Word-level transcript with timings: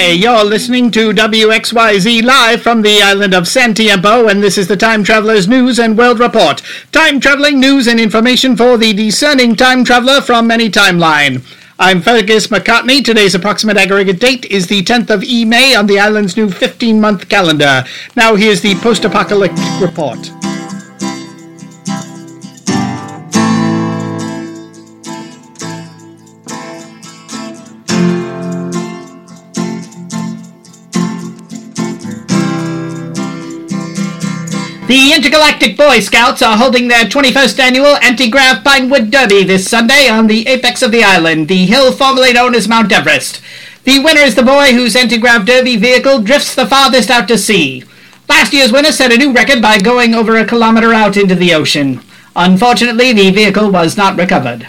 Hi, 0.01 0.11
you're 0.11 0.45
listening 0.45 0.93
to 0.93 1.11
WXYZ 1.11 2.23
live 2.23 2.63
from 2.63 2.83
the 2.83 3.03
island 3.03 3.35
of 3.35 3.49
San 3.49 3.75
Tiempo, 3.75 4.29
and 4.29 4.41
this 4.41 4.57
is 4.57 4.69
the 4.69 4.77
Time 4.77 5.03
Traveler's 5.03 5.49
News 5.49 5.81
and 5.81 5.99
World 5.99 6.21
Report. 6.21 6.63
Time 6.93 7.19
traveling 7.19 7.59
news 7.59 7.89
and 7.89 7.99
information 7.99 8.57
for 8.57 8.79
the 8.79 8.93
discerning 8.93 9.57
time 9.57 9.83
traveler 9.83 10.21
from 10.21 10.53
any 10.53 10.71
timeline. 10.71 11.45
I'm 11.81 12.01
Fergus 12.01 12.47
McCartney. 12.47 13.05
Today's 13.05 13.35
approximate 13.35 13.77
aggregate 13.77 14.21
date 14.21 14.45
is 14.45 14.69
the 14.69 14.85
10th 14.85 15.11
of 15.11 15.25
E 15.25 15.45
May 15.45 15.75
on 15.75 15.89
the 15.89 15.99
island's 15.99 16.37
new 16.37 16.49
15 16.49 17.01
month 17.01 17.29
calendar. 17.29 17.83
Now, 18.15 18.37
here's 18.37 18.61
the 18.61 18.77
post 18.77 19.05
apocalyptic 19.05 19.81
report. 19.81 20.31
The 34.89 35.13
Intergalactic 35.13 35.77
Boy 35.77 36.01
Scouts 36.01 36.41
are 36.41 36.57
holding 36.57 36.89
their 36.89 37.05
21st 37.05 37.59
annual 37.59 37.97
Anti-Grav 37.97 38.65
Pinewood 38.65 39.11
Derby 39.11 39.45
this 39.45 39.69
Sunday 39.69 40.09
on 40.09 40.29
the 40.29 40.47
apex 40.49 40.81
of 40.81 40.93
the 40.93 41.05
island, 41.05 41.49
the 41.49 41.67
hill 41.67 41.93
formerly 41.93 42.33
known 42.33 42.55
as 42.55 42.69
Mount 42.69 42.91
Everest. 42.91 43.43
The 43.85 43.99
winner 43.99 44.23
is 44.23 44.35
the 44.35 44.43
boy 44.43 44.73
whose 44.73 44.97
anti-grav 44.97 45.45
derby 45.45 45.77
vehicle 45.77 46.23
drifts 46.23 46.55
the 46.55 46.67
farthest 46.67 47.11
out 47.11 47.29
to 47.29 47.37
sea. 47.37 47.85
Last 48.31 48.55
year's 48.55 48.73
winner 48.73 48.91
set 48.91 49.13
a 49.13 49.19
new 49.19 49.31
record 49.31 49.61
by 49.61 49.79
going 49.79 50.15
over 50.15 50.39
a 50.39 50.47
kilometer 50.47 50.95
out 50.95 51.19
into 51.19 51.35
the 51.35 51.53
ocean. 51.53 52.01
Unfortunately, 52.35 53.13
the 53.13 53.31
vehicle 53.31 53.71
was 53.71 53.99
not 53.99 54.17
recovered. 54.17 54.69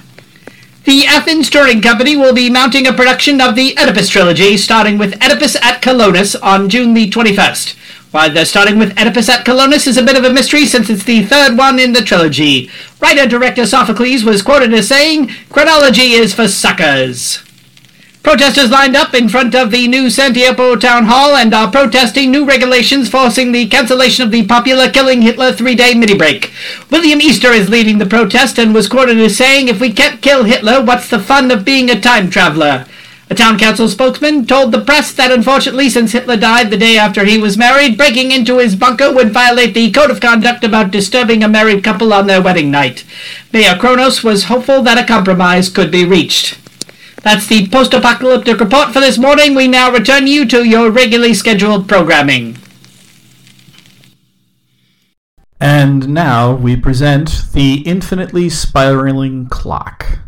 The 0.84 1.06
Athens 1.06 1.50
Touring 1.50 1.82
Company 1.82 2.18
will 2.18 2.34
be 2.34 2.50
mounting 2.50 2.88
a 2.88 2.92
production 2.92 3.40
of 3.40 3.56
the 3.56 3.74
Oedipus 3.78 4.10
trilogy, 4.10 4.58
starting 4.58 4.98
with 4.98 5.16
Oedipus 5.24 5.56
at 5.62 5.82
Colonus 5.82 6.36
on 6.44 6.68
June 6.68 6.94
the 6.94 7.10
21st. 7.10 7.78
Why 8.12 8.28
they're 8.28 8.46
starting 8.46 8.80
with 8.80 8.98
Oedipus 8.98 9.30
at 9.30 9.46
Colonus 9.46 9.86
is 9.86 9.98
a 9.98 10.04
bit 10.04 10.18
of 10.18 10.24
a 10.24 10.34
mystery 10.34 10.66
since 10.66 10.90
it's 10.90 11.04
the 11.04 11.24
third 11.24 11.56
one 11.56 11.78
in 11.78 11.94
the 11.94 12.02
trilogy. 12.02 12.72
Writer-director 13.00 13.68
Sophocles 13.68 14.24
was 14.24 14.42
quoted 14.42 14.74
as 14.74 14.88
saying, 14.88 15.30
Chronology 15.50 16.14
is 16.14 16.34
for 16.34 16.48
suckers. 16.48 17.44
Protesters 18.24 18.72
lined 18.72 18.96
up 18.96 19.14
in 19.14 19.30
front 19.30 19.54
of 19.54 19.70
the 19.70 19.88
new 19.88 20.10
San 20.10 20.34
Tiempo 20.34 20.76
Town 20.76 21.06
Hall 21.06 21.36
and 21.36 21.54
are 21.54 21.72
protesting 21.72 22.32
new 22.32 22.46
regulations 22.46 23.10
forcing 23.10 23.52
the 23.52 23.68
cancellation 23.68 24.26
of 24.26 24.32
the 24.32 24.46
popular 24.46 24.90
Killing 24.90 25.22
Hitler 25.22 25.52
three-day 25.52 25.94
mini-break. 25.94 26.52
William 26.90 27.22
Easter 27.22 27.52
is 27.52 27.70
leading 27.70 28.00
the 28.00 28.08
protest 28.08 28.58
and 28.58 28.74
was 28.74 28.90
quoted 28.90 29.20
as 29.20 29.38
saying, 29.38 29.68
If 29.68 29.80
we 29.80 29.94
can't 29.94 30.22
kill 30.22 30.46
Hitler, 30.46 30.84
what's 30.84 31.10
the 31.10 31.20
fun 31.20 31.52
of 31.52 31.64
being 31.64 31.92
a 31.92 32.02
time 32.02 32.32
traveler? 32.32 32.88
A 33.32 33.36
town 33.36 33.60
council 33.60 33.88
spokesman 33.88 34.48
told 34.48 34.72
the 34.72 34.82
press 34.82 35.14
that 35.14 35.32
unfortunately, 35.32 35.88
since 35.88 36.14
Hitler 36.14 36.36
died 36.36 36.72
the 36.72 36.78
day 36.78 36.98
after 36.98 37.26
he 37.26 37.38
was 37.38 37.60
married, 37.60 37.96
breaking 37.96 38.32
into 38.32 38.58
his 38.58 38.76
bunker 38.76 39.14
would 39.14 39.32
violate 39.32 39.76
the 39.76 39.92
code 39.92 40.10
of 40.10 40.20
conduct 40.20 40.64
about 40.64 40.90
disturbing 40.90 41.44
a 41.44 41.48
married 41.48 41.84
couple 41.84 42.12
on 42.12 42.26
their 42.26 42.42
wedding 42.42 42.72
night. 42.72 43.06
Mayor 43.54 43.78
Kronos 43.78 44.24
was 44.24 44.46
hopeful 44.46 44.82
that 44.82 44.98
a 44.98 45.06
compromise 45.06 45.70
could 45.70 45.92
be 45.92 46.06
reached. 46.06 46.58
That's 47.22 47.46
the 47.46 47.68
post 47.68 47.94
apocalyptic 47.94 48.60
report 48.60 48.94
for 48.94 49.00
this 49.00 49.20
morning. 49.20 49.54
We 49.54 49.68
now 49.68 49.92
return 49.92 50.26
you 50.26 50.48
to 50.48 50.68
your 50.68 50.90
regularly 50.90 51.36
scheduled 51.36 51.88
programming. 51.88 52.58
And 55.60 56.10
now 56.10 56.56
we 56.56 56.76
present 56.78 57.44
the 57.54 57.84
infinitely 57.86 58.50
spiraling 58.50 59.48
clock 59.50 60.20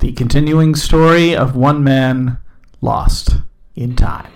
the 0.00 0.12
continuing 0.12 0.74
story 0.74 1.36
of 1.36 1.54
one 1.54 1.84
man 1.84 2.38
lost 2.80 3.36
in 3.76 3.94
time. 3.94 4.32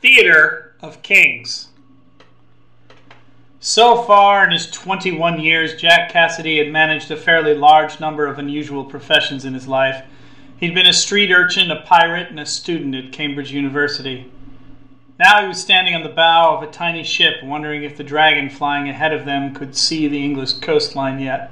Theater 0.00 0.74
of 0.80 1.02
Kings. 1.02 1.68
So 3.60 4.02
far 4.02 4.46
in 4.46 4.50
his 4.50 4.70
21 4.70 5.40
years, 5.40 5.74
Jack 5.80 6.10
Cassidy 6.10 6.56
had 6.56 6.72
managed 6.72 7.10
a 7.10 7.16
fairly 7.18 7.54
large 7.54 8.00
number 8.00 8.26
of 8.26 8.38
unusual 8.38 8.86
professions 8.86 9.44
in 9.44 9.52
his 9.52 9.68
life 9.68 10.02
He'd 10.62 10.76
been 10.76 10.86
a 10.86 10.92
street 10.92 11.32
urchin, 11.32 11.72
a 11.72 11.80
pirate, 11.80 12.30
and 12.30 12.38
a 12.38 12.46
student 12.46 12.94
at 12.94 13.10
Cambridge 13.10 13.50
University. 13.50 14.30
Now 15.18 15.42
he 15.42 15.48
was 15.48 15.60
standing 15.60 15.92
on 15.92 16.04
the 16.04 16.08
bow 16.08 16.56
of 16.56 16.62
a 16.62 16.70
tiny 16.70 17.02
ship, 17.02 17.42
wondering 17.42 17.82
if 17.82 17.96
the 17.96 18.04
dragon 18.04 18.48
flying 18.48 18.88
ahead 18.88 19.12
of 19.12 19.24
them 19.24 19.56
could 19.56 19.74
see 19.74 20.06
the 20.06 20.24
English 20.24 20.60
coastline 20.60 21.18
yet. 21.18 21.50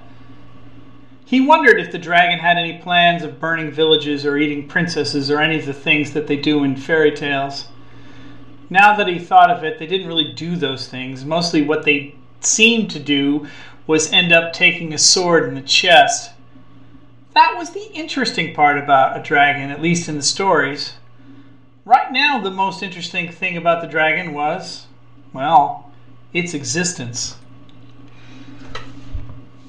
He 1.24 1.40
wondered 1.40 1.80
if 1.80 1.90
the 1.90 1.98
dragon 1.98 2.38
had 2.38 2.56
any 2.56 2.78
plans 2.78 3.24
of 3.24 3.40
burning 3.40 3.72
villages 3.72 4.24
or 4.24 4.38
eating 4.38 4.68
princesses 4.68 5.28
or 5.28 5.40
any 5.40 5.58
of 5.58 5.66
the 5.66 5.74
things 5.74 6.12
that 6.12 6.28
they 6.28 6.36
do 6.36 6.62
in 6.62 6.76
fairy 6.76 7.10
tales. 7.10 7.66
Now 8.70 8.94
that 8.94 9.08
he 9.08 9.18
thought 9.18 9.50
of 9.50 9.64
it, 9.64 9.80
they 9.80 9.88
didn't 9.88 10.06
really 10.06 10.32
do 10.34 10.54
those 10.54 10.86
things. 10.86 11.24
Mostly 11.24 11.62
what 11.62 11.84
they 11.84 12.14
seemed 12.38 12.92
to 12.92 13.00
do 13.00 13.48
was 13.88 14.12
end 14.12 14.32
up 14.32 14.52
taking 14.52 14.94
a 14.94 14.98
sword 14.98 15.48
in 15.48 15.56
the 15.56 15.62
chest 15.62 16.30
that 17.40 17.56
was 17.56 17.70
the 17.70 17.90
interesting 17.94 18.54
part 18.54 18.76
about 18.76 19.16
a 19.16 19.22
dragon, 19.22 19.70
at 19.70 19.80
least 19.80 20.10
in 20.10 20.16
the 20.16 20.22
stories. 20.22 20.92
Right 21.86 22.12
now, 22.12 22.38
the 22.38 22.50
most 22.50 22.82
interesting 22.82 23.32
thing 23.32 23.56
about 23.56 23.80
the 23.80 23.88
dragon 23.88 24.34
was, 24.34 24.86
well, 25.32 25.90
its 26.34 26.52
existence. 26.52 27.36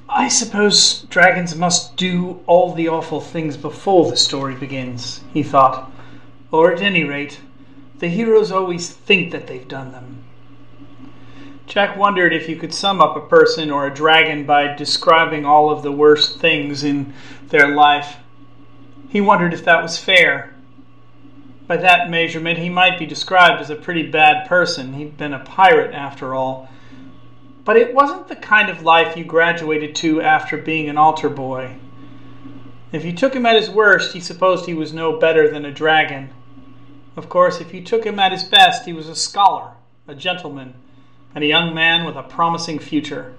I 0.10 0.28
suppose 0.28 1.04
dragons 1.04 1.56
must 1.56 1.96
do 1.96 2.42
all 2.46 2.74
the 2.74 2.90
awful 2.90 3.22
things 3.22 3.56
before 3.56 4.12
the 4.12 4.18
story 4.18 4.56
begins, 4.56 5.22
he 5.34 5.42
thought. 5.42 5.90
Or 6.52 6.74
at 6.74 6.82
any 6.82 7.06
rate, 7.06 7.40
the 8.00 8.10
heroes 8.10 8.52
always 8.52 8.90
think 8.90 9.32
that 9.32 9.48
they've 9.48 9.66
done 9.66 9.94
them. 9.94 10.26
Jack 11.68 11.96
wondered 11.96 12.34
if 12.34 12.50
you 12.50 12.58
could 12.58 12.74
sum 12.74 13.00
up 13.00 13.16
a 13.16 13.22
person 13.22 13.72
or 13.72 13.88
a 13.88 13.94
dragon 13.94 14.46
by 14.46 14.76
describing 14.76 15.46
all 15.46 15.70
of 15.70 15.84
the 15.84 15.92
worst 15.94 16.38
things 16.38 16.84
in 16.84 17.14
their 17.52 17.68
life. 17.68 18.18
He 19.10 19.22
wondered 19.22 19.54
if 19.54 19.64
that 19.66 19.84
was 19.84 19.98
fair. 19.98 20.56
By 21.68 21.78
that 21.78 22.10
measurement, 22.10 22.58
he 22.58 22.70
might 22.70 22.98
be 22.98 23.06
described 23.06 23.62
as 23.62 23.70
a 23.70 23.76
pretty 23.76 24.10
bad 24.10 24.48
person. 24.48 24.94
He'd 24.94 25.18
been 25.18 25.34
a 25.34 25.40
pirate, 25.40 25.94
after 25.94 26.34
all. 26.34 26.70
But 27.64 27.78
it 27.78 27.94
wasn't 27.94 28.28
the 28.28 28.36
kind 28.36 28.70
of 28.70 28.84
life 28.84 29.16
you 29.16 29.24
graduated 29.24 29.96
to 29.98 30.22
after 30.22 30.58
being 30.58 30.90
an 30.90 30.98
altar 30.98 31.30
boy. 31.30 31.76
If 32.92 33.06
you 33.06 33.14
took 33.14 33.34
him 33.34 33.46
at 33.46 33.56
his 33.56 33.70
worst, 33.70 34.14
he 34.14 34.20
supposed 34.20 34.66
he 34.66 34.74
was 34.74 34.92
no 34.92 35.18
better 35.18 35.50
than 35.50 35.64
a 35.64 35.72
dragon. 35.72 36.32
Of 37.16 37.30
course, 37.30 37.62
if 37.62 37.74
you 37.74 37.82
took 37.84 38.04
him 38.04 38.20
at 38.20 38.32
his 38.32 38.44
best, 38.44 38.86
he 38.86 38.94
was 38.94 39.08
a 39.08 39.16
scholar, 39.16 39.72
a 40.08 40.16
gentleman, 40.16 40.74
and 41.36 41.44
a 41.44 41.48
young 41.48 41.74
man 41.74 42.06
with 42.06 42.16
a 42.16 42.24
promising 42.24 42.80
future. 42.80 43.34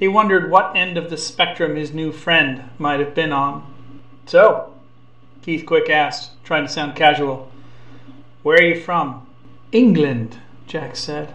He 0.00 0.08
wondered 0.08 0.50
what 0.50 0.74
end 0.74 0.96
of 0.96 1.10
the 1.10 1.18
spectrum 1.18 1.76
his 1.76 1.92
new 1.92 2.10
friend 2.10 2.70
might 2.78 3.00
have 3.00 3.14
been 3.14 3.32
on. 3.32 3.66
So, 4.24 4.72
Keith 5.42 5.66
Quick 5.66 5.90
asked, 5.90 6.42
trying 6.42 6.66
to 6.66 6.72
sound 6.72 6.96
casual. 6.96 7.52
Where 8.42 8.56
are 8.56 8.62
you 8.62 8.80
from? 8.80 9.26
England, 9.72 10.38
Jack 10.66 10.96
said. 10.96 11.34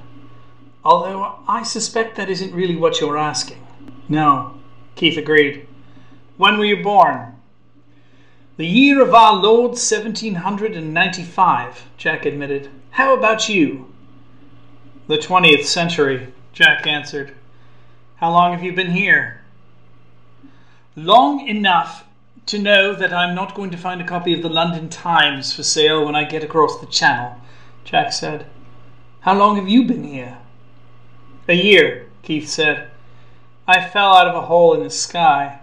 Although 0.83 1.35
I 1.47 1.61
suspect 1.61 2.15
that 2.15 2.31
isn't 2.31 2.55
really 2.55 2.75
what 2.75 2.99
you're 2.99 3.19
asking. 3.19 3.63
No, 4.09 4.55
Keith 4.95 5.17
agreed. 5.17 5.67
When 6.37 6.57
were 6.57 6.65
you 6.65 6.81
born? 6.83 7.33
The 8.57 8.65
year 8.65 8.99
of 8.99 9.13
our 9.13 9.33
Lord 9.33 9.73
1795, 9.73 11.85
Jack 11.97 12.25
admitted. 12.25 12.71
How 12.91 13.15
about 13.15 13.47
you? 13.47 13.93
The 15.05 15.19
20th 15.19 15.65
century, 15.65 16.33
Jack 16.51 16.87
answered. 16.87 17.35
How 18.25 18.31
long 18.31 18.53
have 18.53 18.63
you 18.63 18.73
been 18.73 18.89
here? 18.89 19.41
Long 20.95 21.47
enough 21.47 22.05
to 22.47 22.57
know 22.57 22.95
that 22.95 23.13
I'm 23.13 23.35
not 23.35 23.53
going 23.53 23.69
to 23.69 23.77
find 23.77 24.01
a 24.01 24.03
copy 24.03 24.33
of 24.33 24.41
the 24.41 24.49
London 24.49 24.89
Times 24.89 25.53
for 25.53 25.61
sale 25.61 26.03
when 26.03 26.15
I 26.15 26.23
get 26.23 26.43
across 26.43 26.79
the 26.79 26.87
channel, 26.87 27.39
Jack 27.83 28.11
said. 28.11 28.47
How 29.19 29.37
long 29.37 29.57
have 29.57 29.69
you 29.69 29.83
been 29.83 30.03
here? 30.03 30.39
A 31.47 31.53
year, 31.53 32.07
Keith 32.23 32.49
said. 32.49 32.89
I 33.67 33.87
fell 33.87 34.15
out 34.15 34.27
of 34.27 34.33
a 34.33 34.47
hole 34.47 34.73
in 34.73 34.81
the 34.81 34.89
sky. 34.89 35.59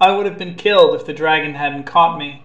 I 0.00 0.10
would 0.10 0.26
have 0.26 0.38
been 0.38 0.56
killed 0.56 0.96
if 0.96 1.06
the 1.06 1.14
dragon 1.14 1.54
hadn't 1.54 1.84
caught 1.84 2.18
me. 2.18 2.42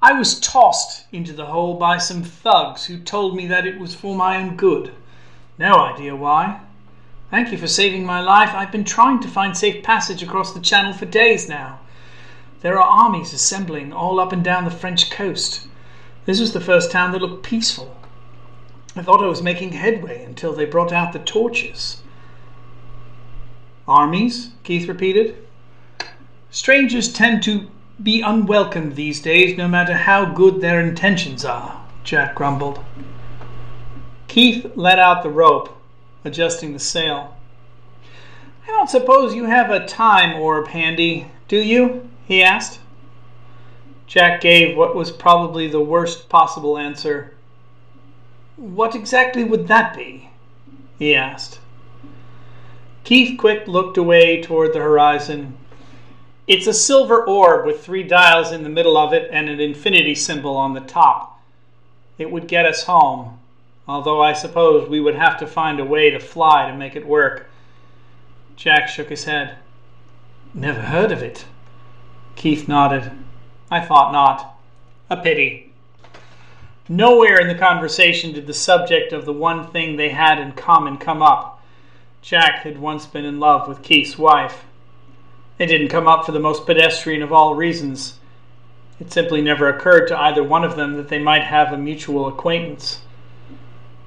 I 0.00 0.12
was 0.12 0.38
tossed 0.38 1.06
into 1.10 1.32
the 1.32 1.46
hole 1.46 1.74
by 1.74 1.98
some 1.98 2.22
thugs 2.22 2.84
who 2.84 3.00
told 3.00 3.34
me 3.34 3.48
that 3.48 3.66
it 3.66 3.80
was 3.80 3.92
for 3.92 4.14
my 4.14 4.36
own 4.36 4.54
good. 4.54 4.92
No 5.58 5.80
idea 5.80 6.14
why. 6.14 6.60
Thank 7.36 7.52
you 7.52 7.58
for 7.58 7.68
saving 7.68 8.06
my 8.06 8.22
life. 8.22 8.54
I've 8.54 8.72
been 8.72 8.82
trying 8.82 9.20
to 9.20 9.28
find 9.28 9.54
safe 9.54 9.84
passage 9.84 10.22
across 10.22 10.54
the 10.54 10.60
channel 10.60 10.94
for 10.94 11.04
days 11.04 11.50
now. 11.50 11.80
There 12.62 12.80
are 12.80 13.04
armies 13.04 13.34
assembling 13.34 13.92
all 13.92 14.18
up 14.18 14.32
and 14.32 14.42
down 14.42 14.64
the 14.64 14.70
French 14.70 15.10
coast. 15.10 15.68
This 16.24 16.40
was 16.40 16.54
the 16.54 16.62
first 16.62 16.90
town 16.90 17.12
that 17.12 17.20
looked 17.20 17.44
peaceful. 17.44 17.94
I 18.96 19.02
thought 19.02 19.22
I 19.22 19.26
was 19.26 19.42
making 19.42 19.72
headway 19.72 20.24
until 20.24 20.54
they 20.54 20.64
brought 20.64 20.94
out 20.94 21.12
the 21.12 21.18
torches. 21.18 22.00
Armies? 23.86 24.52
Keith 24.64 24.88
repeated. 24.88 25.36
Strangers 26.50 27.12
tend 27.12 27.42
to 27.42 27.68
be 28.02 28.22
unwelcome 28.22 28.94
these 28.94 29.20
days, 29.20 29.58
no 29.58 29.68
matter 29.68 29.92
how 29.92 30.24
good 30.24 30.62
their 30.62 30.80
intentions 30.80 31.44
are, 31.44 31.84
Jack 32.02 32.34
grumbled. 32.34 32.82
Keith 34.26 34.72
let 34.74 34.98
out 34.98 35.22
the 35.22 35.28
rope, 35.28 35.75
adjusting 36.26 36.72
the 36.72 36.78
sail. 36.78 37.36
I 38.64 38.66
don't 38.66 38.90
suppose 38.90 39.34
you 39.34 39.44
have 39.44 39.70
a 39.70 39.86
time 39.86 40.40
orb 40.40 40.68
handy, 40.68 41.30
do 41.48 41.56
you? 41.56 42.08
he 42.26 42.42
asked. 42.42 42.80
Jack 44.06 44.40
gave 44.40 44.76
what 44.76 44.94
was 44.94 45.10
probably 45.10 45.68
the 45.68 45.80
worst 45.80 46.28
possible 46.28 46.76
answer. 46.76 47.34
What 48.56 48.94
exactly 48.94 49.44
would 49.44 49.68
that 49.68 49.96
be? 49.96 50.30
he 50.98 51.14
asked. 51.14 51.60
Keith 53.04 53.38
Quick 53.38 53.68
looked 53.68 53.96
away 53.96 54.42
toward 54.42 54.72
the 54.72 54.80
horizon. 54.80 55.56
It's 56.48 56.66
a 56.66 56.74
silver 56.74 57.24
orb 57.24 57.66
with 57.66 57.84
three 57.84 58.02
dials 58.02 58.50
in 58.50 58.64
the 58.64 58.68
middle 58.68 58.96
of 58.96 59.12
it 59.12 59.28
and 59.32 59.48
an 59.48 59.60
infinity 59.60 60.14
symbol 60.14 60.56
on 60.56 60.74
the 60.74 60.80
top. 60.80 61.40
It 62.18 62.30
would 62.30 62.48
get 62.48 62.66
us 62.66 62.84
home, 62.84 63.35
although 63.88 64.22
I 64.22 64.32
suppose 64.32 64.88
we 64.88 65.00
would 65.00 65.14
have 65.14 65.38
to 65.38 65.46
find 65.46 65.78
a 65.78 65.84
way 65.84 66.10
to 66.10 66.18
fly 66.18 66.70
to 66.70 66.76
make 66.76 66.96
it 66.96 67.06
work. 67.06 67.48
Jack 68.56 68.88
shook 68.88 69.08
his 69.08 69.24
head. 69.24 69.56
Never 70.54 70.80
heard 70.80 71.12
of 71.12 71.22
it. 71.22 71.44
Keith 72.34 72.68
nodded. 72.68 73.12
I 73.70 73.80
thought 73.80 74.12
not. 74.12 74.58
A 75.10 75.16
pity. 75.16 75.72
Nowhere 76.88 77.40
in 77.40 77.48
the 77.48 77.54
conversation 77.54 78.32
did 78.32 78.46
the 78.46 78.54
subject 78.54 79.12
of 79.12 79.24
the 79.24 79.32
one 79.32 79.66
thing 79.66 79.96
they 79.96 80.10
had 80.10 80.38
in 80.38 80.52
common 80.52 80.98
come 80.98 81.20
up. 81.20 81.62
Jack 82.22 82.62
had 82.62 82.78
once 82.78 83.06
been 83.06 83.24
in 83.24 83.40
love 83.40 83.68
with 83.68 83.82
Keith's 83.82 84.18
wife. 84.18 84.64
It 85.58 85.66
didn't 85.66 85.88
come 85.88 86.06
up 86.06 86.24
for 86.24 86.32
the 86.32 86.40
most 86.40 86.66
pedestrian 86.66 87.22
of 87.22 87.32
all 87.32 87.54
reasons. 87.54 88.18
It 88.98 89.12
simply 89.12 89.40
never 89.40 89.68
occurred 89.68 90.06
to 90.08 90.18
either 90.18 90.42
one 90.42 90.64
of 90.64 90.76
them 90.76 90.96
that 90.96 91.08
they 91.08 91.18
might 91.18 91.42
have 91.42 91.72
a 91.72 91.78
mutual 91.78 92.26
acquaintance. 92.26 93.00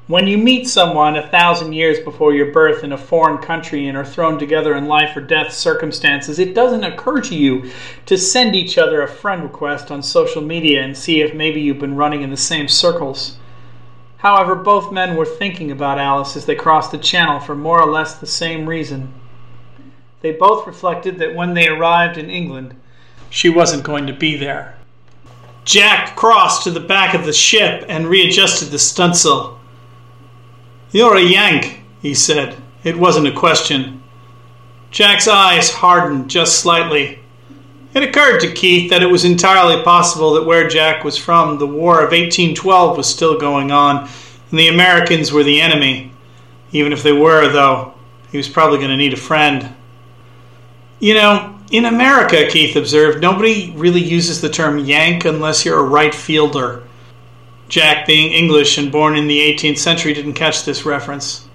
When 0.09 0.25
you 0.25 0.39
meet 0.39 0.67
someone 0.67 1.15
a 1.15 1.27
thousand 1.27 1.73
years 1.73 1.99
before 1.99 2.33
your 2.33 2.51
birth 2.51 2.83
in 2.83 2.93
a 2.93 2.97
foreign 2.97 3.37
country 3.37 3.85
and 3.87 3.95
are 3.95 4.03
thrown 4.03 4.39
together 4.39 4.75
in 4.75 4.87
life 4.87 5.15
or 5.15 5.21
death 5.21 5.53
circumstances, 5.53 6.39
it 6.39 6.55
doesn't 6.55 6.83
occur 6.83 7.21
to 7.21 7.35
you 7.35 7.69
to 8.07 8.17
send 8.17 8.55
each 8.55 8.79
other 8.79 9.03
a 9.03 9.07
friend 9.07 9.43
request 9.43 9.91
on 9.91 10.01
social 10.01 10.41
media 10.41 10.81
and 10.81 10.97
see 10.97 11.21
if 11.21 11.35
maybe 11.35 11.61
you've 11.61 11.77
been 11.77 11.95
running 11.95 12.23
in 12.23 12.31
the 12.31 12.37
same 12.37 12.67
circles. 12.67 13.37
However, 14.17 14.55
both 14.55 14.91
men 14.91 15.15
were 15.15 15.27
thinking 15.27 15.69
about 15.69 15.99
Alice 15.99 16.35
as 16.35 16.47
they 16.47 16.55
crossed 16.55 16.91
the 16.91 16.97
channel 16.97 17.39
for 17.39 17.53
more 17.53 17.79
or 17.79 17.91
less 17.91 18.15
the 18.15 18.25
same 18.25 18.67
reason. 18.67 19.13
They 20.21 20.31
both 20.31 20.65
reflected 20.65 21.19
that 21.19 21.35
when 21.35 21.53
they 21.53 21.67
arrived 21.67 22.17
in 22.17 22.31
England, 22.31 22.75
she 23.29 23.49
wasn't 23.49 23.83
going 23.83 24.07
to 24.07 24.13
be 24.13 24.35
there. 24.37 24.75
Jack 25.65 26.15
crossed 26.15 26.63
to 26.63 26.71
the 26.71 26.79
back 26.79 27.13
of 27.13 27.25
the 27.25 27.31
ship 27.31 27.85
and 27.87 28.07
readjusted 28.07 28.69
the 28.69 28.77
stunsail. 28.77 29.58
You're 30.91 31.17
a 31.17 31.21
Yank, 31.21 31.81
he 32.01 32.15
said. 32.15 32.57
It 32.83 32.97
wasn't 32.97 33.27
a 33.27 33.31
question. 33.31 34.01
Jack's 34.89 35.27
eyes 35.27 35.69
hardened 35.69 36.29
just 36.29 36.59
slightly. 36.59 37.19
It 37.93 38.01
occurred 38.01 38.39
to 38.39 38.51
Keith 38.51 38.89
that 38.89 39.03
it 39.03 39.09
was 39.11 39.23
entirely 39.23 39.83
possible 39.83 40.33
that 40.33 40.45
where 40.45 40.67
Jack 40.67 41.03
was 41.03 41.17
from, 41.17 41.59
the 41.59 41.67
War 41.67 41.97
of 41.97 42.11
1812 42.11 42.97
was 42.97 43.07
still 43.07 43.39
going 43.39 43.71
on, 43.71 44.09
and 44.49 44.59
the 44.59 44.69
Americans 44.69 45.31
were 45.31 45.43
the 45.43 45.61
enemy. 45.61 46.11
Even 46.71 46.91
if 46.91 47.03
they 47.03 47.13
were, 47.13 47.51
though, 47.51 47.93
he 48.31 48.37
was 48.37 48.49
probably 48.49 48.77
going 48.79 48.89
to 48.89 48.97
need 48.97 49.13
a 49.13 49.17
friend. 49.17 49.75
You 50.99 51.13
know, 51.13 51.55
in 51.71 51.85
America, 51.85 52.47
Keith 52.49 52.75
observed, 52.75 53.21
nobody 53.21 53.73
really 53.75 54.01
uses 54.03 54.41
the 54.41 54.49
term 54.49 54.79
Yank 54.79 55.25
unless 55.25 55.65
you're 55.65 55.79
a 55.79 55.83
right 55.83 56.15
fielder. 56.15 56.83
Jack, 57.69 58.07
being 58.07 58.33
English 58.33 58.79
and 58.79 58.91
born 58.91 59.15
in 59.15 59.27
the 59.27 59.39
18th 59.39 59.77
century, 59.77 60.11
didn't 60.13 60.33
catch 60.33 60.65
this 60.65 60.85
reference. 60.85 61.47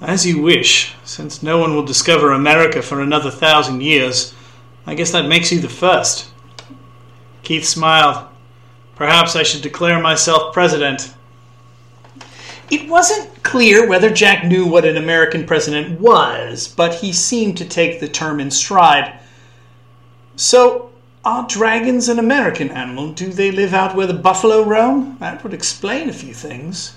As 0.00 0.24
you 0.24 0.40
wish, 0.40 0.94
since 1.04 1.42
no 1.42 1.58
one 1.58 1.74
will 1.74 1.84
discover 1.84 2.30
America 2.30 2.80
for 2.80 3.00
another 3.00 3.30
thousand 3.30 3.82
years. 3.82 4.34
I 4.86 4.94
guess 4.94 5.10
that 5.10 5.26
makes 5.28 5.50
you 5.50 5.58
the 5.58 5.68
first. 5.68 6.30
Keith 7.42 7.64
smiled. 7.64 8.26
Perhaps 8.94 9.34
I 9.34 9.42
should 9.42 9.62
declare 9.62 10.00
myself 10.00 10.54
president. 10.54 11.12
It 12.70 12.88
wasn't 12.88 13.42
clear 13.42 13.88
whether 13.88 14.10
Jack 14.10 14.44
knew 14.44 14.64
what 14.66 14.84
an 14.84 14.96
American 14.96 15.44
president 15.44 16.00
was, 16.00 16.68
but 16.68 16.94
he 16.94 17.12
seemed 17.12 17.56
to 17.58 17.64
take 17.64 17.98
the 17.98 18.08
term 18.08 18.38
in 18.38 18.50
stride. 18.50 19.18
So, 20.36 20.87
are 21.28 21.46
dragons 21.46 22.08
an 22.08 22.18
American 22.18 22.70
animal? 22.70 23.12
Do 23.12 23.30
they 23.30 23.50
live 23.50 23.74
out 23.74 23.94
where 23.94 24.06
the 24.06 24.14
buffalo 24.14 24.62
roam? 24.62 25.18
That 25.20 25.44
would 25.44 25.52
explain 25.52 26.08
a 26.08 26.12
few 26.14 26.32
things. 26.32 26.96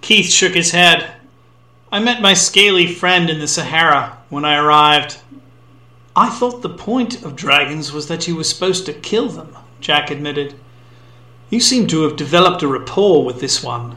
Keith 0.00 0.28
shook 0.32 0.54
his 0.54 0.72
head. 0.72 1.12
I 1.92 2.00
met 2.00 2.20
my 2.20 2.34
scaly 2.34 2.92
friend 2.92 3.30
in 3.30 3.38
the 3.38 3.46
Sahara 3.46 4.18
when 4.30 4.44
I 4.44 4.56
arrived. 4.56 5.18
I 6.16 6.28
thought 6.28 6.62
the 6.62 6.68
point 6.68 7.22
of 7.22 7.36
dragons 7.36 7.92
was 7.92 8.08
that 8.08 8.26
you 8.26 8.34
were 8.34 8.42
supposed 8.42 8.84
to 8.86 8.92
kill 8.92 9.28
them, 9.28 9.56
Jack 9.80 10.10
admitted. 10.10 10.56
You 11.48 11.60
seem 11.60 11.86
to 11.86 12.02
have 12.02 12.16
developed 12.16 12.64
a 12.64 12.66
rapport 12.66 13.24
with 13.24 13.38
this 13.38 13.62
one. 13.62 13.96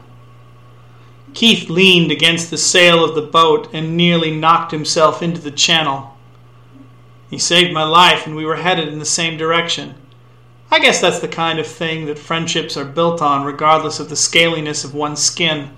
Keith 1.34 1.68
leaned 1.68 2.12
against 2.12 2.52
the 2.52 2.56
sail 2.56 3.02
of 3.02 3.16
the 3.16 3.22
boat 3.22 3.68
and 3.72 3.96
nearly 3.96 4.30
knocked 4.30 4.70
himself 4.70 5.24
into 5.24 5.40
the 5.40 5.50
channel. 5.50 6.11
He 7.32 7.38
saved 7.38 7.72
my 7.72 7.84
life, 7.84 8.26
and 8.26 8.36
we 8.36 8.44
were 8.44 8.56
headed 8.56 8.88
in 8.88 8.98
the 8.98 9.06
same 9.06 9.38
direction. 9.38 9.94
I 10.70 10.78
guess 10.78 11.00
that's 11.00 11.20
the 11.20 11.28
kind 11.28 11.58
of 11.58 11.66
thing 11.66 12.04
that 12.04 12.18
friendships 12.18 12.76
are 12.76 12.84
built 12.84 13.22
on, 13.22 13.46
regardless 13.46 13.98
of 13.98 14.10
the 14.10 14.16
scaliness 14.16 14.84
of 14.84 14.94
one's 14.94 15.22
skin. 15.22 15.70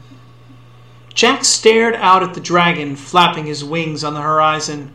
Jack 1.14 1.44
stared 1.44 1.94
out 1.94 2.24
at 2.24 2.34
the 2.34 2.40
dragon 2.40 2.96
flapping 2.96 3.46
his 3.46 3.62
wings 3.62 4.02
on 4.02 4.14
the 4.14 4.20
horizon. 4.20 4.92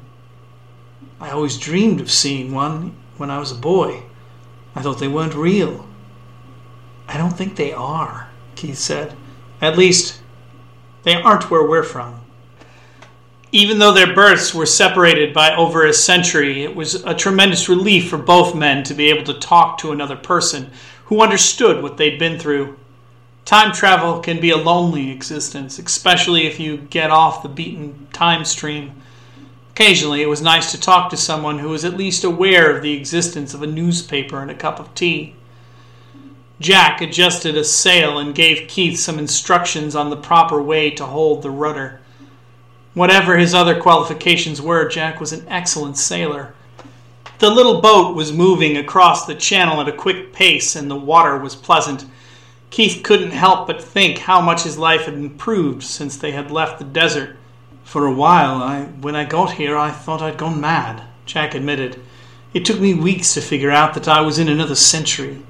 I 1.21 1.29
always 1.29 1.57
dreamed 1.57 2.01
of 2.01 2.11
seeing 2.11 2.51
one 2.51 2.93
when 3.15 3.31
I 3.31 3.39
was 3.39 3.53
a 3.53 3.55
boy. 3.55 4.03
I 4.75 4.81
thought 4.81 4.99
they 4.99 5.07
weren't 5.07 5.35
real. 5.35 5.87
I 7.07 7.15
don't 7.15 7.37
think 7.37 7.55
they 7.55 7.71
are, 7.71 8.27
Keith 8.55 8.77
said. 8.77 9.15
At 9.61 9.77
least, 9.77 10.21
they 11.03 11.15
aren't 11.15 11.49
where 11.49 11.65
we're 11.65 11.83
from. 11.83 12.18
Even 13.51 13.79
though 13.79 13.93
their 13.93 14.13
births 14.13 14.53
were 14.53 14.65
separated 14.65 15.33
by 15.33 15.55
over 15.55 15.85
a 15.85 15.93
century, 15.93 16.63
it 16.63 16.75
was 16.75 16.95
a 17.03 17.15
tremendous 17.15 17.67
relief 17.67 18.07
for 18.07 18.17
both 18.17 18.53
men 18.53 18.83
to 18.83 18.93
be 18.93 19.09
able 19.09 19.23
to 19.23 19.39
talk 19.39 19.79
to 19.79 19.91
another 19.91 20.15
person 20.15 20.69
who 21.05 21.21
understood 21.21 21.81
what 21.81 21.97
they'd 21.97 22.19
been 22.19 22.37
through. 22.37 22.77
Time 23.45 23.71
travel 23.71 24.19
can 24.19 24.39
be 24.39 24.51
a 24.51 24.57
lonely 24.57 25.09
existence, 25.09 25.79
especially 25.79 26.45
if 26.45 26.59
you 26.59 26.77
get 26.77 27.09
off 27.09 27.41
the 27.41 27.49
beaten 27.49 28.07
time 28.13 28.45
stream. 28.45 29.01
Occasionally, 29.71 30.21
it 30.21 30.29
was 30.29 30.43
nice 30.43 30.71
to 30.71 30.79
talk 30.79 31.09
to 31.09 31.17
someone 31.17 31.57
who 31.57 31.69
was 31.69 31.83
at 31.83 31.97
least 31.97 32.23
aware 32.23 32.75
of 32.75 32.83
the 32.83 32.93
existence 32.93 33.55
of 33.55 33.63
a 33.63 33.67
newspaper 33.67 34.39
and 34.43 34.51
a 34.51 34.55
cup 34.55 34.79
of 34.79 34.93
tea. 34.93 35.35
Jack 36.59 37.01
adjusted 37.01 37.57
a 37.57 37.63
sail 37.63 38.19
and 38.19 38.35
gave 38.35 38.67
Keith 38.67 38.99
some 38.99 39.17
instructions 39.17 39.95
on 39.95 40.11
the 40.11 40.17
proper 40.17 40.61
way 40.61 40.91
to 40.91 41.05
hold 41.05 41.41
the 41.41 41.49
rudder. 41.49 42.01
Whatever 42.93 43.37
his 43.37 43.53
other 43.53 43.79
qualifications 43.79 44.61
were, 44.61 44.89
Jack 44.89 45.19
was 45.19 45.31
an 45.31 45.45
excellent 45.47 45.97
sailor. 45.97 46.53
The 47.37 47.49
little 47.49 47.81
boat 47.81 48.15
was 48.15 48.33
moving 48.33 48.75
across 48.75 49.25
the 49.25 49.35
channel 49.35 49.79
at 49.79 49.87
a 49.87 49.93
quick 49.93 50.33
pace, 50.33 50.75
and 50.75 50.89
the 50.89 50.95
water 50.95 51.37
was 51.37 51.55
pleasant. 51.55 52.05
Keith 52.69 53.01
couldn't 53.03 53.31
help 53.31 53.67
but 53.67 53.81
think 53.81 54.17
how 54.17 54.41
much 54.41 54.63
his 54.63 54.77
life 54.77 55.05
had 55.05 55.13
improved 55.13 55.83
since 55.83 56.17
they 56.17 56.31
had 56.31 56.51
left 56.51 56.79
the 56.79 56.85
desert. 56.85 57.37
For 57.83 58.05
a 58.05 58.13
while, 58.13 58.61
I, 58.61 58.83
when 58.83 59.15
I 59.15 59.23
got 59.23 59.53
here, 59.53 59.77
I 59.77 59.91
thought 59.91 60.21
I'd 60.21 60.37
gone 60.37 60.59
mad, 60.59 61.03
Jack 61.25 61.55
admitted. 61.55 62.01
It 62.53 62.65
took 62.65 62.79
me 62.79 62.93
weeks 62.93 63.33
to 63.35 63.41
figure 63.41 63.71
out 63.71 63.93
that 63.93 64.07
I 64.07 64.21
was 64.21 64.39
in 64.39 64.47
another 64.49 64.75
century. 64.75 65.41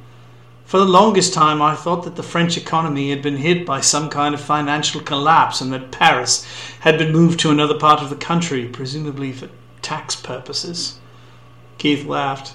For 0.69 0.77
the 0.77 0.85
longest 0.85 1.33
time, 1.33 1.63
I 1.63 1.73
thought 1.73 2.03
that 2.03 2.15
the 2.15 2.21
French 2.21 2.55
economy 2.55 3.09
had 3.09 3.23
been 3.23 3.37
hit 3.37 3.65
by 3.65 3.81
some 3.81 4.07
kind 4.07 4.35
of 4.35 4.39
financial 4.39 5.01
collapse 5.01 5.61
and 5.61 5.73
that 5.73 5.89
Paris 5.89 6.45
had 6.81 6.99
been 6.99 7.11
moved 7.11 7.39
to 7.39 7.49
another 7.49 7.73
part 7.73 8.03
of 8.03 8.11
the 8.11 8.15
country, 8.15 8.67
presumably 8.67 9.31
for 9.31 9.49
tax 9.81 10.15
purposes. 10.15 10.99
Keith 11.79 12.05
laughed. 12.05 12.53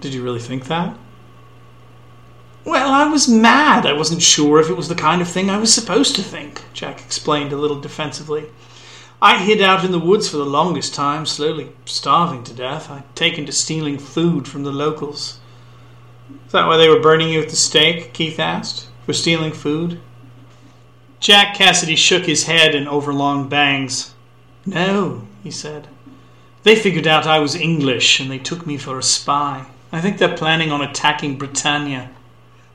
Did 0.00 0.14
you 0.14 0.22
really 0.22 0.40
think 0.40 0.68
that? 0.68 0.96
Well, 2.64 2.90
I 2.90 3.06
was 3.06 3.28
mad. 3.28 3.84
I 3.84 3.92
wasn't 3.92 4.22
sure 4.22 4.58
if 4.58 4.70
it 4.70 4.76
was 4.78 4.88
the 4.88 4.94
kind 4.94 5.20
of 5.20 5.28
thing 5.28 5.50
I 5.50 5.58
was 5.58 5.70
supposed 5.70 6.16
to 6.16 6.22
think, 6.22 6.62
Jack 6.72 7.02
explained 7.02 7.52
a 7.52 7.58
little 7.58 7.78
defensively. 7.78 8.46
I 9.20 9.36
hid 9.36 9.60
out 9.60 9.84
in 9.84 9.92
the 9.92 9.98
woods 9.98 10.30
for 10.30 10.38
the 10.38 10.46
longest 10.46 10.94
time, 10.94 11.26
slowly 11.26 11.72
starving 11.84 12.42
to 12.44 12.54
death. 12.54 12.90
I'd 12.90 13.14
taken 13.14 13.44
to 13.44 13.52
stealing 13.52 13.98
food 13.98 14.48
from 14.48 14.62
the 14.62 14.72
locals. 14.72 15.40
Is 16.46 16.52
that 16.52 16.66
why 16.66 16.76
they 16.76 16.88
were 16.88 17.00
burning 17.00 17.30
you 17.30 17.40
at 17.40 17.48
the 17.48 17.56
stake? 17.56 18.12
Keith 18.12 18.38
asked. 18.38 18.88
For 19.06 19.12
stealing 19.12 19.52
food? 19.52 20.00
Jack 21.18 21.56
Cassidy 21.56 21.96
shook 21.96 22.24
his 22.24 22.44
head 22.44 22.74
in 22.74 22.86
overlong 22.86 23.48
bangs. 23.48 24.14
No, 24.66 25.26
he 25.42 25.50
said. 25.50 25.88
They 26.62 26.76
figured 26.76 27.06
out 27.06 27.26
I 27.26 27.38
was 27.38 27.54
English 27.54 28.20
and 28.20 28.30
they 28.30 28.38
took 28.38 28.66
me 28.66 28.76
for 28.76 28.98
a 28.98 29.02
spy. 29.02 29.66
I 29.92 30.00
think 30.00 30.18
they're 30.18 30.36
planning 30.36 30.72
on 30.72 30.80
attacking 30.80 31.36
Britannia. 31.38 32.10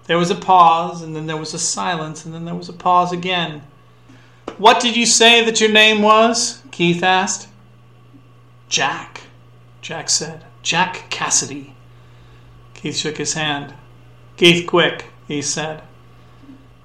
There 0.06 0.18
was 0.18 0.32
a 0.32 0.36
pause, 0.36 1.02
and 1.02 1.16
then 1.16 1.26
there 1.26 1.36
was 1.36 1.54
a 1.54 1.60
silence, 1.60 2.24
and 2.24 2.34
then 2.34 2.46
there 2.46 2.56
was 2.56 2.70
a 2.70 2.74
pause 2.74 3.12
again. 3.12 3.62
What 4.58 4.80
did 4.80 4.96
you 4.96 5.06
say 5.06 5.44
that 5.44 5.60
your 5.60 5.72
name 5.72 6.02
was? 6.02 6.62
Keith 6.72 7.04
asked. 7.04 7.50
Jack, 8.70 9.22
Jack 9.82 10.10
said. 10.10 10.46
Jack 10.64 11.10
Cassidy. 11.10 11.74
Keith 12.78 12.96
shook 12.96 13.18
his 13.18 13.34
hand. 13.34 13.74
Keith 14.38 14.66
Quick, 14.66 15.08
he 15.28 15.42
said. 15.42 15.84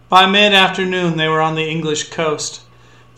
By 0.09 0.27
mid 0.27 0.53
afternoon, 0.53 1.17
they 1.17 1.29
were 1.29 1.41
on 1.41 1.55
the 1.55 1.71
English 1.71 2.11
coast. 2.11 2.63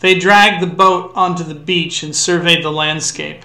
They 0.01 0.19
dragged 0.19 0.61
the 0.61 0.67
boat 0.67 1.11
onto 1.15 1.43
the 1.43 1.55
beach 1.55 2.03
and 2.03 2.15
surveyed 2.15 2.63
the 2.63 2.71
landscape. 2.71 3.43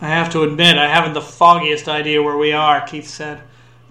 I 0.00 0.08
have 0.08 0.32
to 0.32 0.42
admit, 0.42 0.78
I 0.78 0.88
haven't 0.88 1.12
the 1.12 1.20
foggiest 1.20 1.88
idea 1.88 2.22
where 2.22 2.36
we 2.36 2.52
are, 2.52 2.84
Keith 2.84 3.06
said. 3.06 3.42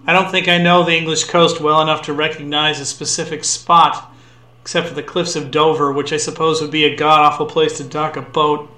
I 0.06 0.12
don't 0.12 0.30
think 0.30 0.46
I 0.46 0.58
know 0.58 0.84
the 0.84 0.96
English 0.96 1.24
coast 1.24 1.60
well 1.60 1.80
enough 1.80 2.02
to 2.02 2.12
recognize 2.12 2.80
a 2.80 2.84
specific 2.84 3.44
spot 3.44 4.12
except 4.60 4.88
for 4.88 4.94
the 4.94 5.02
cliffs 5.02 5.34
of 5.34 5.50
Dover, 5.50 5.92
which 5.92 6.12
I 6.12 6.16
suppose 6.16 6.60
would 6.60 6.70
be 6.70 6.84
a 6.84 6.96
god 6.96 7.20
awful 7.20 7.46
place 7.46 7.78
to 7.78 7.84
dock 7.84 8.16
a 8.16 8.22
boat. 8.22 8.70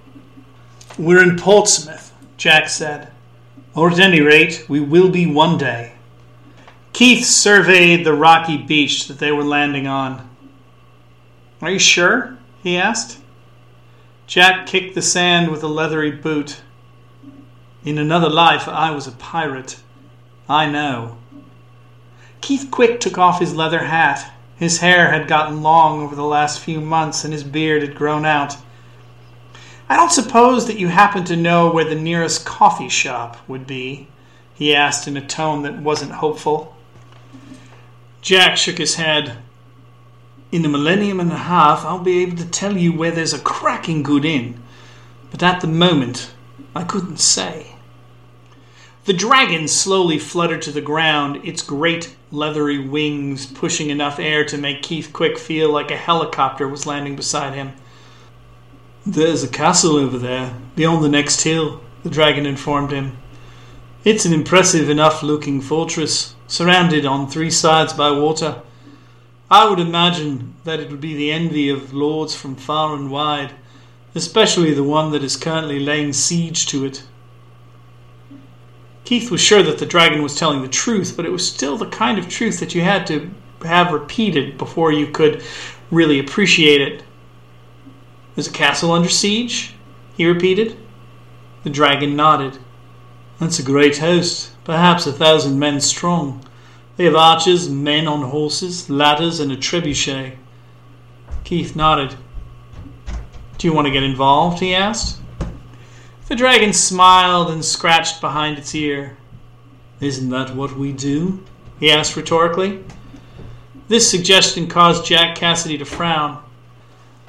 We're 0.99 1.23
in 1.23 1.37
Portsmouth, 1.37 2.13
Jack 2.37 2.69
said. 2.69 3.11
Or 3.75 3.91
at 3.91 3.99
any 3.99 4.21
rate, 4.21 4.67
we 4.69 4.81
will 4.81 5.11
be 5.11 5.27
one 5.27 5.59
day. 5.59 5.95
Keith 6.93 7.25
surveyed 7.25 8.05
the 8.05 8.15
rocky 8.15 8.57
beach 8.57 9.09
that 9.09 9.19
they 9.19 9.33
were 9.33 9.43
landing 9.43 9.87
on. 9.87 10.29
Are 11.61 11.71
you 11.71 11.79
sure? 11.79 12.39
he 12.63 12.77
asked. 12.77 13.19
Jack 14.27 14.67
kicked 14.67 14.95
the 14.95 15.03
sand 15.03 15.51
with 15.51 15.63
a 15.63 15.69
leathery 15.69 16.13
boot. 16.13 16.61
In 17.85 17.99
another 17.99 18.31
life, 18.31 18.69
I 18.69 18.91
was 18.93 19.07
a 19.07 19.13
pirate. 19.13 19.81
I 20.49 20.67
know. 20.67 21.19
Keith 22.41 22.69
Quick 22.71 23.01
took 23.01 23.19
off 23.19 23.41
his 23.41 23.55
leather 23.55 23.85
hat. 23.85 24.33
His 24.57 24.79
hair 24.79 25.11
had 25.11 25.27
gotten 25.27 25.63
long 25.63 26.01
over 26.01 26.15
the 26.15 26.23
last 26.23 26.61
few 26.61 26.81
months 26.81 27.25
and 27.25 27.33
his 27.33 27.45
beard 27.45 27.83
had 27.83 27.95
grown 27.95 28.25
out. 28.25 28.57
I 29.89 29.97
don't 29.97 30.13
suppose 30.13 30.67
that 30.67 30.79
you 30.79 30.89
happen 30.89 31.25
to 31.25 31.37
know 31.37 31.71
where 31.71 31.85
the 31.85 31.95
nearest 31.95 32.47
coffee 32.47 32.89
shop 32.89 33.37
would 33.49 33.67
be? 33.67 34.09
he 34.55 34.75
asked 34.75 35.09
in 35.09 35.17
a 35.17 35.27
tone 35.27 35.63
that 35.63 35.83
wasn't 35.83 36.13
hopeful. 36.13 36.77
Jack 38.23 38.57
shook 38.57 38.79
his 38.79 38.95
head. 38.95 39.39
In 40.53 40.65
a 40.65 40.69
millennium 40.69 41.21
and 41.21 41.33
a 41.33 41.37
half, 41.37 41.85
I'll 41.85 41.99
be 41.99 42.23
able 42.23 42.37
to 42.37 42.49
tell 42.49 42.77
you 42.77 42.93
where 42.93 43.11
there's 43.11 43.35
a 43.35 43.41
cracking 43.41 44.03
good 44.03 44.25
inn, 44.25 44.63
but 45.31 45.43
at 45.43 45.61
the 45.61 45.67
moment, 45.67 46.33
I 46.75 46.85
couldn't 46.85 47.19
say. 47.19 47.75
The 49.05 49.13
dragon 49.13 49.69
slowly 49.69 50.19
fluttered 50.19 50.63
to 50.63 50.73
the 50.73 50.81
ground, 50.81 51.45
its 51.45 51.61
great 51.61 52.17
leathery 52.31 52.79
wings 52.79 53.45
pushing 53.45 53.91
enough 53.91 54.19
air 54.19 54.47
to 54.47 54.57
make 54.57 54.83
Keith 54.83 55.13
Quick 55.13 55.37
feel 55.37 55.71
like 55.71 55.91
a 55.91 55.97
helicopter 55.97 56.67
was 56.67 56.87
landing 56.87 57.17
beside 57.17 57.53
him. 57.53 57.73
There's 59.07 59.45
a 59.45 59.49
castle 59.49 59.97
over 59.97 60.17
there, 60.17 60.55
beyond 60.77 61.05
the 61.05 61.11
next 61.11 61.43
hill, 61.43 61.83
the 62.03 62.09
dragon 62.09 62.47
informed 62.47 62.91
him. 62.91 63.19
It's 64.03 64.25
an 64.25 64.33
impressive 64.33 64.89
enough 64.89 65.23
looking 65.23 65.61
fortress, 65.61 66.35
surrounded 66.47 67.05
on 67.05 67.29
three 67.29 67.51
sides 67.51 67.93
by 67.93 68.13
water. 68.13 68.63
I 69.51 69.69
would 69.69 69.79
imagine 69.79 70.55
that 70.65 70.81
it 70.81 70.91
would 70.91 71.03
be 71.03 71.15
the 71.15 71.33
envy 71.33 71.69
of 71.69 71.93
lords 71.93 72.35
from 72.35 72.57
far 72.57 72.95
and 72.95 73.11
wide, 73.11 73.53
especially 74.15 74.73
the 74.73 74.83
one 74.83 75.13
that 75.13 75.23
is 75.23 75.37
currently 75.37 75.81
laying 75.81 76.15
siege 76.15 76.65
to 76.69 76.87
it. 76.87 77.03
Keith 79.05 79.31
was 79.31 79.43
sure 79.43 79.63
that 79.63 79.77
the 79.77 79.85
dragon 79.85 80.23
was 80.23 80.35
telling 80.35 80.63
the 80.63 80.69
truth, 80.69 81.13
but 81.15 81.27
it 81.27 81.33
was 81.33 81.47
still 81.47 81.77
the 81.77 81.85
kind 81.85 82.19
of 82.19 82.27
truth 82.27 82.59
that 82.59 82.75
you 82.75 82.81
had 82.81 83.07
to 83.09 83.31
have 83.65 83.93
repeated 83.93 84.57
before 84.57 84.93
you 84.93 85.09
could 85.09 85.43
really 85.91 86.19
appreciate 86.19 86.81
it. 86.81 87.03
Is 88.37 88.49
a 88.49 88.53
castle 88.53 88.93
under 88.93 89.09
siege? 89.09 89.75
he 90.17 90.27
repeated. 90.27 90.77
The 91.63 91.71
dragon 91.71 92.15
nodded. 92.17 92.59
That's 93.39 93.59
a 93.59 93.65
great 93.65 93.99
host, 93.99 94.53
perhaps 94.65 95.07
a 95.07 95.13
thousand 95.13 95.59
men 95.59 95.81
strong. 95.81 96.45
They 96.97 97.05
have 97.05 97.17
archers, 97.17 97.69
men 97.69 98.07
on 98.07 98.23
horses, 98.23 98.89
ladders, 98.89 99.41
and 99.41 99.51
a 99.51 99.57
trebuchet. 99.57 100.37
Keith 101.43 101.75
nodded. 101.75 102.15
Do 103.59 103.67
you 103.67 103.73
want 103.73 103.87
to 103.87 103.93
get 103.93 104.03
involved? 104.03 104.61
he 104.61 104.75
asked. 104.75 105.19
The 106.29 106.37
dragon 106.37 106.73
smiled 106.73 107.51
and 107.51 107.65
scratched 107.65 108.21
behind 108.21 108.59
its 108.59 108.75
ear. 108.75 109.17
Isn't 110.01 110.31
that 110.31 110.55
what 110.55 110.77
we 110.77 110.93
do? 110.93 111.43
he 111.81 111.91
asked 111.91 112.17
rhetorically. 112.17 112.85
This 113.89 114.11
suggestion 114.11 114.69
caused 114.69 115.07
Jack 115.07 115.37
Cassidy 115.37 115.79
to 115.79 115.85
frown. 115.85 116.44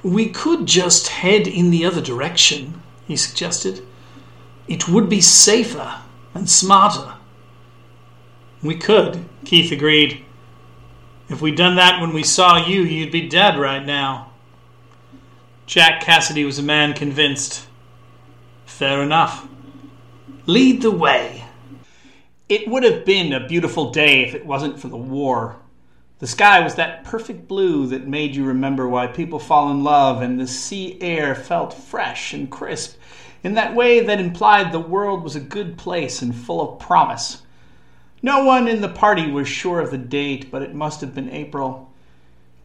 We 0.06 0.30
could 0.30 0.68
just 0.68 1.08
head 1.08 1.48
in 1.48 1.72
the 1.72 1.84
other 1.84 2.00
direction, 2.00 2.84
he 3.08 3.16
suggested. 3.16 3.84
It 4.68 4.88
would 4.88 5.10
be 5.10 5.20
safer 5.20 5.96
and 6.36 6.48
smarter. 6.48 7.16
We 8.62 8.76
could, 8.76 9.26
Keith 9.46 9.72
agreed. 9.72 10.24
If 11.28 11.42
we'd 11.42 11.58
done 11.58 11.76
that 11.78 12.00
when 12.00 12.14
we 12.14 12.22
saw 12.22 12.64
you, 12.68 12.84
you'd 12.84 13.12
be 13.12 13.28
dead 13.28 13.58
right 13.58 13.84
now. 13.84 14.30
Jack 15.66 16.02
Cassidy 16.02 16.46
was 16.46 16.60
a 16.60 16.64
man 16.64 16.94
convinced. 16.94 17.66
Fair 18.68 19.02
enough. 19.02 19.48
Lead 20.46 20.84
the 20.84 20.92
way. 20.92 21.46
It 22.48 22.68
would 22.68 22.84
have 22.84 23.06
been 23.06 23.34
a 23.34 23.48
beautiful 23.48 23.90
day 23.90 24.24
if 24.24 24.36
it 24.36 24.46
wasn't 24.46 24.80
for 24.80 24.88
the 24.88 24.98
war. 24.98 25.56
The 26.20 26.28
sky 26.28 26.62
was 26.62 26.76
that 26.76 27.04
perfect 27.04 27.48
blue 27.48 27.88
that 27.88 28.08
made 28.08 28.36
you 28.36 28.46
remember 28.46 28.88
why 28.88 29.08
people 29.08 29.38
fall 29.38 29.70
in 29.70 29.84
love, 29.84 30.22
and 30.22 30.40
the 30.40 30.48
sea 30.48 30.98
air 31.02 31.36
felt 31.36 31.74
fresh 31.74 32.34
and 32.34 32.50
crisp 32.50 32.98
in 33.44 33.56
that 33.56 33.76
way 33.76 34.00
that 34.00 34.20
implied 34.20 34.72
the 34.72 34.80
world 34.80 35.24
was 35.24 35.36
a 35.36 35.42
good 35.42 35.78
place 35.78 36.22
and 36.22 36.34
full 36.34 36.62
of 36.62 36.80
promise. 36.80 37.42
No 38.22 38.46
one 38.46 38.68
in 38.68 38.80
the 38.80 38.90
party 38.90 39.30
was 39.30 39.48
sure 39.48 39.82
of 39.82 39.92
the 39.92 39.98
date, 39.98 40.50
but 40.50 40.62
it 40.62 40.74
must 40.74 41.02
have 41.02 41.14
been 41.14 41.30
April. 41.30 41.85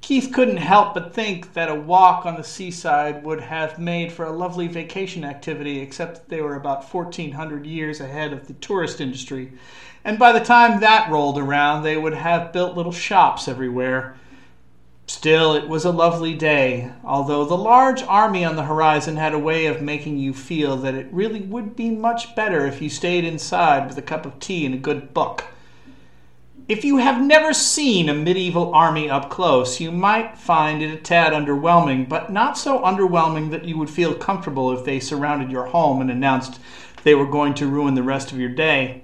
Keith 0.01 0.33
couldn't 0.33 0.57
help 0.57 0.95
but 0.95 1.15
think 1.15 1.53
that 1.53 1.69
a 1.69 1.75
walk 1.75 2.25
on 2.25 2.37
the 2.37 2.45
seaside 2.45 3.23
would 3.23 3.41
have 3.41 3.79
made 3.79 4.11
for 4.11 4.25
a 4.25 4.33
lovely 4.33 4.67
vacation 4.67 5.25
activity, 5.25 5.81
except 5.81 6.15
that 6.15 6.29
they 6.29 6.41
were 6.41 6.57
about 6.57 6.85
1400 6.93 7.67
years 7.67 8.01
ahead 8.01 8.33
of 8.33 8.47
the 8.47 8.55
tourist 8.55 9.01
industry. 9.01 9.53
And 10.05 10.19
by 10.19 10.33
the 10.33 10.45
time 10.45 10.81
that 10.81 11.11
rolled 11.11 11.39
around, 11.39 11.83
they 11.83 11.97
would 11.97 12.15
have 12.15 12.53
built 12.53 12.77
little 12.77 12.93
shops 12.93 13.47
everywhere. 13.47 14.17
Still, 15.07 15.55
it 15.55 15.69
was 15.69 15.85
a 15.85 15.91
lovely 15.91 16.35
day, 16.35 16.93
although 17.05 17.45
the 17.45 17.57
large 17.57 18.03
army 18.05 18.45
on 18.45 18.57
the 18.57 18.65
horizon 18.65 19.17
had 19.17 19.35
a 19.35 19.39
way 19.39 19.67
of 19.67 19.83
making 19.83 20.19
you 20.19 20.33
feel 20.33 20.77
that 20.79 20.95
it 20.95 21.09
really 21.13 21.41
would 21.41 21.77
be 21.77 21.91
much 21.91 22.35
better 22.35 22.65
if 22.65 22.81
you 22.81 22.89
stayed 22.89 23.25
inside 23.25 23.89
with 23.89 23.99
a 23.99 24.03
cup 24.03 24.25
of 24.25 24.39
tea 24.39 24.65
and 24.65 24.75
a 24.75 24.79
good 24.79 25.13
book. 25.13 25.45
If 26.71 26.85
you 26.85 26.99
have 26.99 27.21
never 27.21 27.53
seen 27.53 28.09
a 28.09 28.15
medieval 28.15 28.73
army 28.73 29.11
up 29.11 29.29
close, 29.29 29.81
you 29.81 29.91
might 29.91 30.39
find 30.39 30.81
it 30.81 30.95
a 30.95 30.97
tad 30.97 31.33
underwhelming, 31.33 32.09
but 32.09 32.31
not 32.31 32.57
so 32.57 32.79
underwhelming 32.79 33.51
that 33.51 33.65
you 33.65 33.77
would 33.77 33.91
feel 33.91 34.15
comfortable 34.15 34.71
if 34.71 34.85
they 34.85 35.01
surrounded 35.01 35.51
your 35.51 35.67
home 35.67 36.01
and 36.01 36.13
announced 36.13 36.61
they 37.03 37.17
were 37.17 37.27
going 37.27 37.55
to 37.55 37.67
ruin 37.67 37.97
the 37.97 38.05
rest 38.05 38.31
of 38.31 38.39
your 38.39 38.51
day. 38.51 39.03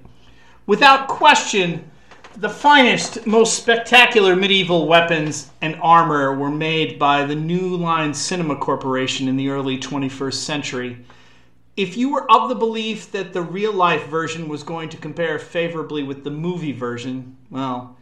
Without 0.68 1.08
question, 1.08 1.90
the 2.36 2.48
finest, 2.48 3.26
most 3.26 3.54
spectacular 3.54 4.36
medieval 4.36 4.86
weapons 4.86 5.50
and 5.60 5.74
armor 5.82 6.36
were 6.36 6.52
made 6.52 7.00
by 7.00 7.24
the 7.24 7.34
New 7.34 7.76
Line 7.76 8.14
Cinema 8.14 8.54
Corporation 8.54 9.26
in 9.26 9.36
the 9.36 9.48
early 9.48 9.76
21st 9.76 10.34
century. 10.34 11.04
If 11.76 11.94
you 11.94 12.08
were 12.08 12.30
of 12.32 12.48
the 12.48 12.54
belief 12.54 13.12
that 13.12 13.34
the 13.34 13.42
real 13.42 13.72
life 13.72 14.06
version 14.06 14.48
was 14.48 14.62
going 14.62 14.88
to 14.88 14.96
compare 14.96 15.38
favorably 15.38 16.02
with 16.02 16.24
the 16.24 16.30
movie 16.30 16.72
version, 16.72 17.36
well, 17.50 17.98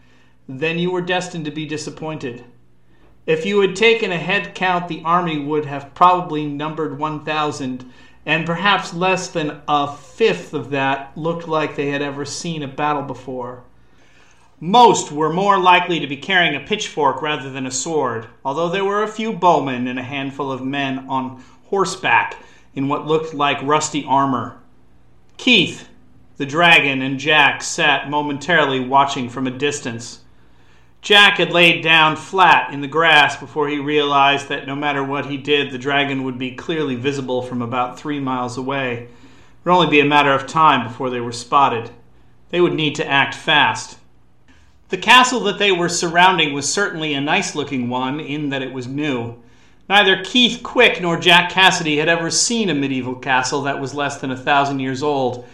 then 0.49 0.79
you 0.79 0.93
were 0.93 1.03
destined 1.03 1.45
to 1.47 1.51
be 1.51 1.67
disappointed. 1.67 2.45
If 3.27 3.45
you 3.45 3.61
had 3.61 3.75
taken 3.75 4.13
a 4.13 4.17
head 4.17 4.55
count, 4.55 4.87
the 4.87 5.03
army 5.05 5.41
would 5.41 5.65
have 5.65 5.93
probably 5.93 6.47
numbered 6.47 7.01
1,000, 7.01 7.91
and 8.25 8.47
perhaps 8.47 8.95
less 8.95 9.27
than 9.27 9.61
a 9.67 9.93
fifth 9.93 10.55
of 10.55 10.71
that 10.71 11.19
looked 11.19 11.49
like 11.49 11.75
they 11.75 11.91
had 11.91 12.01
ever 12.01 12.25
seen 12.25 12.63
a 12.63 12.69
battle 12.69 13.03
before. 13.03 13.65
Most 14.61 15.11
were 15.11 15.33
more 15.33 15.59
likely 15.59 15.99
to 15.99 16.07
be 16.07 16.17
carrying 16.17 16.55
a 16.55 16.65
pitchfork 16.65 17.21
rather 17.21 17.51
than 17.51 17.67
a 17.67 17.73
sword, 17.73 18.29
although 18.45 18.69
there 18.69 18.85
were 18.85 19.03
a 19.03 19.09
few 19.09 19.33
bowmen 19.33 19.89
and 19.89 19.99
a 19.99 20.05
handful 20.05 20.53
of 20.53 20.65
men 20.65 21.09
on 21.09 21.43
horseback 21.65 22.37
in 22.75 22.89
what 22.89 23.07
looked 23.07 23.35
like 23.35 23.63
rusty 23.63 24.05
armor. 24.07 24.59
Keith, 25.37 25.89
the 26.37 26.47
dragon, 26.47 27.03
and 27.03 27.19
Jack 27.19 27.63
sat 27.63 28.11
momentarily 28.11 28.81
watching 28.81 29.29
from 29.29 29.47
a 29.47 29.51
distance. 29.51 30.21
Jack 31.01 31.37
had 31.37 31.53
laid 31.53 31.83
down 31.83 32.17
flat 32.17 32.73
in 32.73 32.81
the 32.81 32.89
grass 32.89 33.37
before 33.37 33.69
he 33.69 33.79
realized 33.79 34.49
that 34.49 34.67
no 34.67 34.75
matter 34.75 35.05
what 35.05 35.27
he 35.27 35.37
did, 35.37 35.71
the 35.71 35.79
dragon 35.79 36.25
would 36.25 36.39
be 36.39 36.53
clearly 36.53 36.97
visible 36.97 37.43
from 37.43 37.61
about 37.61 37.99
three 37.99 38.19
miles 38.19 38.57
away. 38.57 39.03
It 39.03 39.09
would 39.65 39.73
only 39.73 39.91
be 39.91 40.01
a 40.01 40.05
matter 40.07 40.33
of 40.33 40.47
time 40.47 40.87
before 40.89 41.11
they 41.11 41.21
were 41.21 41.31
spotted. 41.31 41.91
They 42.49 42.61
would 42.61 42.73
need 42.73 42.95
to 42.95 43.07
act 43.07 43.35
fast. 43.35 43.99
The 44.89 44.97
castle 44.97 45.41
that 45.41 45.59
they 45.59 45.73
were 45.73 45.89
surrounding 45.89 46.55
was 46.55 46.73
certainly 46.73 47.15
a 47.15 47.21
nice 47.21 47.55
looking 47.55 47.89
one 47.89 48.19
in 48.19 48.49
that 48.49 48.63
it 48.63 48.73
was 48.73 48.87
new. 48.87 49.37
Neither 49.89 50.25
Keith 50.25 50.63
Quick 50.63 51.03
nor 51.03 51.19
Jack 51.19 51.51
Cassidy 51.51 51.99
had 51.99 52.09
ever 52.09 52.31
seen 52.31 52.71
a 52.71 52.75
medieval 52.75 53.15
castle 53.15 53.63
that 53.63 53.81
was 53.81 53.95
less 53.95 54.19
than 54.19 54.31
a 54.31 54.37
thousand 54.37 54.81
years 54.81 55.03
old. 55.03 55.47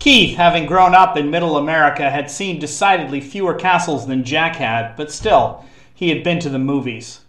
Keith, 0.00 0.36
having 0.36 0.66
grown 0.66 0.94
up 0.94 1.16
in 1.16 1.30
Middle 1.30 1.56
America, 1.56 2.10
had 2.10 2.30
seen 2.30 2.58
decidedly 2.58 3.20
fewer 3.20 3.54
castles 3.54 4.06
than 4.06 4.24
Jack 4.24 4.56
had, 4.56 4.96
but 4.96 5.12
still, 5.12 5.64
he 5.94 6.08
had 6.08 6.24
been 6.24 6.40
to 6.40 6.48
the 6.48 6.58
movies. 6.58 7.20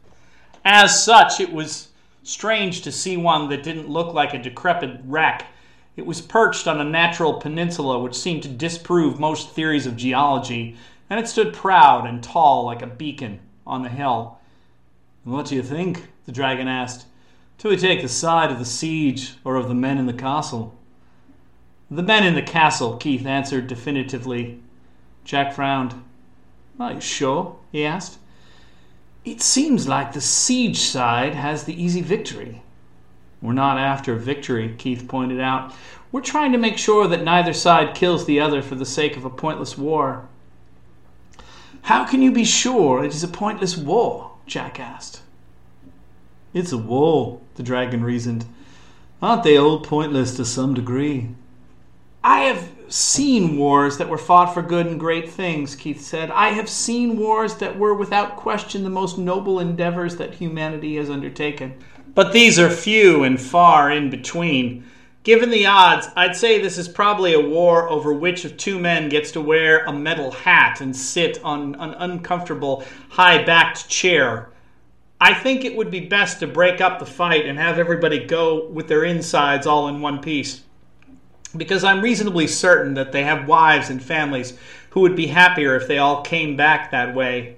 As 0.66 1.04
such, 1.04 1.40
it 1.40 1.54
was 1.54 1.90
strange 2.24 2.82
to 2.82 2.92
see 2.92 3.16
one 3.16 3.50
that 3.50 3.64
didn't 3.64 3.90
look 3.90 4.14
like 4.14 4.34
a 4.34 4.42
decrepit 4.42 5.00
wreck. 5.06 5.46
It 5.96 6.06
was 6.06 6.22
perched 6.22 6.68
on 6.68 6.80
a 6.80 6.84
natural 6.84 7.34
peninsula 7.34 8.00
which 8.00 8.16
seemed 8.16 8.44
to 8.44 8.50
disprove 8.50 9.20
most 9.20 9.52
theories 9.52 9.86
of 9.86 9.98
geology 9.98 10.76
and 11.10 11.20
it 11.20 11.28
stood 11.28 11.54
proud 11.54 12.08
and 12.08 12.24
tall 12.24 12.66
like 12.66 12.82
a 12.82 12.88
beacon 12.88 13.40
on 13.66 13.84
the 13.84 13.90
hill. 13.90 14.39
What 15.30 15.46
do 15.46 15.56
you 15.56 15.62
think? 15.62 16.08
the 16.26 16.32
dragon 16.32 16.68
asked. 16.68 17.06
Do 17.60 17.70
we 17.70 17.78
take 17.78 18.02
the 18.02 18.10
side 18.10 18.50
of 18.52 18.58
the 18.58 18.66
siege 18.66 19.36
or 19.44 19.58
of 19.58 19.68
the 19.68 19.76
men 19.76 20.00
in 20.00 20.08
the 20.08 20.14
castle? 20.14 20.76
The 21.92 22.02
men 22.02 22.26
in 22.26 22.34
the 22.34 22.42
castle, 22.42 22.98
Keith 22.98 23.28
answered 23.28 23.68
definitively. 23.68 24.60
Jack 25.24 25.54
frowned. 25.54 25.94
Are 26.80 26.94
you 26.94 27.00
sure? 27.02 27.58
he 27.72 27.86
asked. 27.86 28.18
It 29.24 29.40
seems 29.40 29.88
like 29.88 30.14
the 30.14 30.22
siege 30.22 30.80
side 30.80 31.36
has 31.36 31.66
the 31.66 31.80
easy 31.80 32.02
victory. 32.02 32.64
We're 33.40 33.54
not 33.54 33.78
after 33.78 34.16
victory, 34.16 34.74
Keith 34.80 35.08
pointed 35.08 35.40
out. 35.40 35.76
We're 36.12 36.22
trying 36.22 36.54
to 36.54 36.58
make 36.58 36.80
sure 36.80 37.08
that 37.08 37.24
neither 37.24 37.54
side 37.54 37.94
kills 37.94 38.26
the 38.26 38.40
other 38.40 38.64
for 38.64 38.74
the 38.74 38.84
sake 38.84 39.16
of 39.16 39.26
a 39.26 39.30
pointless 39.30 39.78
war. 39.78 40.28
How 41.84 42.04
can 42.04 42.24
you 42.24 42.32
be 42.32 42.46
sure 42.46 43.04
it 43.04 43.14
is 43.14 43.24
a 43.24 43.28
pointless 43.28 43.78
war? 43.78 44.29
Jack 44.50 44.80
asked. 44.80 45.22
It's 46.54 46.72
a 46.72 46.78
war, 46.78 47.40
the 47.56 47.64
dragon 47.64 48.04
reasoned. 48.04 48.46
Aren't 49.22 49.44
they 49.44 49.58
all 49.58 49.80
pointless 49.80 50.36
to 50.38 50.46
some 50.46 50.74
degree? 50.74 51.30
I 52.24 52.42
have 52.42 52.68
seen 52.88 53.58
wars 53.58 54.00
that 54.00 54.10
were 54.10 54.18
fought 54.18 54.54
for 54.54 54.64
good 54.64 54.88
and 54.88 55.00
great 55.00 55.30
things, 55.30 55.76
Keith 55.76 56.02
said. 56.02 56.32
I 56.32 56.50
have 56.50 56.68
seen 56.68 57.20
wars 57.20 57.56
that 57.56 57.78
were 57.78 57.94
without 57.94 58.38
question 58.38 58.84
the 58.84 58.90
most 58.90 59.20
noble 59.20 59.60
endeavors 59.60 60.16
that 60.18 60.34
humanity 60.34 60.96
has 60.96 61.12
undertaken. 61.12 61.76
But 62.16 62.34
these 62.34 62.58
are 62.58 62.72
few 62.72 63.24
and 63.24 63.40
far 63.40 63.92
in 63.92 64.10
between. 64.10 64.84
Given 65.24 65.50
the 65.50 65.66
odds, 65.66 66.08
I'd 66.16 66.36
say 66.36 66.62
this 66.62 66.78
is 66.78 66.88
probably 66.88 67.34
a 67.34 67.42
war 67.42 67.90
over 67.90 68.14
which 68.14 68.46
of 68.46 68.56
two 68.56 68.80
men 68.80 69.10
gets 69.10 69.32
to 69.32 69.42
wear 69.42 69.84
a 69.84 69.92
metal 69.92 70.32
hat 70.32 70.80
and 70.80 70.96
sit 70.96 71.44
on 71.44 71.76
an 71.76 71.94
uncomfortable, 71.98 72.86
high 73.10 73.44
backed 73.44 73.90
chair. 73.90 74.50
I 75.20 75.34
think 75.34 75.66
it 75.66 75.76
would 75.76 75.92
be 75.92 76.00
best 76.00 76.40
to 76.40 76.48
break 76.48 76.80
up 76.80 77.00
the 77.00 77.06
fight 77.06 77.46
and 77.46 77.60
have 77.60 77.78
everybody 77.78 78.26
go 78.26 78.70
with 78.70 78.88
their 78.88 79.04
insides 79.04 79.68
all 79.68 79.90
in 79.90 80.00
one 80.00 80.22
piece. 80.22 80.62
Because 81.58 81.84
I'm 81.84 82.02
reasonably 82.02 82.48
certain 82.48 82.94
that 82.94 83.12
they 83.12 83.24
have 83.24 83.48
wives 83.48 83.90
and 83.90 84.02
families 84.02 84.58
who 84.92 85.02
would 85.02 85.18
be 85.18 85.28
happier 85.28 85.76
if 85.76 85.88
they 85.88 85.98
all 85.98 86.22
came 86.22 86.56
back 86.56 86.92
that 86.92 87.14
way. 87.14 87.58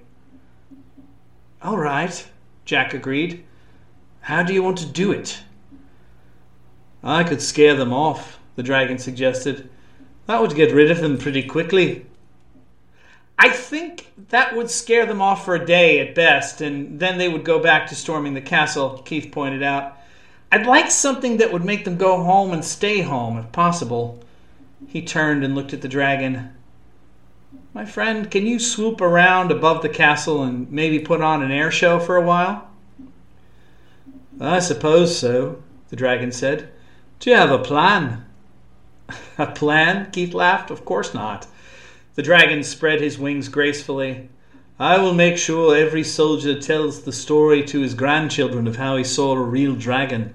All 1.62 1.78
right, 1.78 2.26
Jack 2.64 2.92
agreed. 2.92 3.44
How 4.22 4.42
do 4.42 4.52
you 4.52 4.64
want 4.64 4.78
to 4.78 4.86
do 4.86 5.12
it? 5.12 5.42
I 7.02 7.24
could 7.24 7.42
scare 7.42 7.74
them 7.74 7.92
off, 7.92 8.38
the 8.56 8.62
dragon 8.62 8.98
suggested. 8.98 9.68
That 10.26 10.40
would 10.40 10.54
get 10.54 10.72
rid 10.72 10.90
of 10.90 11.00
them 11.00 11.18
pretty 11.18 11.42
quickly. 11.42 12.06
I 13.38 13.48
think 13.48 14.12
that 14.28 14.54
would 14.54 14.70
scare 14.70 15.04
them 15.04 15.20
off 15.20 15.44
for 15.44 15.54
a 15.56 15.66
day 15.66 15.98
at 15.98 16.14
best, 16.14 16.60
and 16.60 17.00
then 17.00 17.18
they 17.18 17.28
would 17.28 17.44
go 17.44 17.58
back 17.58 17.88
to 17.88 17.96
storming 17.96 18.34
the 18.34 18.40
castle, 18.40 19.02
Keith 19.04 19.32
pointed 19.32 19.62
out. 19.62 19.98
I'd 20.52 20.66
like 20.66 20.90
something 20.90 21.38
that 21.38 21.52
would 21.52 21.64
make 21.64 21.84
them 21.84 21.96
go 21.96 22.22
home 22.22 22.52
and 22.52 22.64
stay 22.64 23.00
home, 23.00 23.38
if 23.38 23.50
possible. 23.52 24.22
He 24.86 25.02
turned 25.02 25.44
and 25.44 25.54
looked 25.54 25.72
at 25.72 25.80
the 25.80 25.88
dragon. 25.88 26.50
My 27.74 27.84
friend, 27.84 28.30
can 28.30 28.46
you 28.46 28.58
swoop 28.58 29.00
around 29.00 29.50
above 29.50 29.82
the 29.82 29.88
castle 29.88 30.42
and 30.42 30.70
maybe 30.70 30.98
put 30.98 31.22
on 31.22 31.42
an 31.42 31.50
air 31.50 31.70
show 31.70 31.98
for 31.98 32.16
a 32.16 32.22
while? 32.22 32.68
I 34.40 34.58
suppose 34.58 35.18
so, 35.18 35.62
the 35.88 35.96
dragon 35.96 36.32
said. 36.32 36.71
Do 37.22 37.30
you 37.30 37.36
have 37.36 37.52
a 37.52 37.58
plan? 37.60 38.24
a 39.38 39.46
plan? 39.46 40.10
Keith 40.10 40.34
laughed. 40.34 40.72
Of 40.72 40.84
course 40.84 41.14
not. 41.14 41.46
The 42.16 42.22
dragon 42.22 42.64
spread 42.64 43.00
his 43.00 43.16
wings 43.16 43.46
gracefully. 43.48 44.28
I 44.76 44.98
will 44.98 45.14
make 45.14 45.36
sure 45.38 45.76
every 45.76 46.02
soldier 46.02 46.60
tells 46.60 47.02
the 47.02 47.12
story 47.12 47.62
to 47.66 47.80
his 47.80 47.94
grandchildren 47.94 48.66
of 48.66 48.74
how 48.74 48.96
he 48.96 49.04
saw 49.04 49.34
a 49.34 49.40
real 49.40 49.76
dragon. 49.76 50.34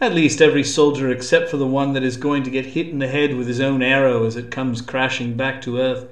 At 0.00 0.14
least 0.14 0.40
every 0.40 0.62
soldier 0.62 1.10
except 1.10 1.50
for 1.50 1.56
the 1.56 1.66
one 1.66 1.92
that 1.94 2.04
is 2.04 2.16
going 2.16 2.44
to 2.44 2.50
get 2.50 2.66
hit 2.66 2.86
in 2.86 3.00
the 3.00 3.08
head 3.08 3.34
with 3.34 3.48
his 3.48 3.60
own 3.60 3.82
arrow 3.82 4.24
as 4.24 4.36
it 4.36 4.52
comes 4.52 4.80
crashing 4.80 5.34
back 5.34 5.60
to 5.62 5.80
earth. 5.80 6.06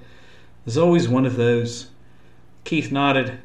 There's 0.64 0.76
always 0.76 1.08
one 1.08 1.24
of 1.24 1.36
those. 1.36 1.86
Keith 2.64 2.90
nodded. 2.90 3.38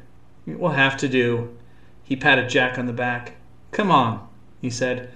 It 0.48 0.58
will 0.58 0.70
have 0.70 0.96
to 0.96 1.06
do. 1.08 1.56
He 2.02 2.16
patted 2.16 2.48
Jack 2.48 2.76
on 2.76 2.86
the 2.86 2.92
back. 2.92 3.36
Come 3.70 3.92
on, 3.92 4.26
he 4.60 4.68
said. 4.68 5.12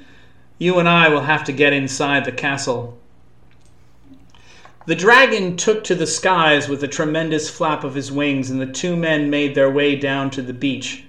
You 0.61 0.79
and 0.79 0.87
I 0.87 1.09
will 1.09 1.23
have 1.23 1.45
to 1.45 1.53
get 1.53 1.73
inside 1.73 2.27
the 2.27 2.33
castle. 2.33 2.99
The 4.85 4.95
dragon 4.95 5.57
took 5.57 5.83
to 5.85 5.95
the 5.95 6.07
skies 6.07 6.69
with 6.69 6.85
a 6.85 6.89
tremendous 6.89 7.49
flap 7.49 7.83
of 7.83 7.95
his 7.95 8.13
wings, 8.13 8.51
and 8.51 8.61
the 8.61 8.67
two 8.67 8.95
men 8.95 9.31
made 9.31 9.55
their 9.55 9.71
way 9.71 9.97
down 9.97 10.29
to 10.33 10.43
the 10.43 10.53
beach. 10.53 11.05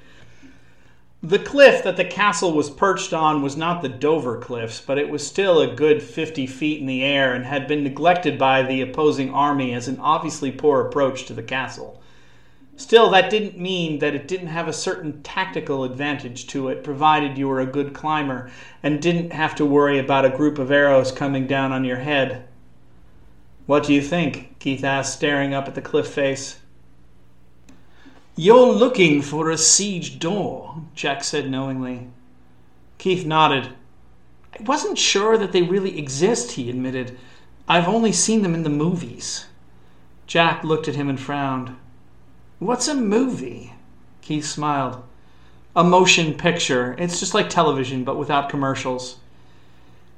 The 1.22 1.38
cliff 1.38 1.84
that 1.84 1.98
the 1.98 2.06
castle 2.06 2.54
was 2.54 2.70
perched 2.70 3.12
on 3.12 3.42
was 3.42 3.58
not 3.58 3.82
the 3.82 3.90
Dover 3.90 4.38
Cliffs, 4.38 4.80
but 4.80 4.98
it 4.98 5.10
was 5.10 5.28
still 5.28 5.60
a 5.60 5.76
good 5.76 6.02
fifty 6.02 6.48
feet 6.48 6.80
in 6.80 6.86
the 6.86 7.04
air 7.04 7.34
and 7.34 7.44
had 7.44 7.68
been 7.68 7.84
neglected 7.84 8.40
by 8.40 8.64
the 8.64 8.80
opposing 8.82 9.34
army 9.34 9.74
as 9.74 9.90
an 9.90 10.00
obviously 10.00 10.54
poor 10.54 10.80
approach 10.80 11.26
to 11.26 11.34
the 11.34 11.44
castle. 11.44 12.01
Still, 12.78 13.10
that 13.12 13.30
didn't 13.30 13.60
mean 13.60 14.00
that 14.00 14.16
it 14.16 14.28
didn't 14.28 14.48
have 14.48 14.68
a 14.68 14.74
certain 14.74 15.22
tactical 15.22 15.84
advantage 15.84 16.48
to 16.48 16.70
it, 16.70 16.84
provided 16.84 17.38
you 17.38 17.48
were 17.48 17.60
a 17.60 17.66
good 17.66 17.94
climber 17.94 18.50
and 18.82 19.02
didn't 19.02 19.34
have 19.34 19.56
to 19.56 19.66
worry 19.66 20.00
about 20.00 20.26
a 20.26 20.30
group 20.30 20.58
of 20.58 20.72
arrows 20.72 21.12
coming 21.12 21.48
down 21.48 21.72
on 21.72 21.86
your 21.86 21.98
head. 21.98 22.48
What 23.66 23.86
do 23.86 23.94
you 23.94 24.02
think? 24.02 24.58
Keith 24.60 24.84
asked, 24.84 25.14
staring 25.14 25.54
up 25.54 25.68
at 25.68 25.76
the 25.76 25.82
cliff 25.82 26.08
face. 26.08 26.60
You're 28.36 28.72
looking 28.72 29.22
for 29.22 29.50
a 29.50 29.58
siege 29.58 30.18
door, 30.18 30.84
Jack 30.96 31.24
said 31.24 31.50
knowingly. 31.52 32.08
Keith 32.98 33.26
nodded. 33.26 33.70
I 34.58 34.64
wasn't 34.64 34.98
sure 34.98 35.38
that 35.38 35.52
they 35.52 35.62
really 35.62 35.98
exist, 35.98 36.54
he 36.54 36.70
admitted. 36.70 37.18
I've 37.68 37.88
only 37.88 38.12
seen 38.12 38.42
them 38.42 38.56
in 38.56 38.64
the 38.64 38.70
movies. 38.70 39.46
Jack 40.28 40.64
looked 40.64 40.88
at 40.88 40.96
him 40.96 41.10
and 41.10 41.20
frowned. 41.20 41.76
What's 42.62 42.88
a 42.88 42.94
movie? 42.94 43.74
Keith 44.22 44.46
smiled. 44.46 45.02
A 45.76 45.84
motion 45.84 46.36
picture. 46.36 46.94
It's 47.00 47.20
just 47.20 47.34
like 47.34 47.50
television, 47.50 48.04
but 48.04 48.20
without 48.20 48.50
commercials. 48.50 49.18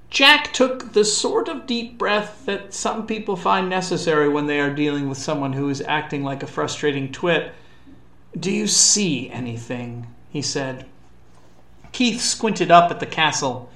Jack 0.09 0.51
took 0.51 0.91
the 0.91 1.05
sort 1.05 1.47
of 1.47 1.65
deep 1.65 1.97
breath 1.97 2.45
that 2.45 2.73
some 2.73 3.07
people 3.07 3.37
find 3.37 3.69
necessary 3.69 4.27
when 4.27 4.47
they 4.47 4.59
are 4.59 4.75
dealing 4.75 5.07
with 5.07 5.17
someone 5.17 5.53
who 5.53 5.69
is 5.69 5.79
acting 5.87 6.25
like 6.25 6.43
a 6.43 6.47
frustrating 6.47 7.13
twit. 7.13 7.53
Do 8.37 8.51
you 8.51 8.67
see 8.67 9.29
anything? 9.29 10.07
he 10.29 10.41
said. 10.41 10.85
Keith 11.93 12.19
squinted 12.19 12.69
up 12.69 12.91
at 12.91 12.99
the 12.99 13.05
castle. 13.05 13.69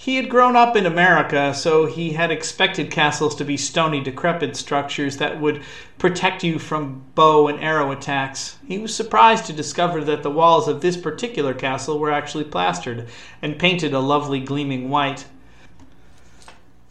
He 0.00 0.14
had 0.14 0.28
grown 0.28 0.54
up 0.54 0.76
in 0.76 0.86
America, 0.86 1.52
so 1.52 1.86
he 1.86 2.12
had 2.12 2.30
expected 2.30 2.88
castles 2.88 3.34
to 3.34 3.44
be 3.44 3.56
stony, 3.56 4.00
decrepit 4.00 4.54
structures 4.54 5.16
that 5.16 5.40
would 5.40 5.60
protect 5.98 6.44
you 6.44 6.60
from 6.60 7.02
bow 7.16 7.48
and 7.48 7.58
arrow 7.58 7.90
attacks. 7.90 8.58
He 8.64 8.78
was 8.78 8.94
surprised 8.94 9.46
to 9.46 9.52
discover 9.52 10.04
that 10.04 10.22
the 10.22 10.30
walls 10.30 10.68
of 10.68 10.82
this 10.82 10.96
particular 10.96 11.52
castle 11.52 11.98
were 11.98 12.12
actually 12.12 12.44
plastered 12.44 13.08
and 13.42 13.58
painted 13.58 13.92
a 13.92 13.98
lovely 13.98 14.38
gleaming 14.38 14.88
white. 14.88 15.26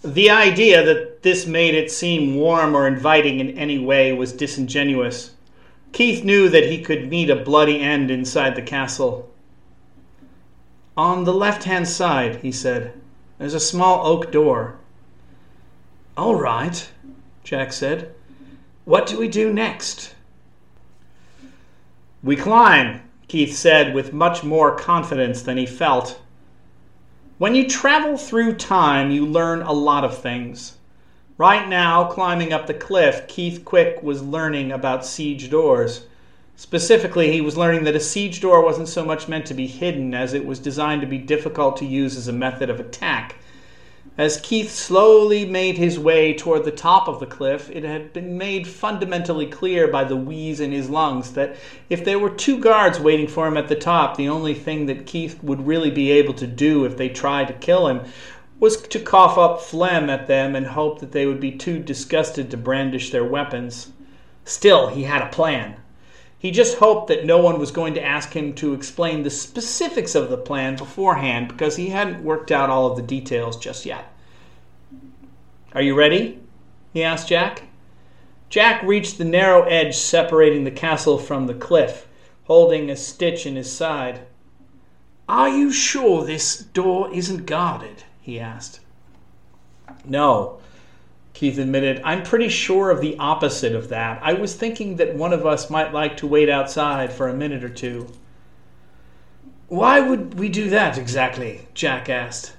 The 0.03 0.29
idea 0.29 0.83
that 0.83 1.23
this 1.23 1.47
made 1.47 1.75
it 1.75 1.89
seem 1.89 2.35
warm 2.35 2.75
or 2.75 2.87
inviting 2.87 3.39
in 3.39 3.57
any 3.57 3.79
way 3.79 4.11
was 4.11 4.33
disingenuous. 4.33 5.31
Keith 5.93 6.25
knew 6.25 6.49
that 6.49 6.69
he 6.69 6.81
could 6.81 7.09
meet 7.09 7.29
a 7.29 7.37
bloody 7.37 7.79
end 7.79 8.11
inside 8.11 8.57
the 8.57 8.61
castle. 8.61 9.31
On 10.97 11.25
the 11.25 11.33
left 11.33 11.65
hand 11.65 11.87
side, 11.87 12.37
he 12.37 12.51
said, 12.51 12.99
there's 13.37 13.53
a 13.53 13.59
small 13.59 14.07
oak 14.07 14.31
door. 14.31 14.79
All 16.17 16.33
right, 16.33 16.89
Jack 17.43 17.71
said. 17.71 18.15
What 18.83 19.05
do 19.05 19.19
we 19.19 19.27
do 19.27 19.53
next? 19.53 20.15
We 22.23 22.35
climb, 22.35 23.01
Keith 23.27 23.55
said 23.55 23.93
with 23.93 24.11
much 24.11 24.43
more 24.43 24.75
confidence 24.75 25.43
than 25.43 25.57
he 25.57 25.67
felt. 25.67 26.19
When 27.37 27.53
you 27.53 27.69
travel 27.69 28.17
through 28.17 28.55
time, 28.55 29.11
you 29.11 29.23
learn 29.23 29.61
a 29.61 29.73
lot 29.73 30.03
of 30.03 30.17
things. 30.17 30.77
Right 31.37 31.69
now, 31.69 32.05
climbing 32.05 32.51
up 32.51 32.65
the 32.65 32.73
cliff, 32.73 33.27
Keith 33.27 33.63
Quick 33.63 34.01
was 34.01 34.23
learning 34.23 34.71
about 34.71 35.05
siege 35.05 35.51
doors. 35.51 36.06
Specifically, 36.59 37.31
he 37.31 37.39
was 37.39 37.55
learning 37.55 37.83
that 37.83 37.95
a 37.95 37.99
siege 37.99 38.41
door 38.41 38.63
wasn't 38.63 38.87
so 38.87 39.05
much 39.05 39.27
meant 39.27 39.45
to 39.45 39.53
be 39.53 39.67
hidden 39.67 40.15
as 40.15 40.33
it 40.33 40.43
was 40.43 40.57
designed 40.57 41.01
to 41.01 41.07
be 41.07 41.19
difficult 41.19 41.77
to 41.77 41.85
use 41.85 42.17
as 42.17 42.27
a 42.27 42.33
method 42.33 42.67
of 42.71 42.79
attack. 42.79 43.35
As 44.17 44.41
Keith 44.41 44.71
slowly 44.71 45.45
made 45.45 45.77
his 45.77 45.99
way 45.99 46.33
toward 46.33 46.65
the 46.65 46.71
top 46.71 47.07
of 47.07 47.19
the 47.19 47.27
cliff, 47.27 47.69
it 47.69 47.83
had 47.83 48.11
been 48.11 48.39
made 48.39 48.67
fundamentally 48.67 49.45
clear 49.45 49.87
by 49.87 50.03
the 50.03 50.15
wheeze 50.15 50.59
in 50.59 50.71
his 50.71 50.89
lungs 50.89 51.33
that 51.33 51.55
if 51.91 52.03
there 52.03 52.17
were 52.17 52.31
two 52.31 52.57
guards 52.57 52.99
waiting 52.99 53.27
for 53.27 53.45
him 53.47 53.55
at 53.55 53.67
the 53.67 53.75
top, 53.75 54.17
the 54.17 54.27
only 54.27 54.55
thing 54.55 54.87
that 54.87 55.05
Keith 55.05 55.43
would 55.43 55.67
really 55.67 55.91
be 55.91 56.09
able 56.09 56.33
to 56.33 56.47
do 56.47 56.85
if 56.85 56.97
they 56.97 57.07
tried 57.07 57.49
to 57.49 57.53
kill 57.53 57.87
him 57.87 58.01
was 58.59 58.77
to 58.77 58.99
cough 58.99 59.37
up 59.37 59.61
phlegm 59.61 60.09
at 60.09 60.25
them 60.25 60.55
and 60.55 60.65
hope 60.65 61.01
that 61.01 61.11
they 61.11 61.27
would 61.27 61.39
be 61.39 61.51
too 61.51 61.77
disgusted 61.77 62.49
to 62.49 62.57
brandish 62.57 63.11
their 63.11 63.23
weapons. 63.23 63.91
Still, 64.43 64.87
he 64.87 65.03
had 65.03 65.21
a 65.21 65.29
plan. 65.29 65.75
He 66.39 66.51
just 66.51 66.77
hoped 66.77 67.07
that 67.07 67.25
no 67.25 67.39
one 67.39 67.59
was 67.59 67.71
going 67.71 67.95
to 67.95 68.03
ask 68.03 68.33
him 68.33 68.53
to 68.55 68.73
explain 68.73 69.23
the 69.23 69.29
specifics 69.29 70.13
of 70.13 70.29
the 70.29 70.37
plan 70.37 70.75
beforehand 70.75 71.47
because 71.47 71.77
he 71.77 71.89
hadn't 71.89 72.23
worked 72.23 72.51
out 72.51 72.69
all 72.69 72.85
of 72.91 72.95
the 72.95 73.01
details 73.01 73.57
just 73.57 73.85
yet. 73.85 74.13
Are 75.73 75.81
you 75.81 75.95
ready? 75.95 76.39
he 76.93 77.03
asked 77.03 77.27
Jack. 77.27 77.63
Jack 78.49 78.81
reached 78.83 79.17
the 79.17 79.25
narrow 79.25 79.63
edge 79.63 79.95
separating 79.95 80.63
the 80.63 80.71
castle 80.71 81.17
from 81.17 81.47
the 81.47 81.53
cliff, 81.53 82.07
holding 82.45 82.89
a 82.89 82.95
stitch 82.95 83.45
in 83.45 83.55
his 83.55 83.71
side. 83.71 84.21
Are 85.27 85.49
you 85.49 85.71
sure 85.71 86.23
this 86.23 86.57
door 86.57 87.13
isn't 87.13 87.45
guarded? 87.45 88.03
he 88.21 88.39
asked. 88.39 88.79
No, 90.05 90.59
Keith 91.37 91.59
admitted, 91.59 92.01
I'm 92.03 92.23
pretty 92.23 92.49
sure 92.49 92.89
of 92.89 92.99
the 92.99 93.15
opposite 93.19 93.75
of 93.75 93.89
that. 93.89 94.19
I 94.23 94.33
was 94.33 94.55
thinking 94.55 94.95
that 94.95 95.13
one 95.13 95.33
of 95.33 95.45
us 95.45 95.69
might 95.69 95.93
like 95.93 96.17
to 96.17 96.25
wait 96.25 96.49
outside 96.49 97.13
for 97.13 97.27
a 97.27 97.33
minute 97.35 97.63
or 97.63 97.69
two. 97.69 98.07
Why 99.67 99.99
would 99.99 100.39
we 100.39 100.49
do 100.49 100.71
that 100.71 100.97
exactly? 100.97 101.67
Jack 101.75 102.09
asked. 102.09 102.53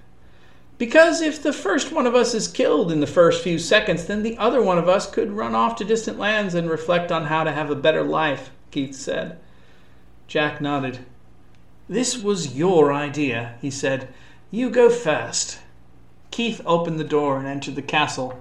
Because 0.79 1.21
if 1.21 1.43
the 1.43 1.53
first 1.53 1.91
one 1.91 2.07
of 2.07 2.15
us 2.15 2.35
is 2.35 2.47
killed 2.47 2.93
in 2.93 3.01
the 3.01 3.09
first 3.09 3.43
few 3.43 3.59
seconds, 3.59 4.05
then 4.05 4.23
the 4.23 4.39
other 4.39 4.63
one 4.63 4.79
of 4.79 4.89
us 4.89 5.11
could 5.11 5.33
run 5.33 5.57
off 5.57 5.75
to 5.79 5.85
distant 5.85 6.17
lands 6.17 6.55
and 6.55 6.71
reflect 6.71 7.11
on 7.11 7.25
how 7.25 7.43
to 7.43 7.51
have 7.51 7.73
a 7.73 7.75
better 7.75 8.05
life, 8.05 8.51
Keith 8.71 8.95
said. 8.95 9.41
Jack 10.29 10.61
nodded. 10.61 11.01
This 11.89 12.17
was 12.17 12.57
your 12.57 12.93
idea, 12.93 13.57
he 13.61 13.73
said. 13.73 14.15
You 14.53 14.71
go 14.71 14.89
first. 14.89 15.59
Keith 16.31 16.61
opened 16.65 17.01
the 17.01 17.03
door 17.03 17.39
and 17.39 17.49
entered 17.49 17.75
the 17.75 17.83
castle. 17.83 18.41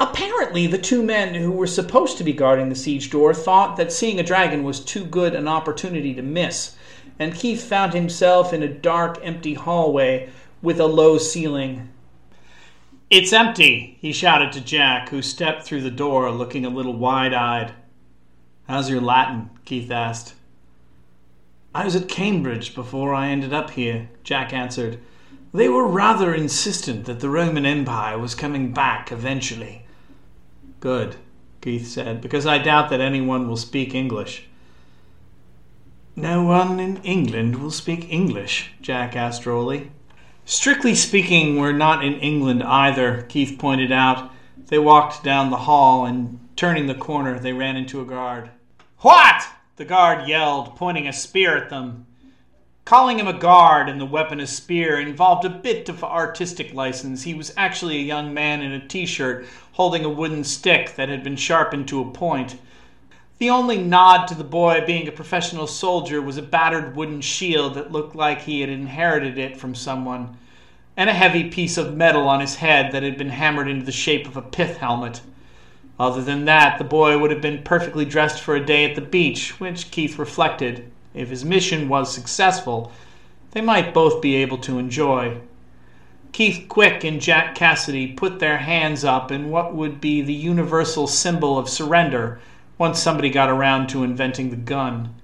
Apparently, 0.00 0.68
the 0.68 0.78
two 0.78 1.02
men 1.02 1.34
who 1.34 1.50
were 1.50 1.66
supposed 1.66 2.18
to 2.18 2.24
be 2.24 2.32
guarding 2.32 2.68
the 2.68 2.76
siege 2.76 3.10
door 3.10 3.34
thought 3.34 3.76
that 3.76 3.92
seeing 3.92 4.20
a 4.20 4.22
dragon 4.22 4.62
was 4.62 4.78
too 4.78 5.04
good 5.04 5.34
an 5.34 5.48
opportunity 5.48 6.14
to 6.14 6.22
miss, 6.22 6.76
and 7.18 7.34
Keith 7.34 7.64
found 7.64 7.92
himself 7.92 8.52
in 8.52 8.62
a 8.62 8.68
dark, 8.68 9.18
empty 9.22 9.54
hallway 9.54 10.30
with 10.62 10.78
a 10.78 10.86
low 10.86 11.18
ceiling. 11.18 11.88
It's 13.10 13.32
empty, 13.32 13.98
he 14.00 14.12
shouted 14.12 14.52
to 14.52 14.60
Jack, 14.60 15.08
who 15.08 15.20
stepped 15.22 15.64
through 15.64 15.80
the 15.82 15.90
door 15.90 16.30
looking 16.30 16.64
a 16.64 16.70
little 16.70 16.96
wide 16.96 17.34
eyed. 17.34 17.72
How's 18.68 18.90
your 18.90 19.00
Latin? 19.00 19.50
Keith 19.64 19.90
asked. 19.90 20.34
I 21.74 21.84
was 21.84 21.96
at 21.96 22.08
Cambridge 22.08 22.74
before 22.74 23.14
I 23.14 23.28
ended 23.28 23.52
up 23.52 23.70
here, 23.70 24.10
Jack 24.22 24.52
answered. 24.52 25.00
They 25.52 25.68
were 25.68 25.86
rather 25.86 26.34
insistent 26.34 27.06
that 27.06 27.20
the 27.20 27.30
Roman 27.30 27.66
Empire 27.66 28.18
was 28.18 28.34
coming 28.34 28.72
back 28.72 29.10
eventually. 29.10 29.86
Good, 30.80 31.16
Keith 31.60 31.86
said, 31.86 32.20
because 32.20 32.46
I 32.46 32.58
doubt 32.58 32.90
that 32.90 33.00
anyone 33.00 33.48
will 33.48 33.56
speak 33.56 33.94
English. 33.94 34.48
No 36.14 36.42
one 36.42 36.80
in 36.80 36.98
England 36.98 37.60
will 37.62 37.70
speak 37.70 38.12
English, 38.12 38.72
Jack 38.80 39.16
asked 39.16 39.42
drolly. 39.42 39.90
Strictly 40.44 40.94
speaking, 40.94 41.58
we're 41.58 41.72
not 41.72 42.04
in 42.04 42.14
England 42.14 42.62
either, 42.62 43.22
Keith 43.22 43.58
pointed 43.58 43.92
out. 43.92 44.32
They 44.66 44.78
walked 44.78 45.22
down 45.22 45.50
the 45.50 45.56
hall, 45.58 46.06
and 46.06 46.40
turning 46.56 46.86
the 46.86 46.94
corner, 46.94 47.38
they 47.38 47.52
ran 47.52 47.76
into 47.76 48.00
a 48.00 48.04
guard. 48.04 48.50
What? 48.98 49.44
the 49.78 49.84
guard 49.84 50.28
yelled, 50.28 50.74
pointing 50.74 51.06
a 51.06 51.12
spear 51.12 51.56
at 51.56 51.70
them. 51.70 52.04
Calling 52.88 53.18
him 53.18 53.28
a 53.28 53.34
guard 53.34 53.90
and 53.90 54.00
the 54.00 54.06
weapon 54.06 54.40
a 54.40 54.46
spear 54.46 54.98
involved 54.98 55.44
a 55.44 55.50
bit 55.50 55.90
of 55.90 56.02
artistic 56.02 56.72
license. 56.72 57.24
He 57.24 57.34
was 57.34 57.52
actually 57.54 57.98
a 57.98 58.02
young 58.02 58.32
man 58.32 58.62
in 58.62 58.72
a 58.72 58.80
t 58.80 59.04
shirt 59.04 59.44
holding 59.72 60.06
a 60.06 60.08
wooden 60.08 60.42
stick 60.42 60.94
that 60.96 61.10
had 61.10 61.22
been 61.22 61.36
sharpened 61.36 61.86
to 61.88 62.00
a 62.00 62.10
point. 62.10 62.56
The 63.36 63.50
only 63.50 63.76
nod 63.76 64.26
to 64.28 64.34
the 64.34 64.42
boy 64.42 64.84
being 64.86 65.06
a 65.06 65.12
professional 65.12 65.66
soldier 65.66 66.22
was 66.22 66.38
a 66.38 66.42
battered 66.42 66.96
wooden 66.96 67.20
shield 67.20 67.74
that 67.74 67.92
looked 67.92 68.16
like 68.16 68.40
he 68.40 68.62
had 68.62 68.70
inherited 68.70 69.36
it 69.36 69.58
from 69.58 69.74
someone, 69.74 70.38
and 70.96 71.10
a 71.10 71.12
heavy 71.12 71.50
piece 71.50 71.76
of 71.76 71.94
metal 71.94 72.26
on 72.26 72.40
his 72.40 72.54
head 72.54 72.92
that 72.92 73.02
had 73.02 73.18
been 73.18 73.28
hammered 73.28 73.68
into 73.68 73.84
the 73.84 73.92
shape 73.92 74.26
of 74.26 74.38
a 74.38 74.40
pith 74.40 74.78
helmet. 74.78 75.20
Other 76.00 76.22
than 76.22 76.46
that, 76.46 76.78
the 76.78 76.84
boy 76.84 77.18
would 77.18 77.32
have 77.32 77.42
been 77.42 77.64
perfectly 77.64 78.06
dressed 78.06 78.40
for 78.40 78.56
a 78.56 78.64
day 78.64 78.88
at 78.88 78.94
the 78.94 79.02
beach, 79.02 79.60
which 79.60 79.90
Keith 79.90 80.18
reflected 80.18 80.90
if 81.14 81.30
his 81.30 81.44
mission 81.44 81.88
was 81.88 82.12
successful, 82.12 82.92
they 83.52 83.60
might 83.60 83.94
both 83.94 84.20
be 84.20 84.36
able 84.36 84.58
to 84.58 84.78
enjoy. 84.78 85.40
Keith 86.32 86.68
Quick 86.68 87.04
and 87.04 87.20
Jack 87.20 87.54
Cassidy 87.54 88.12
put 88.12 88.38
their 88.38 88.58
hands 88.58 89.04
up 89.04 89.32
in 89.32 89.50
what 89.50 89.74
would 89.74 90.00
be 90.00 90.20
the 90.20 90.34
universal 90.34 91.06
symbol 91.06 91.58
of 91.58 91.68
surrender 91.68 92.40
once 92.76 93.00
somebody 93.00 93.30
got 93.30 93.48
around 93.48 93.88
to 93.88 94.04
inventing 94.04 94.50
the 94.50 94.56
gun. 94.56 95.14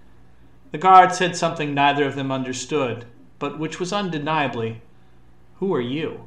The 0.73 0.79
guard 0.79 1.15
said 1.15 1.37
something 1.37 1.73
neither 1.73 2.05
of 2.05 2.17
them 2.17 2.33
understood, 2.33 3.05
but 3.39 3.59
which 3.59 3.79
was 3.79 3.93
undeniably, 3.93 4.81
Who 5.61 5.73
are 5.75 5.81
you? 5.81 6.27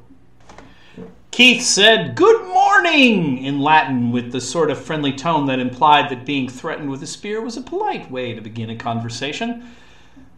Keith 1.38 1.62
said, 1.62 2.16
Good 2.16 2.48
morning, 2.48 3.46
in 3.46 3.60
Latin, 3.60 4.12
with 4.12 4.32
the 4.32 4.42
sort 4.42 4.72
of 4.72 4.84
friendly 4.84 5.14
tone 5.14 5.46
that 5.46 5.60
implied 5.60 6.10
that 6.10 6.26
being 6.26 6.50
threatened 6.50 6.90
with 6.90 7.04
a 7.04 7.06
spear 7.06 7.42
was 7.42 7.56
a 7.56 7.62
polite 7.62 8.10
way 8.10 8.34
to 8.34 8.42
begin 8.42 8.72
a 8.72 8.76
conversation. 8.76 9.70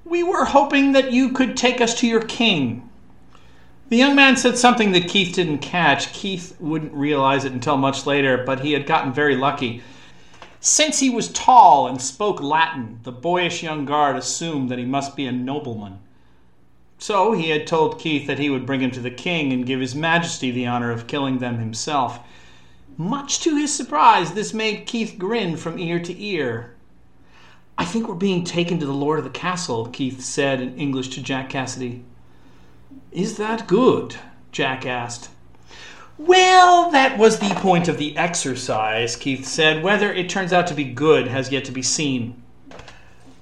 We 0.04 0.24
were 0.24 0.44
hoping 0.44 0.92
that 0.92 1.14
you 1.14 1.32
could 1.32 1.56
take 1.56 1.80
us 1.80 1.98
to 2.02 2.08
your 2.08 2.24
king. 2.24 2.90
The 3.88 3.96
young 3.96 4.14
man 4.14 4.36
said 4.36 4.58
something 4.58 4.92
that 4.92 5.08
Keith 5.08 5.34
didn't 5.34 5.60
catch. 5.60 6.12
Keith 6.12 6.58
wouldn't 6.60 6.92
realize 6.92 7.46
it 7.46 7.54
until 7.54 7.78
much 7.78 8.06
later, 8.06 8.44
but 8.46 8.60
he 8.60 8.74
had 8.74 8.86
gotten 8.86 9.14
very 9.14 9.38
lucky. 9.38 9.82
Since 10.60 11.00
he 11.00 11.10
was 11.10 11.32
tall 11.32 11.88
and 11.88 12.02
spoke 12.02 12.42
Latin, 12.42 13.00
the 13.04 13.14
boyish 13.14 13.64
young 13.64 13.86
guard 13.86 14.18
assumed 14.18 14.68
that 14.70 14.80
he 14.80 14.84
must 14.84 15.16
be 15.16 15.28
a 15.28 15.32
nobleman. 15.32 16.00
So 17.00 17.32
he 17.32 17.50
had 17.50 17.66
told 17.66 17.98
Keith 17.98 18.28
that 18.28 18.40
he 18.40 18.50
would 18.50 18.66
bring 18.66 18.82
him 18.82 18.92
to 18.92 19.00
the 19.00 19.10
king 19.10 19.54
and 19.54 19.66
give 19.66 19.80
his 19.80 19.96
majesty 19.96 20.52
the 20.52 20.68
honor 20.68 20.92
of 20.92 21.08
killing 21.08 21.40
them 21.40 21.58
himself. 21.58 22.20
Much 22.98 23.40
to 23.40 23.56
his 23.56 23.74
surprise, 23.74 24.34
this 24.34 24.54
made 24.54 24.86
Keith 24.86 25.16
grin 25.18 25.56
from 25.56 25.80
ear 25.80 26.00
to 26.02 26.22
ear. 26.22 26.76
I 27.78 27.86
think 27.86 28.10
we're 28.10 28.16
being 28.16 28.44
taken 28.44 28.78
to 28.80 28.86
the 28.86 28.92
lord 28.92 29.18
of 29.18 29.24
the 29.24 29.32
castle, 29.32 29.88
Keith 29.88 30.20
said 30.20 30.60
in 30.60 30.78
English 30.78 31.08
to 31.10 31.22
Jack 31.22 31.50
Cassidy. 31.50 32.04
Is 33.14 33.38
that 33.38 33.68
good? 33.68 34.18
Jack 34.52 34.86
asked. 34.86 35.30
Well, 36.18 36.92
that 36.92 37.18
was 37.18 37.40
the 37.40 37.56
point 37.56 37.88
of 37.88 37.98
the 37.98 38.18
exercise, 38.18 39.16
Keith 39.16 39.46
said. 39.46 39.82
Whether 39.82 40.12
it 40.12 40.30
turns 40.30 40.52
out 40.52 40.68
to 40.68 40.74
be 40.74 40.84
good 40.84 41.28
has 41.28 41.50
yet 41.50 41.64
to 41.66 41.72
be 41.72 41.82
seen. 41.82 42.39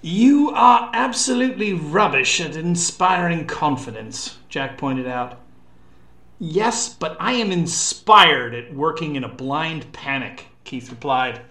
You 0.01 0.51
are 0.51 0.91
absolutely 0.93 1.73
rubbish 1.73 2.39
at 2.39 2.55
inspiring 2.55 3.47
confidence, 3.47 4.38
Jack 4.47 4.77
pointed 4.77 5.07
out. 5.07 5.39
Yes, 6.39 6.93
but 6.93 7.17
I 7.19 7.33
am 7.33 7.51
inspired 7.51 8.53
at 8.53 8.75
working 8.75 9.15
in 9.15 9.23
a 9.23 9.29
blind 9.29 9.91
panic, 9.93 10.49
Keith 10.63 10.91
replied. 10.91 11.41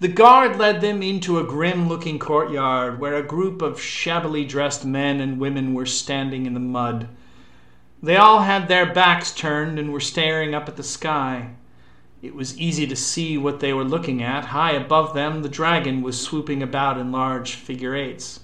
The 0.00 0.08
guard 0.08 0.58
led 0.58 0.82
them 0.82 1.02
into 1.02 1.38
a 1.38 1.44
grim 1.44 1.88
looking 1.88 2.18
courtyard 2.18 3.00
where 3.00 3.14
a 3.14 3.22
group 3.22 3.62
of 3.62 3.80
shabbily 3.80 4.44
dressed 4.44 4.84
men 4.84 5.20
and 5.20 5.40
women 5.40 5.72
were 5.72 5.86
standing 5.86 6.44
in 6.44 6.52
the 6.52 6.60
mud. 6.60 7.08
They 8.02 8.16
all 8.16 8.40
had 8.40 8.68
their 8.68 8.92
backs 8.92 9.32
turned 9.32 9.78
and 9.78 9.92
were 9.92 10.00
staring 10.00 10.54
up 10.54 10.68
at 10.68 10.76
the 10.76 10.82
sky. 10.82 11.54
It 12.22 12.36
was 12.36 12.56
easy 12.56 12.86
to 12.86 12.94
see 12.94 13.36
what 13.36 13.58
they 13.58 13.72
were 13.72 13.82
looking 13.82 14.22
at. 14.22 14.44
High 14.44 14.72
above 14.72 15.12
them, 15.12 15.42
the 15.42 15.48
dragon 15.48 16.02
was 16.02 16.20
swooping 16.20 16.62
about 16.62 16.96
in 16.96 17.10
large 17.10 17.56
figure 17.56 17.96
eights. 17.96 18.38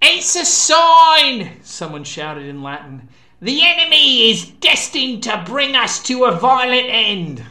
It's 0.00 0.36
a 0.36 0.44
sign! 0.44 1.60
Someone 1.64 2.04
shouted 2.04 2.46
in 2.46 2.62
Latin. 2.62 3.08
The 3.40 3.62
enemy 3.64 4.30
is 4.30 4.46
destined 4.46 5.24
to 5.24 5.42
bring 5.44 5.74
us 5.74 6.00
to 6.04 6.26
a 6.26 6.38
violent 6.38 6.86
end. 6.88 7.44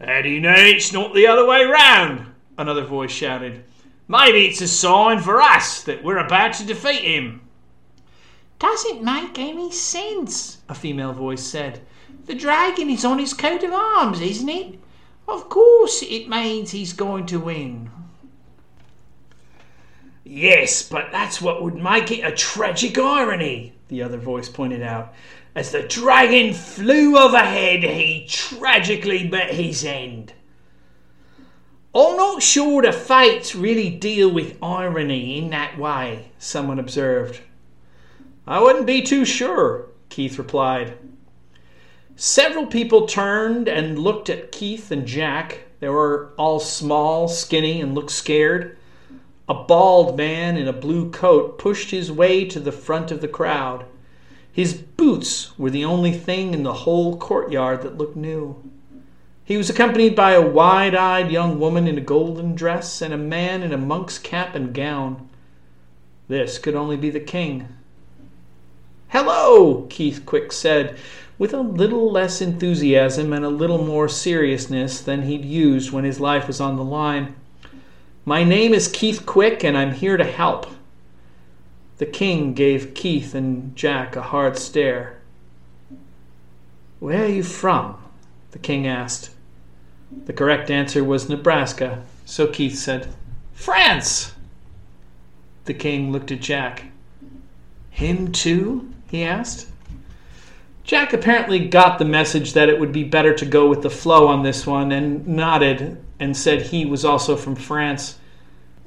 How 0.00 0.22
do 0.22 0.28
you 0.28 0.40
know 0.40 0.54
it's 0.54 0.92
not 0.92 1.12
the 1.12 1.26
other 1.26 1.44
way 1.44 1.64
round? 1.64 2.26
Another 2.56 2.84
voice 2.84 3.10
shouted. 3.10 3.64
Maybe 4.06 4.46
it's 4.46 4.60
a 4.60 4.68
sign 4.68 5.20
for 5.20 5.42
us 5.42 5.82
that 5.82 6.04
we're 6.04 6.18
about 6.18 6.52
to 6.54 6.66
defeat 6.66 7.02
him. 7.02 7.40
Doesn't 8.60 9.02
make 9.02 9.40
any 9.40 9.72
sense, 9.72 10.58
a 10.68 10.74
female 10.74 11.12
voice 11.12 11.42
said. 11.42 11.80
The 12.30 12.36
dragon 12.36 12.88
is 12.90 13.04
on 13.04 13.18
his 13.18 13.34
coat 13.34 13.64
of 13.64 13.72
arms, 13.72 14.20
isn't 14.20 14.48
it? 14.48 14.78
Of 15.26 15.48
course 15.48 16.00
it 16.00 16.28
means 16.28 16.70
he's 16.70 16.92
going 16.92 17.26
to 17.26 17.40
win. 17.40 17.90
Yes, 20.22 20.88
but 20.88 21.10
that's 21.10 21.42
what 21.42 21.60
would 21.60 21.74
make 21.74 22.12
it 22.12 22.20
a 22.20 22.30
tragic 22.30 22.96
irony, 22.96 23.72
the 23.88 24.04
other 24.04 24.16
voice 24.16 24.48
pointed 24.48 24.80
out. 24.80 25.12
As 25.56 25.72
the 25.72 25.82
dragon 25.82 26.54
flew 26.54 27.18
overhead, 27.18 27.82
he 27.82 28.26
tragically 28.28 29.28
met 29.28 29.52
his 29.52 29.84
end. 29.84 30.32
I'm 31.92 32.16
not 32.16 32.44
sure 32.44 32.82
the 32.82 32.92
fates 32.92 33.56
really 33.56 33.90
deal 33.90 34.30
with 34.30 34.56
irony 34.62 35.36
in 35.36 35.50
that 35.50 35.76
way, 35.76 36.30
someone 36.38 36.78
observed. 36.78 37.40
I 38.46 38.60
wouldn't 38.60 38.86
be 38.86 39.02
too 39.02 39.24
sure, 39.24 39.88
Keith 40.10 40.38
replied. 40.38 40.96
Several 42.22 42.66
people 42.66 43.06
turned 43.06 43.66
and 43.66 43.98
looked 43.98 44.28
at 44.28 44.52
Keith 44.52 44.90
and 44.90 45.06
Jack. 45.06 45.60
They 45.80 45.88
were 45.88 46.32
all 46.36 46.60
small, 46.60 47.28
skinny, 47.28 47.80
and 47.80 47.94
looked 47.94 48.10
scared. 48.10 48.76
A 49.48 49.54
bald 49.54 50.18
man 50.18 50.58
in 50.58 50.68
a 50.68 50.72
blue 50.74 51.10
coat 51.10 51.58
pushed 51.58 51.92
his 51.92 52.12
way 52.12 52.44
to 52.44 52.60
the 52.60 52.72
front 52.72 53.10
of 53.10 53.22
the 53.22 53.26
crowd. 53.26 53.86
His 54.52 54.74
boots 54.74 55.58
were 55.58 55.70
the 55.70 55.86
only 55.86 56.12
thing 56.12 56.52
in 56.52 56.62
the 56.62 56.84
whole 56.84 57.16
courtyard 57.16 57.80
that 57.80 57.96
looked 57.96 58.16
new. 58.16 58.62
He 59.42 59.56
was 59.56 59.70
accompanied 59.70 60.14
by 60.14 60.32
a 60.32 60.46
wide 60.46 60.94
eyed 60.94 61.30
young 61.30 61.58
woman 61.58 61.88
in 61.88 61.96
a 61.96 62.02
golden 62.02 62.54
dress 62.54 63.00
and 63.00 63.14
a 63.14 63.16
man 63.16 63.62
in 63.62 63.72
a 63.72 63.78
monk's 63.78 64.18
cap 64.18 64.54
and 64.54 64.74
gown. 64.74 65.26
This 66.28 66.58
could 66.58 66.74
only 66.74 66.98
be 66.98 67.08
the 67.08 67.18
king. 67.18 67.66
Hello, 69.12 69.88
Keith 69.90 70.24
Quick 70.24 70.52
said, 70.52 70.96
with 71.36 71.52
a 71.52 71.60
little 71.60 72.12
less 72.12 72.40
enthusiasm 72.40 73.32
and 73.32 73.44
a 73.44 73.48
little 73.48 73.84
more 73.84 74.08
seriousness 74.08 75.00
than 75.00 75.22
he'd 75.22 75.44
used 75.44 75.90
when 75.90 76.04
his 76.04 76.20
life 76.20 76.46
was 76.46 76.60
on 76.60 76.76
the 76.76 76.84
line. 76.84 77.34
My 78.24 78.44
name 78.44 78.72
is 78.72 78.86
Keith 78.86 79.26
Quick, 79.26 79.64
and 79.64 79.76
I'm 79.76 79.94
here 79.94 80.16
to 80.16 80.22
help. 80.22 80.68
The 81.98 82.06
king 82.06 82.54
gave 82.54 82.94
Keith 82.94 83.34
and 83.34 83.74
Jack 83.74 84.14
a 84.14 84.22
hard 84.22 84.56
stare. 84.56 85.18
Where 87.00 87.24
are 87.24 87.28
you 87.28 87.42
from? 87.42 87.96
the 88.52 88.60
king 88.60 88.86
asked. 88.86 89.30
The 90.26 90.32
correct 90.32 90.70
answer 90.70 91.02
was 91.02 91.28
Nebraska, 91.28 92.04
so 92.24 92.46
Keith 92.46 92.78
said, 92.78 93.12
France! 93.54 94.34
The 95.64 95.74
king 95.74 96.12
looked 96.12 96.30
at 96.30 96.38
Jack. 96.38 96.84
Him 97.90 98.30
too? 98.30 98.88
He 99.10 99.24
asked. 99.24 99.66
Jack 100.84 101.12
apparently 101.12 101.68
got 101.68 101.98
the 101.98 102.04
message 102.04 102.52
that 102.54 102.68
it 102.68 102.80
would 102.80 102.92
be 102.92 103.04
better 103.04 103.34
to 103.34 103.44
go 103.44 103.68
with 103.68 103.82
the 103.82 103.90
flow 103.90 104.26
on 104.26 104.42
this 104.42 104.66
one 104.66 104.92
and 104.92 105.26
nodded 105.26 106.02
and 106.18 106.36
said 106.36 106.62
he 106.62 106.84
was 106.84 107.04
also 107.04 107.36
from 107.36 107.54
France. 107.54 108.18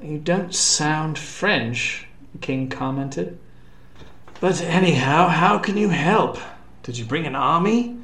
You 0.02 0.18
don't 0.18 0.54
sound 0.54 1.18
French, 1.18 2.06
king 2.40 2.68
commented. 2.68 3.38
But 4.40 4.60
anyhow, 4.60 5.28
how 5.28 5.58
can 5.58 5.76
you 5.76 5.88
help? 5.88 6.38
Did 6.82 6.98
you 6.98 7.04
bring 7.04 7.26
an 7.26 7.36
army? 7.36 7.96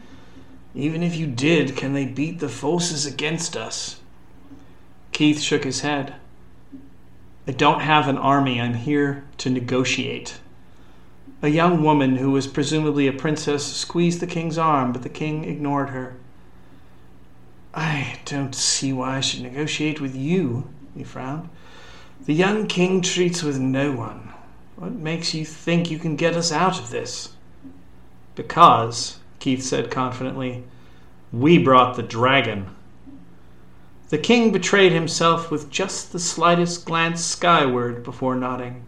Even 0.74 1.02
if 1.02 1.16
you 1.16 1.26
did, 1.26 1.76
can 1.76 1.92
they 1.92 2.06
beat 2.06 2.38
the 2.38 2.48
forces 2.48 3.04
against 3.04 3.56
us? 3.56 4.00
Keith 5.12 5.40
shook 5.40 5.64
his 5.64 5.80
head. 5.80 6.14
I 7.46 7.52
don't 7.52 7.80
have 7.80 8.09
an 8.09 8.16
army. 8.16 8.61
I'm 8.61 8.74
here 8.74 9.24
to 9.38 9.50
negotiate. 9.50 10.38
A 11.42 11.48
young 11.48 11.83
woman, 11.83 12.16
who 12.16 12.33
was 12.33 12.46
presumably 12.46 13.07
a 13.07 13.12
princess, 13.12 13.64
squeezed 13.64 14.20
the 14.20 14.26
king's 14.26 14.59
arm, 14.59 14.92
but 14.92 15.03
the 15.03 15.09
king 15.09 15.44
ignored 15.44 15.88
her. 15.88 16.16
I 17.72 18.18
don't 18.26 18.55
see 18.55 18.92
why 18.92 19.16
I 19.16 19.20
should 19.20 19.42
negotiate 19.42 20.00
with 20.00 20.14
you, 20.14 20.68
he 20.94 21.03
frowned. 21.03 21.48
The 22.26 22.35
young 22.35 22.66
king 22.66 23.00
treats 23.00 23.42
with 23.42 23.59
no 23.59 23.92
one. 23.92 24.35
What 24.76 24.92
makes 24.92 25.33
you 25.33 25.46
think 25.46 25.90
you 25.90 25.98
can 25.98 26.16
get 26.16 26.37
us 26.37 26.53
out 26.53 26.79
of 26.79 26.90
this? 26.90 27.31
Because, 28.35 29.18
Keith 29.38 29.62
said 29.62 29.90
confidently, 29.90 30.64
we 31.33 31.57
brought 31.57 31.96
the 31.96 32.03
dragon. 32.03 32.74
The 34.11 34.18
king 34.18 34.53
betrayed 34.53 34.92
himself 34.92 35.50
with 35.50 35.70
just 35.70 36.12
the 36.12 36.18
slightest 36.18 36.85
glance 36.85 37.24
skyward 37.24 38.03
before 38.03 38.35
nodding. 38.37 38.85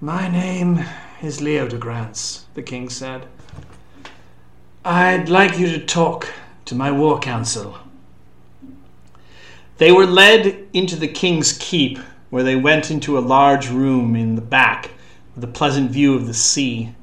My 0.00 0.28
name 0.28 0.84
is 1.20 1.40
Leodegrance, 1.40 2.42
the 2.54 2.62
king 2.62 2.88
said. 2.88 3.26
I'd 4.84 5.28
like 5.28 5.58
you 5.58 5.68
to 5.70 5.84
talk 5.84 6.32
to 6.66 6.76
my 6.76 6.92
war 6.92 7.18
council. 7.18 7.76
They 9.78 9.90
were 9.90 10.06
led 10.06 10.68
into 10.72 10.94
the 10.94 11.08
king's 11.08 11.58
keep, 11.58 11.98
where 12.30 12.44
they 12.44 12.54
went 12.54 12.92
into 12.92 13.18
a 13.18 13.28
large 13.34 13.70
room 13.70 14.14
in 14.14 14.36
the 14.36 14.40
back 14.40 14.92
with 15.34 15.42
a 15.42 15.48
pleasant 15.48 15.90
view 15.90 16.14
of 16.14 16.28
the 16.28 16.34
sea. 16.34 16.94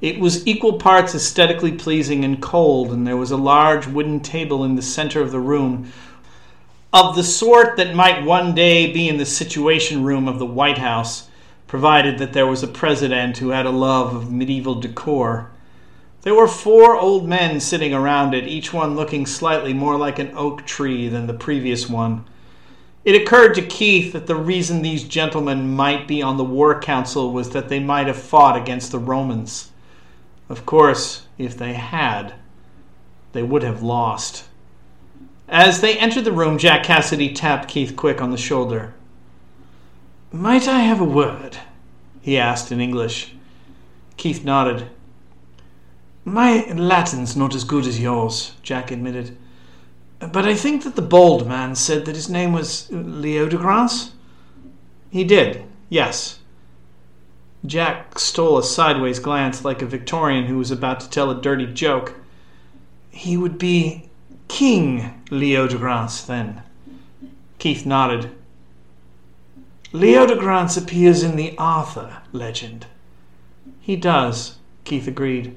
It 0.00 0.18
was 0.18 0.46
equal 0.46 0.78
parts 0.78 1.14
aesthetically 1.14 1.72
pleasing 1.72 2.24
and 2.24 2.40
cold, 2.40 2.92
and 2.92 3.06
there 3.06 3.18
was 3.18 3.30
a 3.30 3.36
large 3.36 3.86
wooden 3.86 4.20
table 4.20 4.64
in 4.64 4.74
the 4.74 4.80
center 4.80 5.20
of 5.20 5.32
the 5.32 5.40
room, 5.40 5.92
of 6.94 7.14
the 7.14 7.22
sort 7.22 7.76
that 7.76 7.94
might 7.94 8.24
one 8.24 8.54
day 8.54 8.90
be 8.90 9.06
in 9.06 9.18
the 9.18 9.26
Situation 9.26 10.02
Room 10.02 10.26
of 10.26 10.38
the 10.38 10.46
White 10.46 10.78
House 10.78 11.25
provided 11.66 12.18
that 12.18 12.32
there 12.32 12.46
was 12.46 12.62
a 12.62 12.68
president 12.68 13.38
who 13.38 13.50
had 13.50 13.66
a 13.66 13.70
love 13.70 14.14
of 14.14 14.30
medieval 14.30 14.74
decor. 14.74 15.50
There 16.22 16.34
were 16.34 16.48
four 16.48 16.98
old 16.98 17.28
men 17.28 17.60
sitting 17.60 17.94
around 17.94 18.34
it, 18.34 18.48
each 18.48 18.72
one 18.72 18.96
looking 18.96 19.26
slightly 19.26 19.72
more 19.72 19.96
like 19.96 20.18
an 20.18 20.32
oak 20.36 20.66
tree 20.66 21.08
than 21.08 21.26
the 21.26 21.34
previous 21.34 21.88
one. 21.88 22.24
It 23.04 23.22
occurred 23.22 23.54
to 23.54 23.62
Keith 23.62 24.12
that 24.14 24.26
the 24.26 24.34
reason 24.34 24.82
these 24.82 25.04
gentlemen 25.04 25.76
might 25.76 26.08
be 26.08 26.22
on 26.22 26.36
the 26.36 26.42
war 26.42 26.80
council 26.80 27.32
was 27.32 27.50
that 27.50 27.68
they 27.68 27.78
might 27.78 28.08
have 28.08 28.16
fought 28.20 28.60
against 28.60 28.90
the 28.90 28.98
Romans. 28.98 29.70
Of 30.48 30.66
course, 30.66 31.28
if 31.38 31.56
they 31.56 31.74
had, 31.74 32.34
they 33.32 33.44
would 33.44 33.62
have 33.62 33.80
lost. 33.80 34.46
As 35.48 35.80
they 35.80 35.96
entered 35.96 36.24
the 36.24 36.32
room, 36.32 36.58
Jack 36.58 36.82
Cassidy 36.82 37.32
tapped 37.32 37.68
Keith 37.68 37.94
Quick 37.94 38.20
on 38.20 38.32
the 38.32 38.36
shoulder. 38.36 38.94
Might 40.32 40.66
I 40.66 40.80
have 40.80 41.00
a 41.00 41.04
word? 41.04 41.58
he 42.20 42.36
asked 42.36 42.72
in 42.72 42.80
English. 42.80 43.34
Keith 44.16 44.44
nodded. 44.44 44.88
My 46.24 46.66
Latin's 46.72 47.36
not 47.36 47.54
as 47.54 47.62
good 47.62 47.86
as 47.86 48.00
yours, 48.00 48.52
Jack 48.62 48.90
admitted. 48.90 49.36
But 50.18 50.44
I 50.44 50.54
think 50.54 50.82
that 50.82 50.96
the 50.96 51.02
bald 51.02 51.46
man 51.46 51.76
said 51.76 52.04
that 52.04 52.16
his 52.16 52.28
name 52.28 52.52
was 52.52 52.90
leo 52.90 53.46
Leodegrance? 53.46 54.10
He 55.10 55.22
did, 55.22 55.64
yes. 55.88 56.40
Jack 57.64 58.18
stole 58.18 58.58
a 58.58 58.64
sideways 58.64 59.20
glance 59.20 59.64
like 59.64 59.82
a 59.82 59.86
Victorian 59.86 60.46
who 60.46 60.58
was 60.58 60.72
about 60.72 60.98
to 61.00 61.10
tell 61.10 61.30
a 61.30 61.40
dirty 61.40 61.66
joke. 61.66 62.14
He 63.10 63.36
would 63.36 63.58
be 63.58 64.08
King 64.48 65.22
leo 65.30 65.68
Leodegrance, 65.68 66.26
then. 66.26 66.62
Keith 67.58 67.86
nodded. 67.86 68.30
Leodegrance 69.96 70.76
appears 70.76 71.22
in 71.22 71.36
the 71.36 71.56
Arthur 71.56 72.18
legend. 72.30 72.84
He 73.80 73.96
does, 73.96 74.58
Keith 74.84 75.08
agreed. 75.08 75.56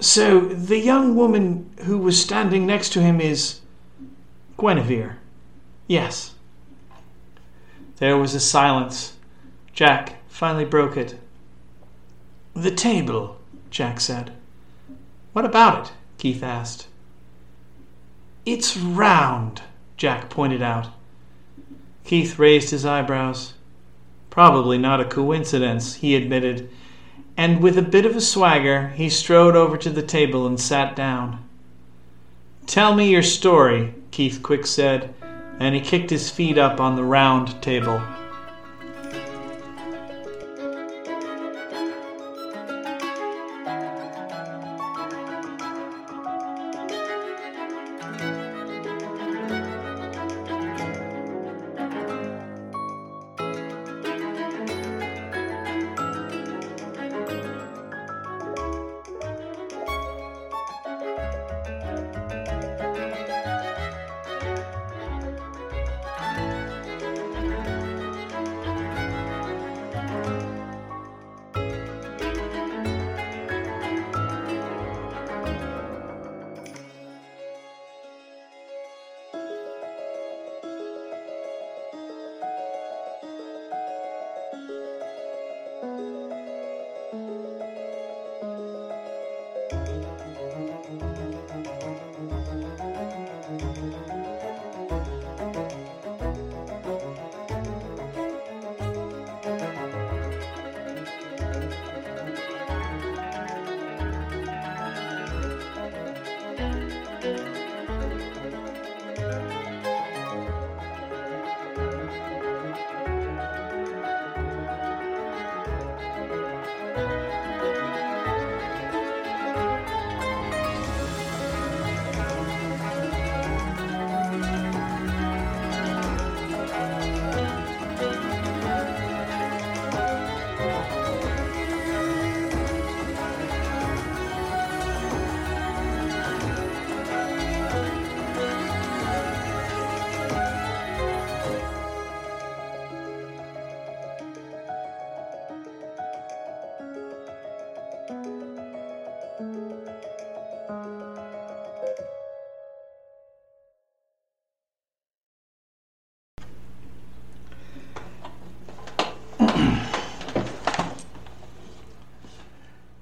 So 0.00 0.40
the 0.40 0.78
young 0.78 1.16
woman 1.16 1.70
who 1.84 1.96
was 1.96 2.20
standing 2.20 2.66
next 2.66 2.90
to 2.90 3.00
him 3.00 3.22
is 3.22 3.60
Guinevere. 4.58 5.16
Yes. 5.86 6.34
There 7.96 8.18
was 8.18 8.34
a 8.34 8.40
silence. 8.40 9.14
Jack 9.72 10.16
finally 10.28 10.66
broke 10.66 10.98
it. 10.98 11.18
The 12.52 12.70
table, 12.70 13.38
Jack 13.70 13.98
said. 13.98 14.32
What 15.32 15.46
about 15.46 15.86
it? 15.86 15.92
Keith 16.18 16.42
asked. 16.42 16.86
It's 18.44 18.76
round, 18.76 19.62
Jack 19.96 20.28
pointed 20.28 20.60
out. 20.60 20.88
Keith 22.08 22.38
raised 22.38 22.70
his 22.70 22.86
eyebrows. 22.86 23.52
Probably 24.30 24.78
not 24.78 24.98
a 24.98 25.04
coincidence, 25.04 25.96
he 25.96 26.16
admitted, 26.16 26.70
and 27.36 27.60
with 27.60 27.76
a 27.76 27.82
bit 27.82 28.06
of 28.06 28.16
a 28.16 28.20
swagger, 28.22 28.88
he 28.96 29.10
strode 29.10 29.54
over 29.54 29.76
to 29.76 29.90
the 29.90 30.00
table 30.00 30.46
and 30.46 30.58
sat 30.58 30.96
down. 30.96 31.44
Tell 32.66 32.94
me 32.94 33.10
your 33.10 33.22
story, 33.22 33.92
Keith 34.10 34.42
Quick 34.42 34.64
said, 34.64 35.12
and 35.60 35.74
he 35.74 35.82
kicked 35.82 36.08
his 36.08 36.30
feet 36.30 36.56
up 36.56 36.80
on 36.80 36.96
the 36.96 37.04
round 37.04 37.60
table. 37.60 38.02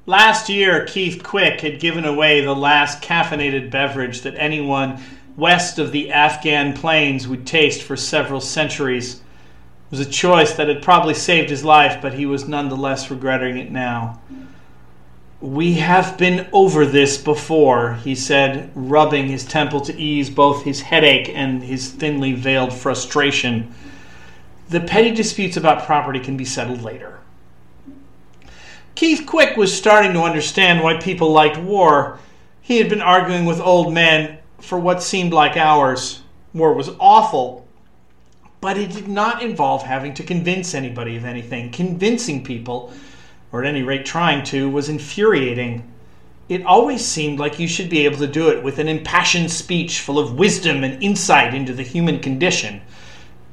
Last 0.09 0.49
year, 0.49 0.85
Keith 0.85 1.25
Quick 1.25 1.63
had 1.63 1.81
given 1.81 2.05
away 2.05 2.41
the 2.41 2.55
last 2.55 3.03
caffeinated 3.03 3.73
beverage 3.73 4.21
that 4.21 4.37
anyone 4.37 5.03
west 5.37 5.81
of 5.81 5.91
the 5.91 6.13
Afghan 6.13 6.75
plains 6.75 7.27
would 7.27 7.45
taste 7.45 7.83
for 7.83 7.97
several 7.97 8.41
centuries. 8.41 9.17
It 9.17 9.21
was 9.91 9.99
a 9.99 10.09
choice 10.09 10.53
that 10.53 10.69
had 10.69 10.81
probably 10.81 11.15
saved 11.15 11.51
his 11.51 11.65
life, 11.65 12.01
but 12.01 12.15
he 12.15 12.25
was 12.25 12.47
nonetheless 12.47 13.11
regretting 13.11 13.59
it 13.59 13.73
now. 13.73 14.21
We 15.41 15.75
have 15.75 16.17
been 16.17 16.47
over 16.53 16.87
this 16.87 17.19
before, 17.19 17.95
he 17.95 18.15
said, 18.15 18.71
rubbing 18.77 19.27
his 19.27 19.45
temple 19.45 19.81
to 19.81 20.01
ease 20.01 20.31
both 20.31 20.63
his 20.63 20.83
headache 20.83 21.31
and 21.31 21.65
his 21.65 21.91
thinly 21.91 22.33
veiled 22.33 22.73
frustration. 22.73 23.75
The 24.69 24.81
petty 24.81 25.11
disputes 25.11 25.57
about 25.57 25.85
property 25.85 26.21
can 26.21 26.37
be 26.37 26.45
settled 26.45 26.83
later. 26.83 27.19
Keith 28.97 29.27
Quick 29.27 29.59
was 29.59 29.77
starting 29.77 30.15
to 30.15 30.23
understand 30.23 30.83
why 30.83 30.97
people 30.97 31.31
liked 31.31 31.59
war. 31.59 32.19
He 32.63 32.79
had 32.79 32.89
been 32.89 33.03
arguing 33.03 33.45
with 33.45 33.61
old 33.61 33.93
men 33.93 34.39
for 34.59 34.81
what 34.81 35.03
seemed 35.03 35.35
like 35.35 35.55
hours. 35.55 36.23
War 36.55 36.73
was 36.73 36.89
awful, 36.99 37.69
but 38.63 38.79
it 38.79 38.91
did 38.91 39.07
not 39.07 39.43
involve 39.43 39.83
having 39.83 40.15
to 40.15 40.23
convince 40.23 40.75
anybody 40.75 41.15
of 41.15 41.27
anything. 41.27 41.71
Convincing 41.71 42.43
people, 42.43 42.91
or 43.53 43.63
at 43.63 43.69
any 43.69 43.83
rate 43.83 44.07
trying 44.07 44.43
to, 44.45 44.71
was 44.71 44.89
infuriating. 44.89 45.93
It 46.49 46.65
always 46.65 47.05
seemed 47.05 47.39
like 47.39 47.59
you 47.59 47.69
should 47.69 47.91
be 47.91 48.07
able 48.07 48.19
to 48.19 48.27
do 48.27 48.49
it 48.49 48.65
with 48.65 48.79
an 48.79 48.89
impassioned 48.89 49.53
speech 49.53 50.01
full 50.01 50.19
of 50.19 50.39
wisdom 50.39 50.83
and 50.83 51.03
insight 51.03 51.53
into 51.53 51.75
the 51.75 51.83
human 51.83 52.19
condition. 52.21 52.81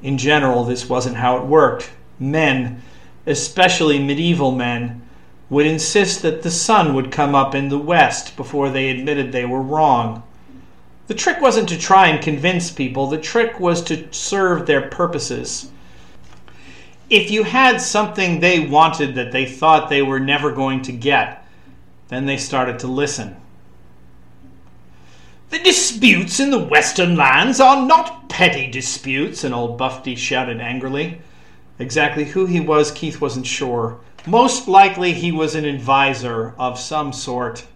In 0.02 0.16
general, 0.16 0.64
this 0.64 0.88
wasn't 0.88 1.16
how 1.16 1.36
it 1.36 1.44
worked. 1.44 1.90
Men, 2.18 2.80
especially 3.26 3.98
medieval 3.98 4.50
men, 4.50 5.02
would 5.50 5.66
insist 5.66 6.22
that 6.22 6.42
the 6.42 6.50
sun 6.50 6.94
would 6.94 7.12
come 7.12 7.34
up 7.34 7.54
in 7.54 7.68
the 7.68 7.78
west 7.78 8.36
before 8.36 8.70
they 8.70 8.90
admitted 8.90 9.30
they 9.30 9.44
were 9.44 9.60
wrong. 9.60 10.22
The 11.06 11.14
trick 11.14 11.40
wasn't 11.40 11.68
to 11.68 11.78
try 11.78 12.08
and 12.08 12.22
convince 12.22 12.70
people, 12.70 13.06
the 13.06 13.18
trick 13.18 13.60
was 13.60 13.82
to 13.84 14.08
serve 14.10 14.66
their 14.66 14.88
purposes. 14.88 15.70
If 17.10 17.30
you 17.30 17.42
had 17.42 17.80
something 17.80 18.40
they 18.40 18.66
wanted 18.66 19.14
that 19.16 19.30
they 19.30 19.44
thought 19.44 19.90
they 19.90 20.02
were 20.02 20.20
never 20.20 20.50
going 20.50 20.80
to 20.82 20.92
get, 20.92 21.46
then 22.08 22.24
they 22.24 22.38
started 22.38 22.78
to 22.80 22.86
listen. 22.86 23.36
The 25.50 25.58
disputes 25.58 26.40
in 26.40 26.50
the 26.50 26.64
western 26.64 27.16
lands 27.16 27.60
are 27.60 27.86
not 27.86 28.28
petty 28.28 28.70
disputes, 28.70 29.44
an 29.44 29.52
old 29.52 29.76
Buffy 29.76 30.16
shouted 30.16 30.60
angrily. 30.60 31.20
Exactly 31.78 32.24
who 32.24 32.46
he 32.46 32.60
was, 32.60 32.90
Keith 32.90 33.20
wasn't 33.20 33.46
sure. 33.46 33.98
Most 34.26 34.68
likely, 34.68 35.12
he 35.12 35.32
was 35.32 35.54
an 35.54 35.64
advisor 35.64 36.54
of 36.58 36.78
some 36.78 37.12
sort. 37.12 37.66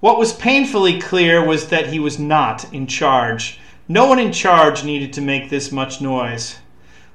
What 0.00 0.18
was 0.18 0.32
painfully 0.32 1.00
clear 1.00 1.44
was 1.44 1.68
that 1.68 1.88
he 1.88 1.98
was 1.98 2.18
not 2.18 2.72
in 2.72 2.86
charge. 2.86 3.58
No 3.88 4.06
one 4.06 4.18
in 4.20 4.32
charge 4.32 4.84
needed 4.84 5.12
to 5.14 5.20
make 5.20 5.50
this 5.50 5.72
much 5.72 6.00
noise. 6.00 6.58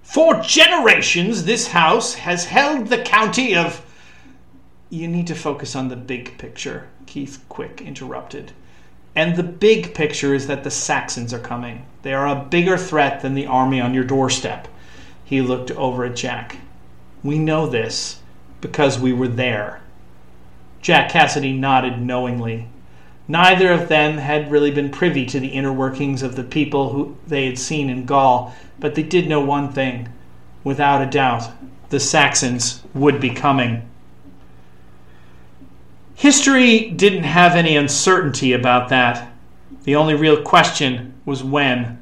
For 0.02 0.42
generations, 0.42 1.46
this 1.46 1.68
house 1.68 2.16
has 2.16 2.46
held 2.46 2.88
the 2.88 3.02
county 3.02 3.56
of. 3.56 3.82
You 4.90 5.08
need 5.08 5.28
to 5.28 5.36
focus 5.36 5.76
on 5.76 5.88
the 5.88 5.96
big 5.96 6.38
picture, 6.38 6.90
Keith 7.06 7.44
Quick 7.48 7.82
interrupted. 7.82 8.52
And 9.16 9.36
the 9.36 9.44
big 9.44 9.94
picture 9.94 10.34
is 10.34 10.48
that 10.48 10.64
the 10.64 10.72
Saxons 10.72 11.34
are 11.34 11.40
coming. 11.40 11.86
They 12.02 12.14
are 12.14 12.28
a 12.28 12.44
bigger 12.44 12.78
threat 12.78 13.22
than 13.22 13.36
the 13.36 13.46
army 13.46 13.80
on 13.80 13.94
your 13.94 14.04
doorstep. 14.04 14.68
He 15.24 15.42
looked 15.42 15.72
over 15.72 16.06
at 16.06 16.16
Jack. 16.16 16.58
We 17.24 17.38
know 17.38 17.68
this 17.68 18.22
because 18.60 19.00
we 19.00 19.14
were 19.14 19.28
there. 19.28 19.82
Jack 20.82 21.10
Cassidy 21.10 21.54
nodded 21.54 22.02
knowingly. 22.02 22.68
Neither 23.28 23.72
of 23.72 23.88
them 23.88 24.18
had 24.18 24.52
really 24.52 24.72
been 24.72 24.90
privy 24.90 25.26
to 25.28 25.40
the 25.40 25.48
inner 25.48 25.72
workings 25.72 26.24
of 26.24 26.36
the 26.36 26.44
people 26.44 26.90
who 26.90 27.16
they 27.26 27.46
had 27.46 27.58
seen 27.58 27.90
in 27.90 28.06
Gaul, 28.06 28.54
but 28.80 28.96
they 28.96 29.04
did 29.04 29.30
know 29.30 29.40
one 29.40 29.72
thing. 29.72 30.10
Without 30.64 31.02
a 31.02 31.10
doubt, 31.10 31.50
the 31.90 32.00
Saxons 32.00 32.84
would 32.94 33.22
be 33.22 33.30
coming. 33.30 33.90
History 36.16 36.90
didn't 36.90 37.24
have 37.24 37.56
any 37.56 37.76
uncertainty 37.76 38.54
about 38.54 38.90
that. 38.90 39.32
The 39.84 39.96
only 39.96 40.16
real 40.16 40.42
question 40.42 41.14
was 41.26 41.44
when. 41.44 42.00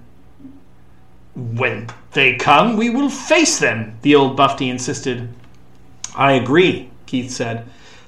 When 1.36 1.88
they 2.12 2.36
come, 2.36 2.76
we 2.76 2.90
will 2.90 3.10
face 3.10 3.60
them, 3.60 3.98
the 4.02 4.16
old 4.16 4.38
Bufty 4.38 4.70
insisted. 4.70 5.30
I 6.16 6.34
agree, 6.34 6.90
Keith 7.06 7.32
said. 7.32 7.66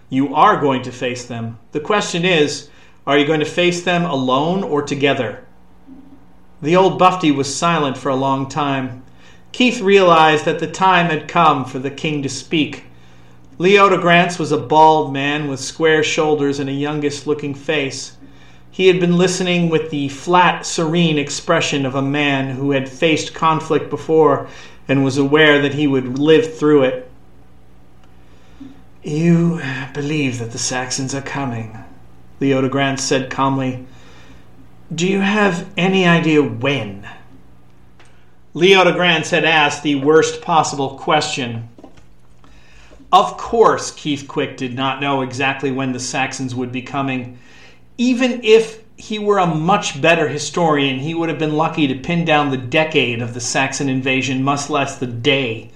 You 0.10 0.36
are 0.36 0.60
going 0.60 0.84
to 0.84 0.92
face 0.92 1.26
them. 1.26 1.58
The 1.72 1.80
question 1.80 2.26
is, 2.26 2.70
are 3.08 3.18
you 3.18 3.26
going 3.26 3.40
to 3.40 3.46
face 3.46 3.82
them 3.82 4.04
alone 4.04 4.64
or 4.64 4.82
together? 4.82 5.46
The 6.62 6.76
old 6.76 7.00
Bufty 7.00 7.32
was 7.32 7.54
silent 7.54 7.98
for 7.98 8.10
a 8.10 8.16
long 8.16 8.48
time. 8.48 9.04
Keith 9.52 9.82
realized 9.82 10.46
that 10.46 10.60
the 10.60 10.68
time 10.68 11.08
had 11.08 11.28
come 11.28 11.66
for 11.66 11.80
the 11.80 11.92
king 11.92 12.24
to 12.24 12.30
speak. 12.30 12.86
Leodegrance 13.60 14.40
was 14.40 14.52
a 14.52 14.58
bald 14.58 15.14
man 15.14 15.48
with 15.48 15.60
square 15.60 16.04
shoulders 16.04 16.60
and 16.60 16.70
a 16.70 16.74
youngish 16.74 17.28
looking 17.28 17.54
face. 17.54 18.18
He 18.72 18.88
had 18.88 19.00
been 19.00 19.18
listening 19.18 19.70
with 19.70 19.92
the 19.92 20.10
flat, 20.10 20.66
serene 20.66 21.20
expression 21.20 21.86
of 21.86 21.94
a 21.94 22.02
man 22.02 22.56
who 22.56 22.72
had 22.72 22.90
faced 22.90 23.36
conflict 23.36 23.92
before 23.92 24.48
and 24.88 25.04
was 25.04 25.18
aware 25.18 25.62
that 25.62 25.76
he 25.76 25.86
would 25.86 26.18
live 26.18 26.58
through 26.58 26.84
it. 26.84 27.12
You 29.04 29.62
believe 29.94 30.40
that 30.40 30.52
the 30.52 30.58
Saxons 30.58 31.14
are 31.14 31.22
coming, 31.22 31.78
Leodegrance 32.40 33.02
said 33.02 33.30
calmly. 33.30 33.86
Do 34.94 35.08
you 35.08 35.20
have 35.20 35.70
any 35.78 36.08
idea 36.08 36.42
when? 36.42 37.08
Leodegrance 38.56 39.30
had 39.30 39.46
asked 39.46 39.84
the 39.84 39.96
worst 39.96 40.42
possible 40.42 40.98
question. 40.98 41.70
Of 43.14 43.38
course, 43.38 43.92
Keith 43.92 44.28
Quick 44.28 44.58
did 44.58 44.74
not 44.74 45.00
know 45.00 45.22
exactly 45.22 45.72
when 45.72 45.94
the 45.94 46.00
Saxons 46.00 46.56
would 46.56 46.72
be 46.72 46.82
coming. 46.82 47.38
Even 47.96 48.44
if 48.44 48.82
he 48.98 49.20
were 49.20 49.38
a 49.38 49.46
much 49.46 50.02
better 50.02 50.28
historian, 50.28 50.98
he 50.98 51.14
would 51.14 51.30
have 51.30 51.38
been 51.38 51.56
lucky 51.56 51.86
to 51.86 51.94
pin 51.94 52.26
down 52.26 52.50
the 52.50 52.58
decade 52.58 53.22
of 53.22 53.36
the 53.36 53.40
Saxon 53.40 53.88
invasion, 53.88 54.44
much 54.44 54.68
less 54.68 54.98
the 54.98 55.06
day. 55.06 55.70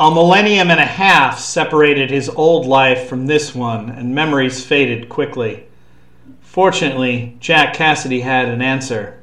A 0.00 0.10
millennium 0.10 0.68
and 0.68 0.80
a 0.80 0.84
half 0.84 1.38
separated 1.38 2.10
his 2.10 2.28
old 2.28 2.66
life 2.66 3.08
from 3.08 3.26
this 3.26 3.54
one, 3.54 3.90
and 3.90 4.12
memories 4.12 4.64
faded 4.64 5.08
quickly. 5.08 5.62
Fortunately, 6.40 7.36
Jack 7.38 7.74
Cassidy 7.74 8.22
had 8.22 8.48
an 8.48 8.60
answer. 8.60 9.20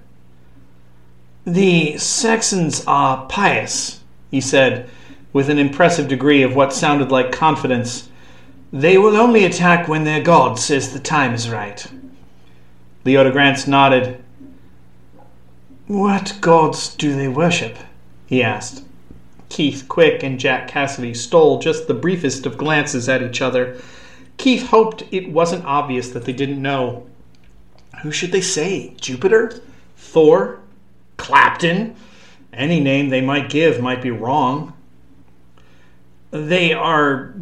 The 1.45 1.97
Saxons 1.97 2.86
are 2.88 3.26
pious, 3.28 3.99
he 4.30 4.39
said, 4.39 4.89
with 5.34 5.49
an 5.49 5.59
impressive 5.59 6.07
degree 6.07 6.43
of 6.43 6.55
what 6.55 6.73
sounded 6.73 7.11
like 7.11 7.32
confidence. 7.32 8.09
They 8.73 8.97
will 8.97 9.17
only 9.17 9.43
attack 9.43 9.88
when 9.88 10.03
their 10.03 10.21
god 10.21 10.59
says 10.59 10.93
the 10.93 10.99
time 10.99 11.34
is 11.34 11.49
right. 11.49 11.86
Leodegrance 13.05 13.67
nodded. 13.67 14.23
What 15.88 16.38
gods 16.39 16.95
do 16.95 17.15
they 17.15 17.27
worship? 17.27 17.77
he 18.25 18.41
asked. 18.41 18.86
Keith 19.49 19.86
Quick 19.89 20.23
and 20.23 20.39
Jack 20.39 20.69
Cassidy 20.69 21.13
stole 21.13 21.59
just 21.59 21.88
the 21.88 21.93
briefest 21.93 22.45
of 22.45 22.57
glances 22.57 23.09
at 23.09 23.21
each 23.21 23.41
other. 23.41 23.77
Keith 24.38 24.67
hoped 24.67 25.03
it 25.11 25.29
wasn't 25.29 25.65
obvious 25.65 26.09
that 26.09 26.23
they 26.23 26.32
didn't 26.32 26.61
know. 26.61 27.05
Who 28.01 28.11
should 28.11 28.32
they 28.32 28.41
say? 28.41 28.93
Jupiter? 29.01 29.61
Thor? 29.97 30.61
Clapton? 31.17 31.95
Any 32.53 32.79
name 32.79 33.09
they 33.09 33.21
might 33.21 33.49
give 33.49 33.82
might 33.82 34.01
be 34.01 34.11
wrong. 34.11 34.73
They 36.32 36.73
are 36.73 37.34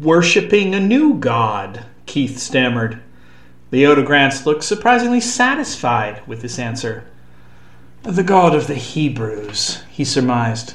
worshipping 0.00 0.74
a 0.74 0.80
new 0.80 1.14
god, 1.14 1.84
Keith 2.06 2.38
stammered. 2.38 3.02
Leodegrance 3.72 4.46
looked 4.46 4.64
surprisingly 4.64 5.20
satisfied 5.20 6.26
with 6.26 6.40
this 6.40 6.58
answer. 6.58 7.04
The 8.04 8.22
god 8.22 8.54
of 8.54 8.68
the 8.68 8.76
Hebrews, 8.76 9.82
he 9.90 10.04
surmised. 10.04 10.74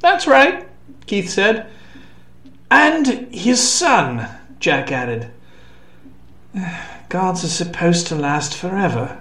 That's 0.00 0.26
right, 0.26 0.68
Keith 1.06 1.30
said. 1.30 1.70
And 2.70 3.06
his 3.32 3.66
son, 3.66 4.28
Jack 4.58 4.90
added. 4.90 5.30
Gods 7.08 7.44
are 7.44 7.48
supposed 7.48 8.08
to 8.08 8.16
last 8.16 8.56
forever, 8.56 9.20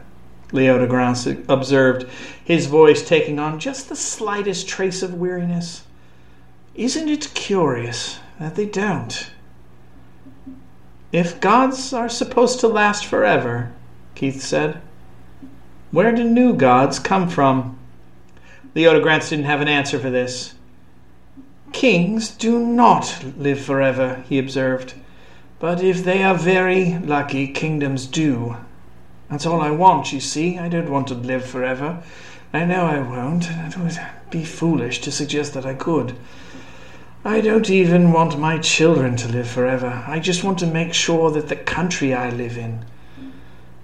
Leodegrance 0.52 1.46
observed, 1.48 2.08
his 2.44 2.66
voice 2.66 3.08
taking 3.08 3.38
on 3.38 3.60
just 3.60 3.88
the 3.88 3.96
slightest 3.96 4.68
trace 4.68 5.04
of 5.04 5.14
weariness. 5.14 5.84
Isn't 6.76 7.10
it 7.10 7.34
curious 7.34 8.20
that 8.40 8.56
they 8.56 8.66
don't? 8.66 9.30
If 11.12 11.42
gods 11.42 11.92
are 11.92 12.08
supposed 12.08 12.62
to 12.62 12.68
last 12.70 13.06
forever, 13.06 13.74
Keith 14.16 14.42
said, 14.42 14.82
where 15.92 16.14
do 16.14 16.24
new 16.24 16.54
gods 16.54 17.00
come 17.00 17.28
from? 17.28 17.78
Leodegrance 18.74 19.30
didn't 19.30 19.46
have 19.46 19.60
an 19.60 19.68
answer 19.68 20.00
for 20.00 20.10
this. 20.10 20.54
Kings 21.74 22.30
do 22.30 22.66
not 22.66 23.22
live 23.38 23.60
forever, 23.60 24.24
he 24.30 24.40
observed. 24.40 24.94
But 25.60 25.84
if 25.84 26.06
they 26.06 26.24
are 26.24 26.36
very 26.36 26.98
lucky, 27.00 27.50
kingdoms 27.50 28.08
do. 28.08 28.56
That's 29.30 29.46
all 29.46 29.60
I 29.60 29.72
want, 29.72 30.14
you 30.14 30.22
see. 30.22 30.58
I 30.58 30.70
don't 30.70 30.90
want 30.90 31.10
to 31.10 31.14
live 31.14 31.46
forever. 31.46 32.02
I 32.54 32.64
know 32.64 32.86
I 32.86 33.02
won't, 33.02 33.50
it 33.50 33.78
would 33.78 34.00
be 34.30 34.46
foolish 34.46 35.02
to 35.02 35.12
suggest 35.12 35.54
that 35.54 35.66
I 35.66 35.74
could. 35.74 36.16
I 37.24 37.40
don't 37.40 37.70
even 37.70 38.12
want 38.12 38.40
my 38.40 38.58
children 38.58 39.16
to 39.18 39.28
live 39.28 39.48
forever. 39.48 40.04
I 40.08 40.20
just 40.20 40.44
want 40.44 40.58
to 40.60 40.66
make 40.66 40.92
sure 40.92 41.30
that 41.30 41.50
the 41.50 41.56
country 41.56 42.16
I 42.16 42.32
live 42.32 42.58
in. 42.58 42.84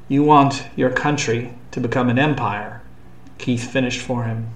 You 0.08 0.24
want 0.24 0.66
your 0.76 0.90
country 0.90 1.54
to 1.70 1.80
become 1.80 2.10
an 2.10 2.18
empire, 2.18 2.82
Keith 3.38 3.70
finished 3.70 4.02
for 4.02 4.24
him. 4.24 4.56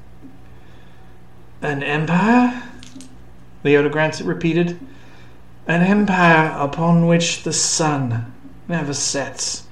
An 1.61 1.83
empire? 1.83 2.63
Leodegrance 3.63 4.25
repeated. 4.25 4.79
An 5.67 5.81
empire 5.81 6.51
upon 6.57 7.05
which 7.05 7.43
the 7.43 7.53
sun 7.53 8.33
never 8.67 8.95
sets. 8.95 9.67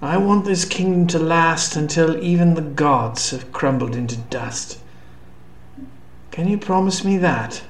I 0.00 0.16
want 0.16 0.46
this 0.46 0.64
kingdom 0.64 1.06
to 1.08 1.18
last 1.18 1.76
until 1.76 2.16
even 2.24 2.54
the 2.54 2.62
gods 2.62 3.32
have 3.32 3.52
crumbled 3.52 3.94
into 3.94 4.16
dust. 4.16 4.78
Can 6.30 6.48
you 6.48 6.56
promise 6.56 7.04
me 7.04 7.18
that? 7.18 7.62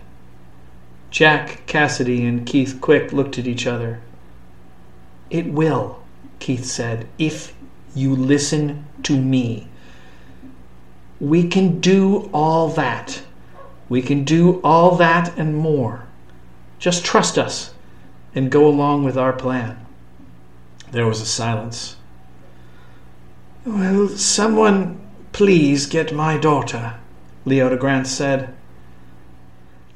Jack 1.10 1.66
Cassidy 1.66 2.24
and 2.24 2.46
Keith 2.46 2.78
Quick 2.80 3.12
looked 3.12 3.38
at 3.38 3.46
each 3.46 3.66
other. 3.66 4.00
It 5.28 5.46
will, 5.46 6.02
Keith 6.38 6.64
said, 6.64 7.08
if 7.18 7.54
you 7.94 8.14
listen 8.14 8.84
to 9.02 9.16
me. 9.16 9.68
We 11.18 11.48
can 11.48 11.80
do 11.80 12.30
all 12.32 12.68
that. 12.70 13.22
We 13.88 14.02
can 14.02 14.24
do 14.24 14.60
all 14.62 14.96
that 14.96 15.36
and 15.36 15.56
more. 15.56 16.06
Just 16.78 17.04
trust 17.04 17.36
us 17.36 17.74
and 18.34 18.50
go 18.50 18.66
along 18.66 19.04
with 19.04 19.18
our 19.18 19.32
plan. 19.32 19.84
There 20.92 21.06
was 21.06 21.20
a 21.20 21.26
silence. 21.26 21.96
Will 23.64 24.08
someone 24.08 25.00
please 25.32 25.86
get 25.86 26.14
my 26.14 26.38
daughter? 26.38 26.94
Leodegrance 27.44 28.06
said. 28.06 28.54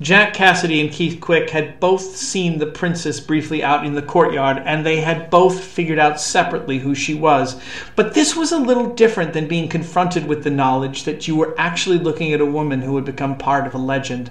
Jack 0.01 0.35
Cassidy 0.35 0.81
and 0.81 0.91
Keith 0.91 1.21
Quick 1.21 1.51
had 1.51 1.79
both 1.79 2.17
seen 2.17 2.59
the 2.59 2.67
princess 2.67 3.21
briefly 3.21 3.63
out 3.63 3.87
in 3.87 3.95
the 3.95 4.03
courtyard, 4.03 4.61
and 4.65 4.85
they 4.85 5.01
had 5.01 5.31
both 5.31 5.63
figured 5.63 6.01
out 6.01 6.21
separately 6.21 6.81
who 6.81 6.97
she 6.97 7.15
was. 7.15 7.61
But 7.95 8.13
this 8.13 8.35
was 8.35 8.51
a 8.51 8.59
little 8.59 8.93
different 8.93 9.33
than 9.33 9.47
being 9.47 9.69
confronted 9.69 10.27
with 10.27 10.43
the 10.43 10.51
knowledge 10.51 11.05
that 11.05 11.29
you 11.29 11.37
were 11.37 11.55
actually 11.57 11.99
looking 11.99 12.33
at 12.33 12.41
a 12.41 12.47
woman 12.47 12.83
who 12.83 12.97
had 12.97 13.05
become 13.05 13.39
part 13.39 13.69
of 13.69 13.75
a 13.75 13.79
legend. 13.79 14.31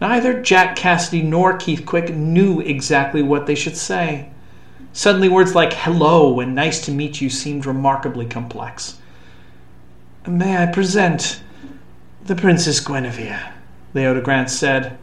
Neither 0.00 0.42
Jack 0.42 0.74
Cassidy 0.74 1.22
nor 1.22 1.56
Keith 1.56 1.86
Quick 1.86 2.12
knew 2.12 2.58
exactly 2.58 3.22
what 3.22 3.46
they 3.46 3.54
should 3.54 3.76
say. 3.76 4.30
Suddenly, 4.92 5.28
words 5.28 5.54
like 5.54 5.72
hello 5.74 6.40
and 6.40 6.56
nice 6.56 6.84
to 6.86 6.90
meet 6.90 7.20
you 7.20 7.30
seemed 7.30 7.66
remarkably 7.66 8.26
complex. 8.26 8.98
May 10.26 10.60
I 10.60 10.66
present 10.66 11.40
the 12.24 12.34
Princess 12.34 12.80
Guinevere? 12.80 13.51
Leodegrance 13.94 14.50
said. 14.50 14.98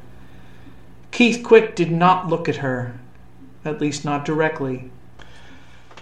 Keith 1.12 1.44
Quick 1.44 1.76
did 1.76 1.92
not 1.92 2.28
look 2.28 2.48
at 2.48 2.58
her, 2.58 3.00
at 3.66 3.82
least 3.82 4.06
not 4.06 4.26
directly. 4.26 4.90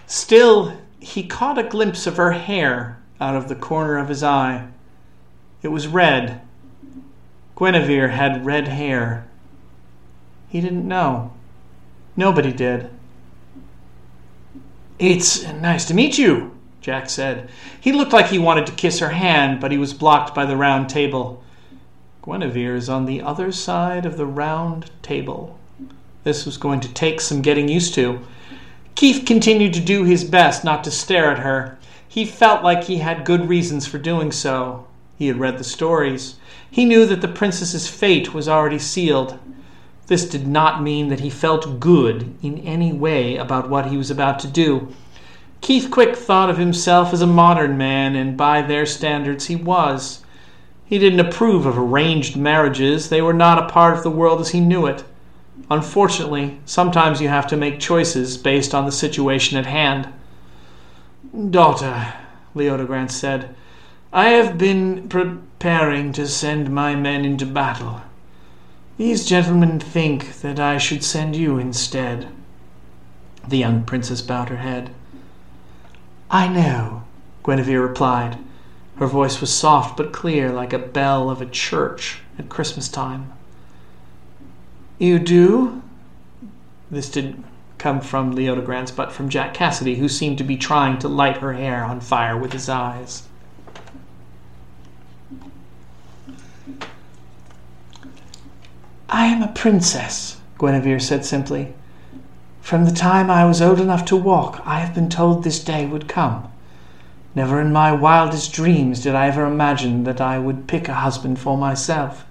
Still, 0.06 0.78
he 1.00 1.26
caught 1.26 1.58
a 1.58 1.62
glimpse 1.62 2.06
of 2.06 2.16
her 2.16 2.32
hair 2.32 2.98
out 3.20 3.36
of 3.36 3.48
the 3.48 3.54
corner 3.54 3.96
of 3.98 4.08
his 4.08 4.22
eye. 4.22 4.68
It 5.62 5.68
was 5.68 5.86
red. 5.86 6.40
Guinevere 7.56 8.08
had 8.08 8.46
red 8.46 8.68
hair. 8.68 9.26
He 10.48 10.60
didn't 10.60 10.86
know. 10.86 11.32
Nobody 12.16 12.52
did. 12.52 12.90
It's 14.98 15.44
nice 15.44 15.84
to 15.86 15.94
meet 15.94 16.18
you, 16.18 16.56
Jack 16.80 17.08
said. 17.10 17.48
He 17.80 17.92
looked 17.92 18.12
like 18.12 18.26
he 18.26 18.38
wanted 18.38 18.66
to 18.66 18.72
kiss 18.72 18.98
her 18.98 19.10
hand, 19.10 19.60
but 19.60 19.70
he 19.70 19.78
was 19.78 19.92
blocked 19.92 20.34
by 20.34 20.44
the 20.44 20.56
round 20.56 20.88
table. 20.88 21.42
Guinevere 22.22 22.74
is 22.74 22.88
on 22.88 23.06
the 23.06 23.22
other 23.22 23.52
side 23.52 24.04
of 24.04 24.16
the 24.16 24.26
round 24.26 24.90
table. 25.02 25.58
This 26.24 26.44
was 26.44 26.56
going 26.56 26.80
to 26.80 26.92
take 26.92 27.20
some 27.20 27.42
getting 27.42 27.68
used 27.68 27.94
to. 27.94 28.20
Keith 28.94 29.24
continued 29.24 29.72
to 29.74 29.80
do 29.80 30.04
his 30.04 30.24
best 30.24 30.64
not 30.64 30.82
to 30.84 30.90
stare 30.90 31.30
at 31.30 31.38
her. 31.38 31.78
He 32.08 32.24
felt 32.24 32.64
like 32.64 32.84
he 32.84 32.98
had 32.98 33.24
good 33.24 33.48
reasons 33.48 33.86
for 33.86 33.98
doing 33.98 34.32
so. 34.32 34.86
He 35.16 35.28
had 35.28 35.38
read 35.38 35.58
the 35.58 35.64
stories. 35.64 36.36
He 36.70 36.84
knew 36.84 37.06
that 37.06 37.20
the 37.20 37.28
princess's 37.28 37.88
fate 37.88 38.34
was 38.34 38.48
already 38.48 38.78
sealed. 38.78 39.38
This 40.08 40.28
did 40.28 40.46
not 40.46 40.82
mean 40.82 41.08
that 41.08 41.20
he 41.20 41.30
felt 41.30 41.80
good 41.80 42.34
in 42.42 42.58
any 42.58 42.92
way 42.92 43.36
about 43.36 43.68
what 43.68 43.86
he 43.86 43.96
was 43.96 44.10
about 44.10 44.38
to 44.40 44.48
do. 44.48 44.88
Keith 45.60 45.90
Quick 45.90 46.16
thought 46.16 46.50
of 46.50 46.56
himself 46.56 47.12
as 47.12 47.20
a 47.20 47.26
modern 47.26 47.76
man, 47.76 48.16
and 48.16 48.36
by 48.36 48.62
their 48.62 48.86
standards 48.86 49.46
he 49.46 49.56
was. 49.56 50.24
He 50.88 50.98
didn't 50.98 51.20
approve 51.20 51.66
of 51.66 51.76
arranged 51.76 52.34
marriages, 52.34 53.10
they 53.10 53.20
were 53.20 53.34
not 53.34 53.58
a 53.58 53.68
part 53.68 53.94
of 53.94 54.02
the 54.02 54.10
world 54.10 54.40
as 54.40 54.50
he 54.50 54.60
knew 54.60 54.86
it. 54.86 55.04
Unfortunately, 55.70 56.58
sometimes 56.64 57.20
you 57.20 57.28
have 57.28 57.46
to 57.48 57.58
make 57.58 57.78
choices 57.78 58.38
based 58.38 58.74
on 58.74 58.86
the 58.86 58.92
situation 58.92 59.58
at 59.58 59.66
hand. 59.66 60.08
Daughter, 61.50 62.14
Leodegrance 62.54 63.10
said, 63.10 63.54
I 64.14 64.30
have 64.30 64.56
been 64.56 65.10
preparing 65.10 66.12
to 66.14 66.26
send 66.26 66.70
my 66.70 66.94
men 66.94 67.26
into 67.26 67.44
battle. 67.44 68.00
These 68.96 69.26
gentlemen 69.26 69.78
think 69.78 70.40
that 70.40 70.58
I 70.58 70.78
should 70.78 71.04
send 71.04 71.36
you 71.36 71.58
instead. 71.58 72.28
The 73.46 73.58
young 73.58 73.84
princess 73.84 74.22
bowed 74.22 74.48
her 74.48 74.56
head. 74.56 74.88
I 76.30 76.48
know, 76.48 77.02
Guinevere 77.44 77.82
replied. 77.82 78.38
Her 78.98 79.06
voice 79.06 79.40
was 79.40 79.54
soft 79.54 79.96
but 79.96 80.12
clear, 80.12 80.50
like 80.50 80.72
a 80.72 80.78
bell 80.78 81.30
of 81.30 81.40
a 81.40 81.46
church 81.46 82.20
at 82.36 82.48
Christmas 82.48 82.88
time. 82.88 83.32
You 84.98 85.20
do? 85.20 85.82
This 86.90 87.08
didn't 87.08 87.44
come 87.78 88.00
from 88.00 88.34
Leodegrance, 88.34 88.94
but 88.94 89.12
from 89.12 89.28
Jack 89.28 89.54
Cassidy, 89.54 89.96
who 89.96 90.08
seemed 90.08 90.38
to 90.38 90.44
be 90.44 90.56
trying 90.56 90.98
to 90.98 91.06
light 91.06 91.36
her 91.36 91.52
hair 91.52 91.84
on 91.84 92.00
fire 92.00 92.36
with 92.36 92.52
his 92.52 92.68
eyes. 92.68 93.22
I 99.08 99.26
am 99.26 99.42
a 99.42 99.52
princess, 99.52 100.40
Guinevere 100.58 100.98
said 100.98 101.24
simply. 101.24 101.72
From 102.60 102.84
the 102.84 102.90
time 102.90 103.30
I 103.30 103.44
was 103.44 103.62
old 103.62 103.80
enough 103.80 104.04
to 104.06 104.16
walk, 104.16 104.60
I 104.66 104.80
have 104.80 104.92
been 104.92 105.08
told 105.08 105.44
this 105.44 105.62
day 105.62 105.86
would 105.86 106.08
come. 106.08 106.50
Never 107.38 107.60
in 107.60 107.72
my 107.72 107.92
wildest 107.92 108.52
dreams 108.52 109.00
did 109.00 109.14
I 109.14 109.28
ever 109.28 109.46
imagine 109.46 110.02
that 110.02 110.20
I 110.20 110.40
would 110.40 110.66
pick 110.66 110.88
a 110.88 110.94
husband 110.94 111.38
for 111.38 111.56
myself. 111.56 112.26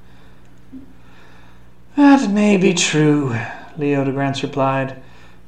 That 1.96 2.30
may 2.30 2.58
be 2.58 2.74
true, 2.74 3.30
Leo 3.78 4.04
de 4.04 4.12
Leodegrance 4.12 4.44
replied, 4.44 5.02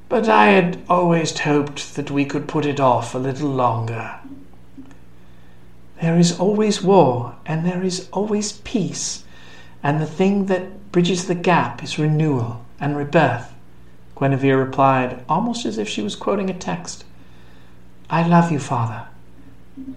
but 0.07 0.29
I 0.29 0.51
had 0.51 0.81
always 0.87 1.37
hoped 1.37 1.95
that 1.95 2.09
we 2.09 2.23
could 2.23 2.47
put 2.47 2.65
it 2.65 2.79
off 2.79 3.13
a 3.13 3.17
little 3.17 3.49
longer. 3.49 4.21
There 6.01 6.17
is 6.17 6.39
always 6.39 6.81
war, 6.81 7.35
and 7.45 7.65
there 7.65 7.83
is 7.83 8.07
always 8.13 8.53
peace, 8.53 9.25
and 9.83 9.99
the 9.99 10.05
thing 10.05 10.45
that 10.45 10.93
bridges 10.93 11.27
the 11.27 11.35
gap 11.35 11.83
is 11.83 11.99
renewal 11.99 12.63
and 12.79 12.95
rebirth, 12.95 13.53
Guinevere 14.17 14.57
replied, 14.57 15.21
almost 15.27 15.65
as 15.65 15.77
if 15.77 15.89
she 15.89 16.01
was 16.01 16.15
quoting 16.15 16.49
a 16.49 16.53
text. 16.53 17.03
I 18.09 18.25
love 18.25 18.53
you, 18.53 18.59
father, 18.59 19.09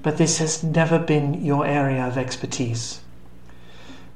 but 0.03 0.19
this 0.19 0.39
has 0.39 0.63
never 0.63 0.99
been 0.99 1.45
your 1.45 1.67
area 1.67 2.07
of 2.07 2.19
expertise. 2.19 3.01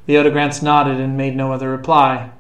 Leodegrance 0.08 0.62
nodded 0.62 1.00
and 1.00 1.16
made 1.16 1.36
no 1.36 1.52
other 1.52 1.70
reply. 1.70 2.30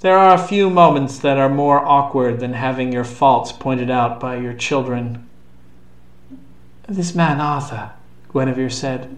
There 0.00 0.16
are 0.16 0.34
a 0.34 0.46
few 0.46 0.70
moments 0.70 1.18
that 1.18 1.38
are 1.38 1.48
more 1.48 1.84
awkward 1.84 2.40
than 2.40 2.52
having 2.52 2.92
your 2.92 3.04
faults 3.04 3.50
pointed 3.50 3.90
out 3.90 4.20
by 4.20 4.36
your 4.36 4.54
children. 4.54 5.28
This 6.86 7.14
man, 7.14 7.40
Arthur, 7.40 7.92
Guinevere 8.32 8.70
said, 8.70 9.14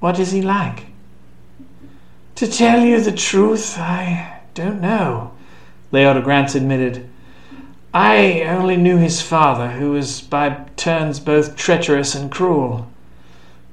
what 0.00 0.18
is 0.18 0.32
he 0.32 0.42
like? 0.42 0.86
To 2.36 2.46
tell 2.46 2.84
you 2.84 3.00
the 3.00 3.12
truth, 3.12 3.78
I 3.78 4.40
don't 4.54 4.80
know, 4.80 5.32
Leodegrance 5.92 6.54
admitted. 6.54 7.08
I 7.94 8.42
only 8.42 8.76
knew 8.76 8.96
his 8.96 9.22
father, 9.22 9.70
who 9.70 9.92
was 9.92 10.20
by 10.20 10.64
turns 10.74 11.20
both 11.20 11.54
treacherous 11.54 12.16
and 12.16 12.28
cruel. 12.28 12.90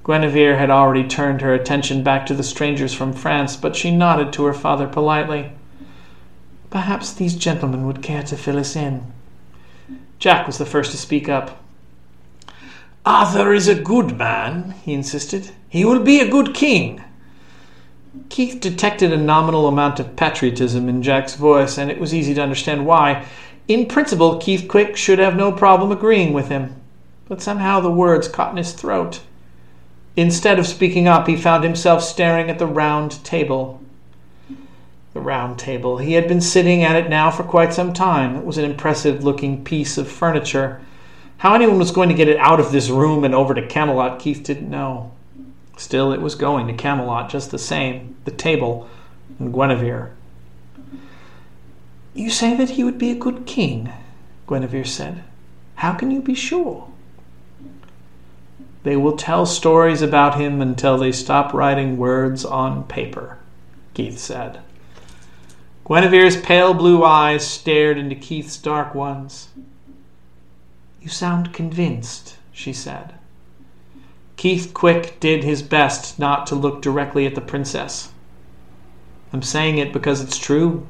Guinevere 0.05 0.59
had 0.59 0.69
already 0.69 1.07
turned 1.07 1.41
her 1.41 1.55
attention 1.55 2.03
back 2.03 2.27
to 2.27 2.35
the 2.35 2.43
strangers 2.43 2.93
from 2.93 3.13
France, 3.13 3.55
but 3.55 3.75
she 3.75 3.89
nodded 3.89 4.31
to 4.33 4.43
her 4.43 4.53
father 4.53 4.87
politely. 4.87 5.53
Perhaps 6.69 7.13
these 7.13 7.35
gentlemen 7.35 7.87
would 7.87 8.03
care 8.03 8.21
to 8.21 8.37
fill 8.37 8.59
us 8.59 8.75
in. 8.75 9.11
Jack 10.19 10.45
was 10.45 10.59
the 10.59 10.67
first 10.67 10.91
to 10.91 10.97
speak 10.97 11.27
up. 11.27 11.59
Arthur 13.03 13.53
is 13.55 13.67
a 13.67 13.73
good 13.73 14.19
man, 14.19 14.75
he 14.83 14.93
insisted. 14.93 15.49
He 15.67 15.83
will 15.83 15.99
be 15.99 16.19
a 16.19 16.29
good 16.29 16.53
king. 16.53 17.03
Keith 18.29 18.59
detected 18.59 19.11
a 19.11 19.17
nominal 19.17 19.67
amount 19.67 19.99
of 19.99 20.15
patriotism 20.15 20.87
in 20.87 21.01
Jack's 21.01 21.33
voice, 21.35 21.79
and 21.79 21.89
it 21.89 21.99
was 21.99 22.13
easy 22.13 22.35
to 22.35 22.41
understand 22.41 22.85
why. 22.85 23.25
In 23.71 23.85
principle, 23.85 24.35
Keith 24.35 24.67
Quick 24.67 24.97
should 24.97 25.17
have 25.19 25.37
no 25.37 25.53
problem 25.53 25.93
agreeing 25.93 26.33
with 26.33 26.49
him, 26.49 26.75
but 27.29 27.41
somehow 27.41 27.79
the 27.79 27.89
words 27.89 28.27
caught 28.27 28.51
in 28.51 28.57
his 28.57 28.73
throat. 28.73 29.21
Instead 30.17 30.59
of 30.59 30.67
speaking 30.67 31.07
up, 31.07 31.25
he 31.25 31.37
found 31.37 31.63
himself 31.63 32.03
staring 32.03 32.49
at 32.49 32.59
the 32.59 32.67
round 32.67 33.23
table. 33.23 33.81
The 35.13 35.21
round 35.21 35.57
table. 35.57 35.99
He 35.99 36.15
had 36.15 36.27
been 36.27 36.41
sitting 36.41 36.83
at 36.83 36.97
it 36.97 37.09
now 37.09 37.31
for 37.31 37.43
quite 37.43 37.73
some 37.73 37.93
time. 37.93 38.35
It 38.35 38.43
was 38.43 38.57
an 38.57 38.65
impressive 38.65 39.23
looking 39.23 39.63
piece 39.63 39.97
of 39.97 40.11
furniture. 40.11 40.81
How 41.37 41.55
anyone 41.55 41.79
was 41.79 41.91
going 41.91 42.09
to 42.09 42.15
get 42.15 42.27
it 42.27 42.39
out 42.39 42.59
of 42.59 42.73
this 42.73 42.89
room 42.89 43.23
and 43.23 43.33
over 43.33 43.53
to 43.53 43.65
Camelot, 43.65 44.19
Keith 44.19 44.43
didn't 44.43 44.69
know. 44.69 45.13
Still, 45.77 46.11
it 46.11 46.19
was 46.19 46.35
going 46.35 46.67
to 46.67 46.73
Camelot 46.73 47.29
just 47.29 47.51
the 47.51 47.57
same. 47.57 48.17
The 48.25 48.31
table 48.31 48.89
and 49.39 49.53
Guinevere. 49.53 50.11
You 52.13 52.29
say 52.29 52.55
that 52.55 52.71
he 52.71 52.83
would 52.83 52.97
be 52.97 53.11
a 53.11 53.15
good 53.15 53.45
king, 53.45 53.91
Guinevere 54.47 54.85
said. 54.85 55.23
How 55.75 55.93
can 55.93 56.11
you 56.11 56.21
be 56.21 56.35
sure? 56.35 56.87
They 58.83 58.97
will 58.97 59.15
tell 59.15 59.45
stories 59.45 60.01
about 60.01 60.39
him 60.39 60.61
until 60.61 60.97
they 60.97 61.11
stop 61.11 61.53
writing 61.53 61.97
words 61.97 62.43
on 62.43 62.83
paper, 62.85 63.37
Keith 63.93 64.17
said. 64.17 64.59
Guinevere's 65.85 66.39
pale 66.39 66.73
blue 66.73 67.03
eyes 67.03 67.45
stared 67.45 67.97
into 67.97 68.15
Keith's 68.15 68.57
dark 68.57 68.95
ones. 68.95 69.49
You 71.01 71.09
sound 71.09 71.53
convinced, 71.53 72.37
she 72.51 72.73
said. 72.73 73.15
Keith 74.35 74.73
Quick 74.73 75.19
did 75.19 75.43
his 75.43 75.61
best 75.61 76.17
not 76.17 76.47
to 76.47 76.55
look 76.55 76.81
directly 76.81 77.25
at 77.25 77.35
the 77.35 77.41
princess. 77.41 78.09
I'm 79.31 79.41
saying 79.41 79.77
it 79.77 79.93
because 79.93 80.21
it's 80.21 80.37
true. 80.37 80.87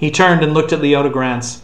He 0.00 0.10
turned 0.10 0.42
and 0.42 0.54
looked 0.54 0.72
at 0.72 0.80
Leodegrance. 0.80 1.60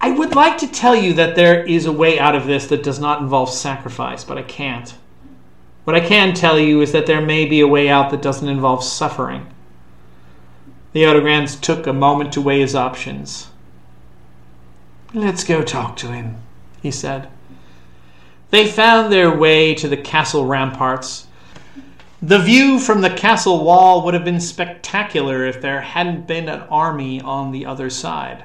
I 0.00 0.10
would 0.10 0.34
like 0.34 0.56
to 0.58 0.66
tell 0.66 0.96
you 0.96 1.12
that 1.12 1.36
there 1.36 1.62
is 1.62 1.84
a 1.84 1.92
way 1.92 2.18
out 2.18 2.34
of 2.34 2.46
this 2.46 2.66
that 2.68 2.82
does 2.82 2.98
not 2.98 3.20
involve 3.20 3.50
sacrifice, 3.50 4.24
but 4.24 4.38
I 4.38 4.42
can't. 4.42 4.94
What 5.84 5.94
I 5.94 6.00
can 6.00 6.32
tell 6.32 6.58
you 6.58 6.80
is 6.80 6.92
that 6.92 7.04
there 7.04 7.20
may 7.20 7.44
be 7.44 7.60
a 7.60 7.68
way 7.68 7.90
out 7.90 8.10
that 8.10 8.22
doesn't 8.22 8.48
involve 8.48 8.82
suffering. 8.82 9.46
Leodegrance 10.94 11.60
took 11.60 11.86
a 11.86 11.92
moment 11.92 12.32
to 12.32 12.40
weigh 12.40 12.60
his 12.60 12.74
options. 12.74 13.48
Let's 15.12 15.44
go 15.44 15.62
talk 15.62 15.96
to 15.98 16.06
him, 16.06 16.36
he 16.80 16.90
said. 16.90 17.28
They 18.48 18.66
found 18.66 19.12
their 19.12 19.30
way 19.30 19.74
to 19.74 19.88
the 19.88 19.96
castle 19.98 20.46
ramparts. 20.46 21.26
The 22.20 22.40
view 22.40 22.80
from 22.80 23.02
the 23.02 23.10
castle 23.10 23.62
wall 23.62 24.04
would 24.04 24.12
have 24.12 24.24
been 24.24 24.40
spectacular 24.40 25.46
if 25.46 25.60
there 25.60 25.82
hadn't 25.82 26.26
been 26.26 26.48
an 26.48 26.62
army 26.62 27.20
on 27.20 27.52
the 27.52 27.64
other 27.64 27.88
side. 27.90 28.42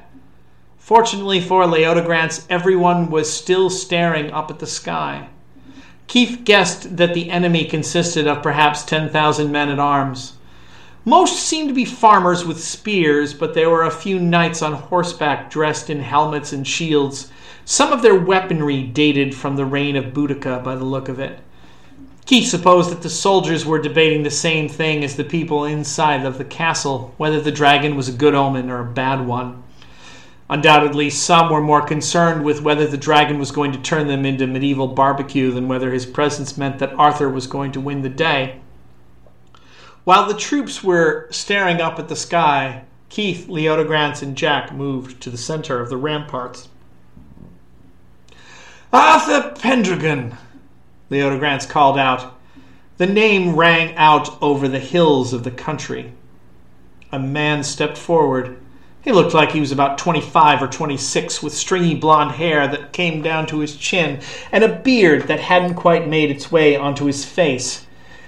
Fortunately 0.77 1.41
for 1.41 1.65
Leodegrance, 1.65 2.45
everyone 2.51 3.09
was 3.09 3.33
still 3.33 3.71
staring 3.71 4.29
up 4.29 4.51
at 4.51 4.59
the 4.59 4.67
sky. 4.67 5.29
Keith 6.05 6.41
guessed 6.43 6.97
that 6.97 7.15
the 7.15 7.31
enemy 7.31 7.65
consisted 7.65 8.27
of 8.27 8.43
perhaps 8.43 8.83
10,000 8.83 9.51
men 9.51 9.69
at 9.69 9.79
arms. 9.79 10.33
Most 11.03 11.39
seemed 11.39 11.69
to 11.69 11.73
be 11.73 11.83
farmers 11.83 12.45
with 12.45 12.63
spears, 12.63 13.33
but 13.33 13.55
there 13.55 13.71
were 13.71 13.85
a 13.85 13.89
few 13.89 14.19
knights 14.19 14.61
on 14.61 14.73
horseback 14.73 15.49
dressed 15.49 15.89
in 15.89 16.01
helmets 16.01 16.53
and 16.53 16.67
shields. 16.67 17.31
Some 17.65 17.91
of 17.91 18.03
their 18.03 18.13
weaponry 18.13 18.83
dated 18.83 19.33
from 19.33 19.55
the 19.55 19.65
reign 19.65 19.95
of 19.95 20.13
Boudica 20.13 20.63
by 20.63 20.75
the 20.75 20.85
look 20.85 21.09
of 21.09 21.19
it. 21.19 21.39
Keith 22.25 22.47
supposed 22.47 22.89
that 22.89 23.01
the 23.01 23.09
soldiers 23.09 23.65
were 23.65 23.81
debating 23.81 24.23
the 24.23 24.31
same 24.31 24.69
thing 24.69 25.03
as 25.03 25.15
the 25.15 25.23
people 25.23 25.65
inside 25.65 26.25
of 26.25 26.37
the 26.37 26.45
castle 26.45 27.13
whether 27.17 27.41
the 27.41 27.51
dragon 27.51 27.95
was 27.95 28.07
a 28.07 28.13
good 28.13 28.33
omen 28.33 28.69
or 28.69 28.79
a 28.79 28.93
bad 28.93 29.25
one. 29.25 29.61
Undoubtedly, 30.49 31.09
some 31.09 31.49
were 31.49 31.61
more 31.61 31.81
concerned 31.81 32.45
with 32.45 32.61
whether 32.61 32.85
the 32.85 32.97
dragon 32.97 33.39
was 33.39 33.51
going 33.51 33.71
to 33.71 33.81
turn 33.81 34.07
them 34.07 34.25
into 34.25 34.45
medieval 34.45 34.87
barbecue 34.87 35.51
than 35.51 35.67
whether 35.67 35.91
his 35.91 36.05
presence 36.05 36.57
meant 36.57 36.79
that 36.79 36.93
Arthur 36.93 37.29
was 37.29 37.47
going 37.47 37.71
to 37.71 37.81
win 37.81 38.01
the 38.01 38.09
day. 38.09 38.59
While 40.03 40.27
the 40.27 40.33
troops 40.33 40.83
were 40.83 41.27
staring 41.31 41.81
up 41.81 41.97
at 41.97 42.09
the 42.09 42.15
sky, 42.15 42.83
Keith, 43.09 43.47
Leodegrance, 43.47 44.21
and 44.21 44.35
Jack 44.35 44.73
moved 44.73 45.21
to 45.21 45.29
the 45.29 45.37
center 45.37 45.79
of 45.79 45.89
the 45.89 45.97
ramparts. 45.97 46.67
Arthur 48.91 49.55
Pendragon, 49.59 50.37
Leodegrance 51.09 51.67
called 51.67 51.97
out. 51.97 52.35
The 52.97 53.05
name 53.05 53.55
rang 53.55 53.95
out 53.95 54.41
over 54.41 54.67
the 54.67 54.79
hills 54.79 55.33
of 55.33 55.43
the 55.43 55.51
country. 55.51 56.13
A 57.11 57.19
man 57.19 57.63
stepped 57.63 57.97
forward. 57.97 58.57
He 59.01 59.11
looked 59.11 59.33
like 59.33 59.51
he 59.51 59.59
was 59.59 59.71
about 59.71 59.97
25 59.97 60.63
or 60.63 60.67
26, 60.67 61.43
with 61.43 61.53
stringy 61.53 61.95
blond 61.95 62.31
hair 62.31 62.67
that 62.67 62.93
came 62.93 63.21
down 63.21 63.47
to 63.47 63.59
his 63.59 63.75
chin 63.75 64.21
and 64.51 64.63
a 64.63 64.79
beard 64.79 65.23
that 65.23 65.41
hadn't 65.41 65.75
quite 65.75 66.07
made 66.07 66.31
its 66.31 66.51
way 66.51 66.75
onto 66.75 67.05
his 67.05 67.25
face. 67.25 67.85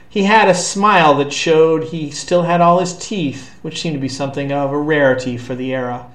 He 0.09 0.23
had 0.23 0.47
a 0.47 0.53
smile 0.53 1.15
that 1.15 1.33
showed 1.33 1.85
he 1.85 2.11
still 2.11 2.43
had 2.43 2.61
all 2.61 2.79
his 2.79 2.97
teeth, 2.97 3.57
which 3.61 3.81
seemed 3.81 3.95
to 3.95 4.01
be 4.01 4.09
something 4.09 4.51
of 4.51 4.71
a 4.71 4.77
rarity 4.77 5.37
for 5.37 5.55
the 5.55 5.73
era. 5.73 6.07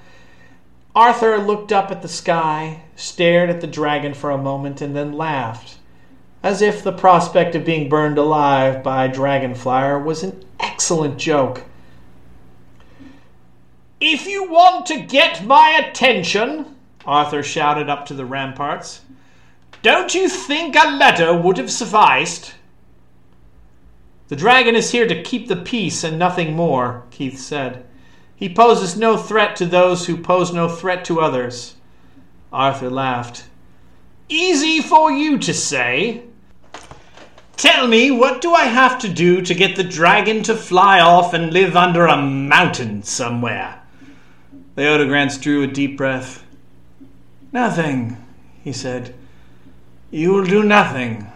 Arthur 0.95 1.39
looked 1.39 1.73
up 1.73 1.91
at 1.91 2.03
the 2.03 2.09
sky, 2.09 2.83
stared 2.97 3.49
at 3.49 3.61
the 3.61 3.67
dragon 3.67 4.13
for 4.13 4.31
a 4.31 4.39
moment, 4.39 4.81
and 4.81 4.95
then 4.95 5.13
laughed, 5.13 5.77
as 6.43 6.63
if 6.63 6.83
the 6.83 6.93
prospect 6.93 7.55
of 7.55 7.65
being 7.65 7.89
burned 7.89 8.19
alive 8.19 8.83
by 8.83 9.09
Dragonflyer 9.09 10.03
was 10.03 10.23
an 10.23 10.45
excellent 10.59 11.19
joke. 11.19 11.65
If 14.01 14.27
you 14.27 14.51
want 14.51 14.87
to 14.87 15.03
get 15.03 15.45
my 15.45 15.71
attention, 15.71 16.77
Arthur 17.05 17.43
shouted 17.43 17.91
up 17.91 18.07
to 18.07 18.15
the 18.15 18.25
ramparts, 18.25 19.03
don't 19.83 20.15
you 20.15 20.29
think 20.29 20.75
a 20.75 20.91
letter 20.91 21.37
would 21.37 21.59
have 21.59 21.71
sufficed? 21.71 22.55
The 24.29 24.37
dragon 24.37 24.75
is 24.77 24.93
here 24.93 25.07
to 25.07 25.23
keep 25.23 25.49
the 25.49 25.57
peace 25.57 26.05
and 26.05 26.19
nothing 26.19 26.55
more, 26.55 27.05
Keith 27.11 27.39
said. 27.39 27.85
He 28.35 28.49
poses 28.49 28.97
no 28.97 29.19
threat 29.19 29.57
to 29.57 29.67
those 29.67 30.07
who 30.07 30.17
pose 30.17 30.53
no 30.53 30.69
threat 30.69 31.05
to 31.07 31.21
others. 31.21 31.75
Arthur 32.53 32.89
laughed. 32.89 33.45
Easy 34.29 34.81
for 34.81 35.11
you 35.11 35.37
to 35.39 35.53
say. 35.53 36.23
Tell 37.61 37.87
me, 37.87 38.11
what 38.11 38.41
do 38.41 38.55
I 38.55 38.65
have 38.65 38.99
to 39.01 39.09
do 39.11 39.43
to 39.43 39.55
get 39.55 39.77
the 39.77 39.85
dragon 39.85 40.43
to 40.45 40.55
fly 40.55 40.99
off 40.99 41.35
and 41.35 41.53
live 41.53 41.77
under 41.77 42.07
a 42.07 42.17
mountain 42.17 43.03
somewhere? 43.03 43.83
Leodegrance 44.79 45.39
drew 45.39 45.63
a 45.63 45.67
deep 45.67 45.99
breath. 45.99 46.43
Nothing, 47.53 48.17
he 48.65 48.73
said. 48.73 49.15
You 50.11 50.33
will 50.33 50.47
do 50.47 50.63
nothing. 50.63 51.31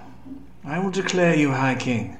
I 0.64 0.78
will 0.78 0.90
declare 0.90 1.36
you 1.36 1.50
High 1.50 1.74
King. 1.74 2.16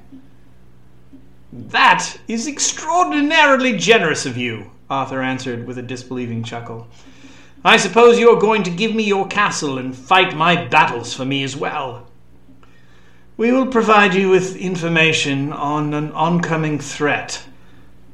That 1.51 2.15
is 2.27 2.45
extraordinarily 2.45 3.75
generous 3.75 4.27
of 4.27 4.37
you, 4.37 4.69
Arthur 4.87 5.23
answered 5.23 5.65
with 5.65 5.79
a 5.79 5.81
disbelieving 5.81 6.43
chuckle. 6.43 6.87
I 7.63 7.77
suppose 7.77 8.19
you 8.19 8.29
are 8.29 8.39
going 8.39 8.61
to 8.61 8.69
give 8.69 8.93
me 8.93 9.01
your 9.01 9.27
castle 9.27 9.79
and 9.79 9.97
fight 9.97 10.37
my 10.37 10.63
battles 10.67 11.11
for 11.11 11.25
me 11.25 11.43
as 11.43 11.55
well. 11.55 12.04
We 13.37 13.51
will 13.51 13.67
provide 13.67 14.13
you 14.13 14.29
with 14.29 14.55
information 14.55 15.51
on 15.51 15.93
an 15.93 16.13
oncoming 16.13 16.79
threat, 16.79 17.43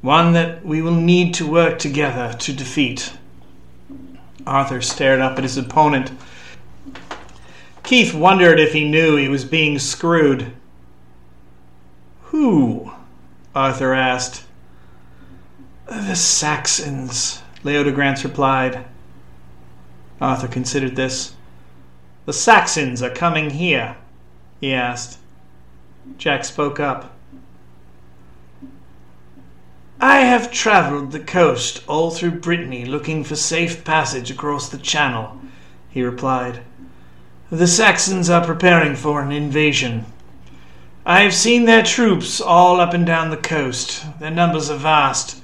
one 0.00 0.32
that 0.32 0.64
we 0.64 0.82
will 0.82 0.96
need 0.96 1.34
to 1.34 1.46
work 1.46 1.78
together 1.78 2.34
to 2.40 2.52
defeat. 2.52 3.12
Arthur 4.44 4.80
stared 4.80 5.20
up 5.20 5.38
at 5.38 5.44
his 5.44 5.56
opponent. 5.56 6.10
Keith 7.84 8.12
wondered 8.12 8.58
if 8.58 8.72
he 8.72 8.88
knew 8.88 9.16
he 9.16 9.28
was 9.28 9.44
being 9.44 9.78
screwed. 9.78 10.52
Who? 12.24 12.90
Arthur 13.54 13.94
asked. 13.94 14.44
The 15.86 16.16
Saxons, 16.16 17.42
Leodegrance 17.62 18.24
replied. 18.24 18.84
Arthur 20.20 20.48
considered 20.48 20.96
this. 20.96 21.34
The 22.26 22.32
Saxons 22.32 23.02
are 23.02 23.10
coming 23.10 23.50
here, 23.50 23.96
he 24.62 24.72
asked. 24.72 25.18
Jack 26.18 26.44
spoke 26.44 26.78
up. 26.78 27.12
I 30.00 30.20
have 30.20 30.52
travelled 30.52 31.10
the 31.10 31.18
coast 31.18 31.82
all 31.88 32.12
through 32.12 32.38
Brittany 32.40 32.84
looking 32.84 33.24
for 33.24 33.34
safe 33.34 33.84
passage 33.84 34.30
across 34.30 34.68
the 34.68 34.78
Channel, 34.78 35.36
he 35.90 36.02
replied. 36.02 36.60
The 37.50 37.66
Saxons 37.66 38.30
are 38.30 38.46
preparing 38.46 38.94
for 38.94 39.20
an 39.20 39.32
invasion. 39.32 40.06
I 41.04 41.22
have 41.22 41.34
seen 41.34 41.64
their 41.64 41.82
troops 41.82 42.40
all 42.40 42.80
up 42.80 42.94
and 42.94 43.04
down 43.04 43.30
the 43.30 43.36
coast. 43.36 44.04
Their 44.20 44.30
numbers 44.30 44.70
are 44.70 44.78
vast. 44.78 45.42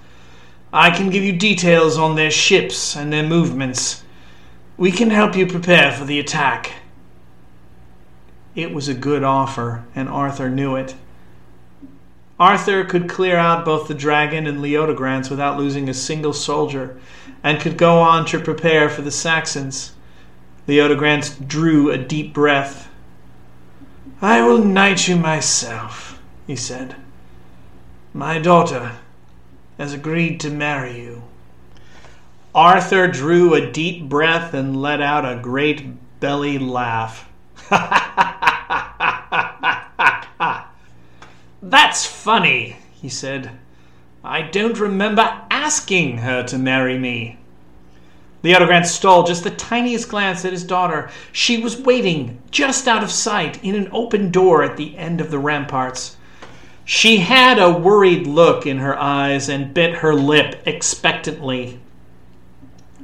I 0.73 0.91
can 0.91 1.11
give 1.11 1.25
you 1.25 1.33
details 1.33 1.99
on 1.99 2.15
their 2.15 2.31
ships 2.31 2.97
and 2.97 3.13
their 3.13 3.25
movements. 3.25 4.05
We 4.77 4.93
can 4.93 5.11
help 5.11 5.35
you 5.35 5.45
prepare 5.45 5.91
for 5.91 6.05
the 6.05 6.21
attack. 6.21 6.71
It 8.59 8.75
was 8.75 8.89
a 8.89 8.95
good 8.95 9.23
offer, 9.23 9.85
and 9.95 10.09
Arthur 10.09 10.51
knew 10.51 10.75
it. 10.75 10.97
Arthur 12.41 12.83
could 12.85 13.09
clear 13.09 13.37
out 13.37 13.65
both 13.65 13.87
the 13.87 13.95
dragon 13.95 14.49
and 14.49 14.61
Leodegrance 14.61 15.31
without 15.31 15.57
losing 15.57 15.89
a 15.89 15.95
single 15.95 16.33
soldier, 16.33 16.99
and 17.45 17.61
could 17.61 17.77
go 17.77 18.01
on 18.01 18.27
to 18.27 18.41
prepare 18.41 18.89
for 18.89 19.03
the 19.03 19.13
Saxons. 19.13 19.93
Leodegrance 20.67 21.47
drew 21.47 21.89
a 21.93 21.99
deep 21.99 22.35
breath 22.35 22.89
I 24.21 24.43
will 24.43 24.59
knight 24.59 25.07
you 25.07 25.15
myself, 25.15 26.21
he 26.45 26.57
said. 26.57 26.97
My 28.13 28.41
daughter 28.41 28.97
has 29.79 29.93
agreed 29.93 30.41
to 30.41 30.51
marry 30.51 30.99
you. 30.99 31.23
Arthur 32.57 33.07
drew 33.07 33.55
a 33.55 33.71
deep 33.71 34.09
breath 34.09 34.53
and 34.53 34.83
let 34.83 35.01
out 35.01 35.25
a 35.25 35.41
great 35.41 36.19
belly 36.19 36.59
laugh. 36.59 37.28
That's 41.63 42.07
funny, 42.07 42.77
he 42.93 43.09
said. 43.09 43.51
I 44.25 44.43
don't 44.43 44.79
remember 44.79 45.43
asking 45.51 46.19
her 46.19 46.43
to 46.45 46.59
marry 46.59 46.99
me. 46.99 47.39
Leodegrance 48.43 48.87
stole 48.87 49.25
just 49.25 49.45
the 49.45 49.51
tiniest 49.51 50.09
glance 50.09 50.45
at 50.45 50.53
his 50.53 50.65
daughter. 50.65 51.11
She 51.33 51.61
was 51.61 51.81
waiting, 51.81 52.41
just 52.51 52.87
out 52.87 53.03
of 53.03 53.11
sight, 53.11 53.63
in 53.65 53.75
an 53.75 53.89
open 53.93 54.31
door 54.31 54.63
at 54.63 54.77
the 54.77 54.97
end 54.97 55.21
of 55.21 55.31
the 55.31 55.39
ramparts. 55.39 56.17
She 56.85 57.19
had 57.19 57.59
a 57.59 57.71
worried 57.71 58.27
look 58.27 58.67
in 58.67 58.79
her 58.79 58.99
eyes 58.99 59.49
and 59.49 59.75
bit 59.75 59.97
her 59.97 60.15
lip 60.15 60.63
expectantly. 60.65 61.81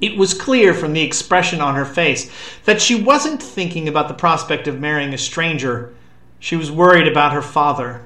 It 0.05 0.19
was 0.19 0.35
clear 0.35 0.75
from 0.75 0.93
the 0.93 1.01
expression 1.01 1.63
on 1.63 1.77
her 1.77 1.87
face 1.87 2.31
that 2.67 2.83
she 2.83 2.95
wasn't 2.95 3.43
thinking 3.43 3.89
about 3.89 4.09
the 4.09 4.13
prospect 4.13 4.69
of 4.69 4.79
marrying 4.79 5.15
a 5.15 5.19
stranger. 5.19 5.95
She 6.39 6.57
was 6.57 6.71
worried 6.71 7.09
about 7.09 7.33
her 7.33 7.41
father. 7.41 8.05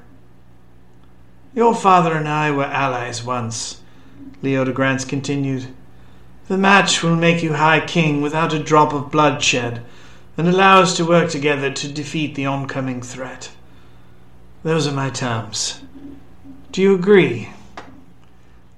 Your 1.53 1.75
father 1.75 2.13
and 2.13 2.25
I 2.25 2.51
were 2.51 2.63
allies 2.63 3.21
once, 3.21 3.81
Leodegrance 4.41 5.05
continued. 5.09 5.67
The 6.47 6.57
match 6.57 7.03
will 7.03 7.17
make 7.17 7.43
you 7.43 7.55
High 7.55 7.85
King 7.85 8.21
without 8.21 8.53
a 8.53 8.63
drop 8.63 8.93
of 8.93 9.11
bloodshed, 9.11 9.83
and 10.37 10.47
allow 10.47 10.79
us 10.79 10.95
to 10.95 11.05
work 11.05 11.29
together 11.29 11.69
to 11.69 11.91
defeat 11.91 12.33
the 12.33 12.45
oncoming 12.45 13.01
threat. 13.01 13.51
Those 14.63 14.87
are 14.87 14.93
my 14.93 15.09
terms. 15.09 15.81
Do 16.71 16.81
you 16.81 16.95
agree? 16.95 17.49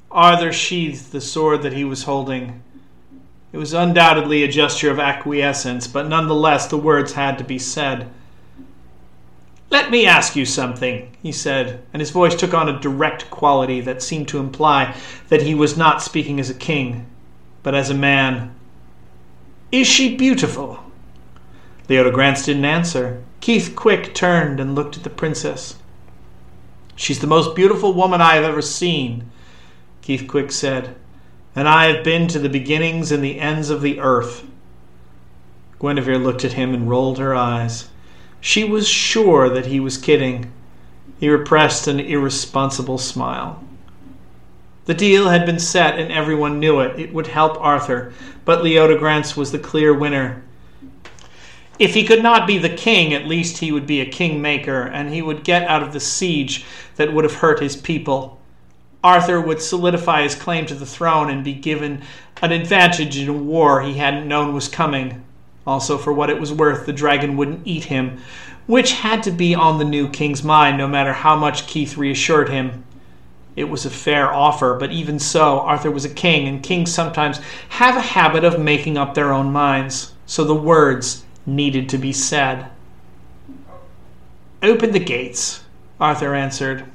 Arthur 0.09 0.51
sheathed 0.51 1.11
the 1.11 1.21
sword 1.21 1.61
that 1.61 1.73
he 1.73 1.85
was 1.85 2.05
holding. 2.05 2.63
It 3.53 3.57
was 3.57 3.73
undoubtedly 3.73 4.43
a 4.43 4.47
gesture 4.47 4.91
of 4.91 4.99
acquiescence, 4.99 5.87
but 5.87 6.07
nonetheless 6.07 6.67
the 6.67 6.77
words 6.77 7.13
had 7.13 7.37
to 7.37 7.43
be 7.43 7.59
said. 7.59 8.09
Let 9.69 9.91
me 9.91 10.05
ask 10.05 10.35
you 10.35 10.45
something, 10.45 11.15
he 11.21 11.31
said, 11.31 11.81
and 11.93 12.01
his 12.01 12.11
voice 12.11 12.35
took 12.35 12.53
on 12.53 12.69
a 12.69 12.79
direct 12.79 13.29
quality 13.29 13.81
that 13.81 14.01
seemed 14.01 14.27
to 14.29 14.39
imply 14.39 14.95
that 15.29 15.43
he 15.43 15.55
was 15.55 15.77
not 15.77 16.01
speaking 16.01 16.39
as 16.39 16.49
a 16.49 16.53
king 16.53 17.07
but 17.63 17.75
as 17.75 17.89
a 17.89 17.95
man. 17.95 18.53
Is 19.71 19.87
she 19.87 20.15
beautiful? 20.15 20.79
Leodegrance 21.87 22.45
didn't 22.45 22.65
answer. 22.65 23.23
Keith 23.39 23.73
Quick 23.75 24.13
turned 24.13 24.59
and 24.59 24.75
looked 24.75 24.97
at 24.97 25.03
the 25.03 25.09
princess. 25.09 25.75
She's 26.95 27.19
the 27.19 27.27
most 27.27 27.55
beautiful 27.55 27.93
woman 27.93 28.21
I 28.21 28.35
have 28.35 28.43
ever 28.43 28.61
seen, 28.61 29.29
Keith 30.01 30.27
Quick 30.27 30.51
said, 30.51 30.95
and 31.55 31.67
I 31.67 31.85
have 31.85 32.03
been 32.03 32.27
to 32.29 32.39
the 32.39 32.49
beginnings 32.49 33.11
and 33.11 33.23
the 33.23 33.39
ends 33.39 33.69
of 33.69 33.81
the 33.81 33.99
earth. 33.99 34.45
Guinevere 35.79 36.17
looked 36.17 36.45
at 36.45 36.53
him 36.53 36.73
and 36.73 36.89
rolled 36.89 37.17
her 37.17 37.35
eyes. 37.35 37.89
She 38.39 38.63
was 38.63 38.87
sure 38.87 39.49
that 39.49 39.67
he 39.67 39.79
was 39.79 39.97
kidding. 39.97 40.51
He 41.19 41.29
repressed 41.29 41.87
an 41.87 41.99
irresponsible 41.99 42.97
smile. 42.97 43.63
The 44.85 44.93
deal 44.93 45.29
had 45.29 45.45
been 45.45 45.59
set 45.59 45.99
and 45.99 46.11
everyone 46.11 46.59
knew 46.59 46.79
it. 46.79 46.99
It 46.99 47.13
would 47.13 47.27
help 47.27 47.59
Arthur, 47.61 48.13
but 48.45 48.63
Leodegrance 48.63 49.37
was 49.37 49.51
the 49.51 49.59
clear 49.59 49.93
winner. 49.93 50.43
If 51.77 51.93
he 51.93 52.03
could 52.03 52.23
not 52.23 52.47
be 52.47 52.57
the 52.57 52.69
king, 52.69 53.13
at 53.13 53.27
least 53.27 53.59
he 53.59 53.71
would 53.71 53.87
be 53.87 54.01
a 54.01 54.05
kingmaker, 54.05 54.83
and 54.83 55.13
he 55.13 55.21
would 55.21 55.43
get 55.43 55.67
out 55.67 55.81
of 55.81 55.93
the 55.93 55.99
siege 55.99 56.65
that 56.95 57.13
would 57.13 57.23
have 57.23 57.35
hurt 57.35 57.59
his 57.59 57.75
people. 57.75 58.40
Arthur 59.03 59.41
would 59.41 59.61
solidify 59.61 60.23
his 60.23 60.35
claim 60.35 60.65
to 60.67 60.75
the 60.75 60.85
throne 60.85 61.29
and 61.29 61.43
be 61.43 61.53
given 61.53 62.03
an 62.41 62.51
advantage 62.51 63.17
in 63.17 63.29
a 63.29 63.33
war 63.33 63.81
he 63.81 63.95
hadn't 63.95 64.27
known 64.27 64.53
was 64.53 64.67
coming. 64.67 65.23
Also, 65.65 65.97
for 65.97 66.13
what 66.13 66.29
it 66.29 66.39
was 66.39 66.53
worth, 66.53 66.85
the 66.85 66.93
dragon 66.93 67.37
wouldn't 67.37 67.65
eat 67.65 67.85
him, 67.85 68.19
which 68.67 68.93
had 68.93 69.23
to 69.23 69.31
be 69.31 69.55
on 69.55 69.79
the 69.79 69.85
new 69.85 70.07
king's 70.09 70.43
mind 70.43 70.77
no 70.77 70.87
matter 70.87 71.13
how 71.13 71.35
much 71.35 71.67
Keith 71.67 71.97
reassured 71.97 72.49
him. 72.49 72.83
It 73.55 73.65
was 73.65 73.85
a 73.85 73.89
fair 73.89 74.31
offer, 74.33 74.75
but 74.79 74.91
even 74.91 75.19
so, 75.19 75.59
Arthur 75.59 75.91
was 75.91 76.05
a 76.05 76.09
king, 76.09 76.47
and 76.47 76.63
kings 76.63 76.91
sometimes 76.91 77.39
have 77.69 77.97
a 77.97 78.01
habit 78.01 78.43
of 78.43 78.59
making 78.59 78.97
up 78.97 79.13
their 79.13 79.33
own 79.33 79.51
minds, 79.51 80.13
so 80.25 80.43
the 80.43 80.55
words 80.55 81.25
needed 81.45 81.89
to 81.89 81.97
be 81.97 82.13
said. 82.13 82.67
Open 84.63 84.91
the 84.91 84.99
gates, 84.99 85.63
Arthur 85.99 86.33
answered. 86.33 86.85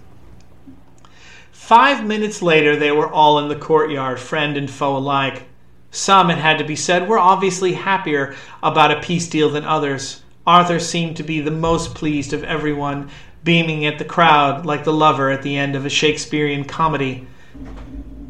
Five 1.67 2.07
minutes 2.07 2.43
later, 2.43 2.77
they 2.77 2.93
were 2.93 3.11
all 3.11 3.41
in 3.41 3.49
the 3.49 3.57
courtyard, 3.57 4.21
friend 4.21 4.57
and 4.57 4.71
foe 4.71 4.99
alike. 4.99 5.49
Some, 5.91 6.31
it 6.31 6.39
had 6.39 6.59
to 6.59 6.65
be 6.65 6.77
said, 6.77 7.09
were 7.09 7.19
obviously 7.19 7.73
happier 7.73 8.37
about 8.63 8.93
a 8.93 9.01
peace 9.01 9.29
deal 9.29 9.51
than 9.51 9.65
others. 9.65 10.23
Arthur 10.47 10.79
seemed 10.79 11.17
to 11.17 11.25
be 11.25 11.41
the 11.41 11.51
most 11.51 11.93
pleased 11.93 12.33
of 12.33 12.45
everyone, 12.45 13.11
beaming 13.43 13.85
at 13.85 13.99
the 13.99 14.05
crowd 14.05 14.65
like 14.65 14.85
the 14.85 14.93
lover 14.93 15.29
at 15.29 15.43
the 15.43 15.57
end 15.57 15.75
of 15.75 15.85
a 15.85 15.91
Shakespearean 15.91 16.67
comedy. 16.67 17.27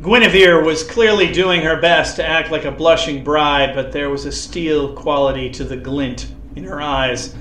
Guinevere 0.01 0.64
was 0.64 0.82
clearly 0.82 1.30
doing 1.30 1.61
her 1.61 1.78
best 1.78 2.16
to 2.16 2.26
act 2.26 2.51
like 2.51 2.64
a 2.64 2.72
blushing 2.72 3.22
bride, 3.22 3.74
but 3.74 3.93
there 3.93 4.09
was 4.09 4.24
a 4.24 4.32
steel 4.32 4.95
quality 4.95 5.51
to 5.51 5.64
the 5.64 5.76
glint 5.76 6.32
in 6.55 6.64
her 6.64 6.80
eyes. 6.80 7.34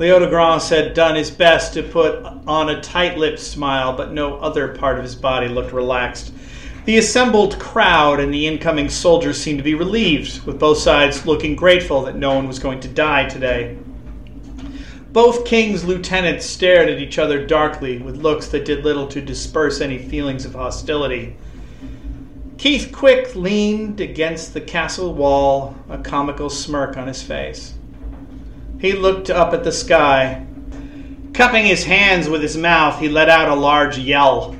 Leodegrance 0.00 0.70
had 0.70 0.94
done 0.94 1.14
his 1.14 1.30
best 1.30 1.74
to 1.74 1.82
put 1.82 2.24
on 2.46 2.70
a 2.70 2.80
tight 2.80 3.18
lipped 3.18 3.38
smile, 3.38 3.94
but 3.94 4.12
no 4.12 4.38
other 4.38 4.68
part 4.68 4.96
of 4.96 5.04
his 5.04 5.14
body 5.14 5.46
looked 5.46 5.74
relaxed. 5.74 6.32
The 6.86 6.96
assembled 6.96 7.58
crowd 7.58 8.18
and 8.18 8.32
the 8.32 8.46
incoming 8.46 8.88
soldiers 8.88 9.38
seemed 9.38 9.58
to 9.58 9.62
be 9.62 9.74
relieved, 9.74 10.46
with 10.46 10.58
both 10.58 10.78
sides 10.78 11.26
looking 11.26 11.54
grateful 11.54 12.00
that 12.04 12.16
no 12.16 12.34
one 12.34 12.48
was 12.48 12.58
going 12.58 12.80
to 12.80 12.88
die 12.88 13.28
today. 13.28 13.76
Both 15.12 15.44
king's 15.44 15.84
lieutenants 15.84 16.46
stared 16.46 16.88
at 16.88 16.98
each 16.98 17.18
other 17.18 17.46
darkly, 17.46 17.98
with 17.98 18.16
looks 18.16 18.48
that 18.48 18.64
did 18.64 18.82
little 18.82 19.06
to 19.08 19.20
disperse 19.20 19.82
any 19.82 19.98
feelings 19.98 20.46
of 20.46 20.54
hostility. 20.54 21.36
Keith 22.56 22.90
Quick 22.90 23.36
leaned 23.36 24.00
against 24.00 24.54
the 24.54 24.62
castle 24.62 25.12
wall, 25.12 25.76
a 25.90 25.98
comical 25.98 26.48
smirk 26.48 26.96
on 26.96 27.06
his 27.06 27.22
face. 27.22 27.74
He 28.80 28.94
looked 28.94 29.28
up 29.28 29.52
at 29.52 29.62
the 29.62 29.72
sky. 29.72 30.46
Cupping 31.34 31.66
his 31.66 31.84
hands 31.84 32.30
with 32.30 32.40
his 32.40 32.56
mouth, 32.56 32.98
he 32.98 33.10
let 33.10 33.28
out 33.28 33.50
a 33.50 33.54
large 33.54 33.98
yell. 33.98 34.56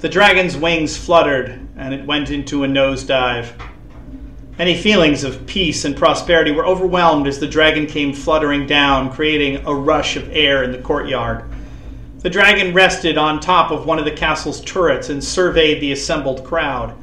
The 0.00 0.10
dragon's 0.10 0.58
wings 0.58 0.94
fluttered, 0.94 1.58
and 1.78 1.94
it 1.94 2.04
went 2.04 2.30
into 2.30 2.64
a 2.64 2.68
nosedive. 2.68 3.50
Any 4.58 4.76
feelings 4.76 5.24
of 5.24 5.46
peace 5.46 5.86
and 5.86 5.96
prosperity 5.96 6.52
were 6.52 6.66
overwhelmed 6.66 7.26
as 7.26 7.38
the 7.38 7.48
dragon 7.48 7.86
came 7.86 8.12
fluttering 8.12 8.66
down, 8.66 9.10
creating 9.10 9.64
a 9.66 9.74
rush 9.74 10.16
of 10.16 10.28
air 10.30 10.64
in 10.64 10.72
the 10.72 10.78
courtyard. 10.78 11.44
The 12.18 12.28
dragon 12.28 12.74
rested 12.74 13.16
on 13.16 13.40
top 13.40 13.70
of 13.70 13.86
one 13.86 13.98
of 13.98 14.04
the 14.04 14.10
castle's 14.10 14.60
turrets 14.60 15.08
and 15.08 15.24
surveyed 15.24 15.80
the 15.80 15.92
assembled 15.92 16.44
crowd. 16.44 16.94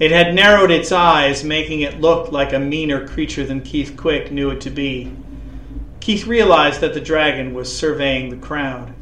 It 0.00 0.10
had 0.10 0.34
narrowed 0.34 0.72
its 0.72 0.90
eyes, 0.90 1.44
making 1.44 1.82
it 1.82 2.00
look 2.00 2.32
like 2.32 2.52
a 2.52 2.58
meaner 2.58 3.06
creature 3.06 3.46
than 3.46 3.60
Keith 3.60 3.96
Quick 3.96 4.32
knew 4.32 4.50
it 4.50 4.60
to 4.62 4.70
be. 4.70 5.12
Keith 6.02 6.26
realized 6.26 6.80
that 6.80 6.94
the 6.94 7.00
dragon 7.00 7.54
was 7.54 7.72
surveying 7.72 8.28
the 8.28 8.36
crowd. 8.44 8.92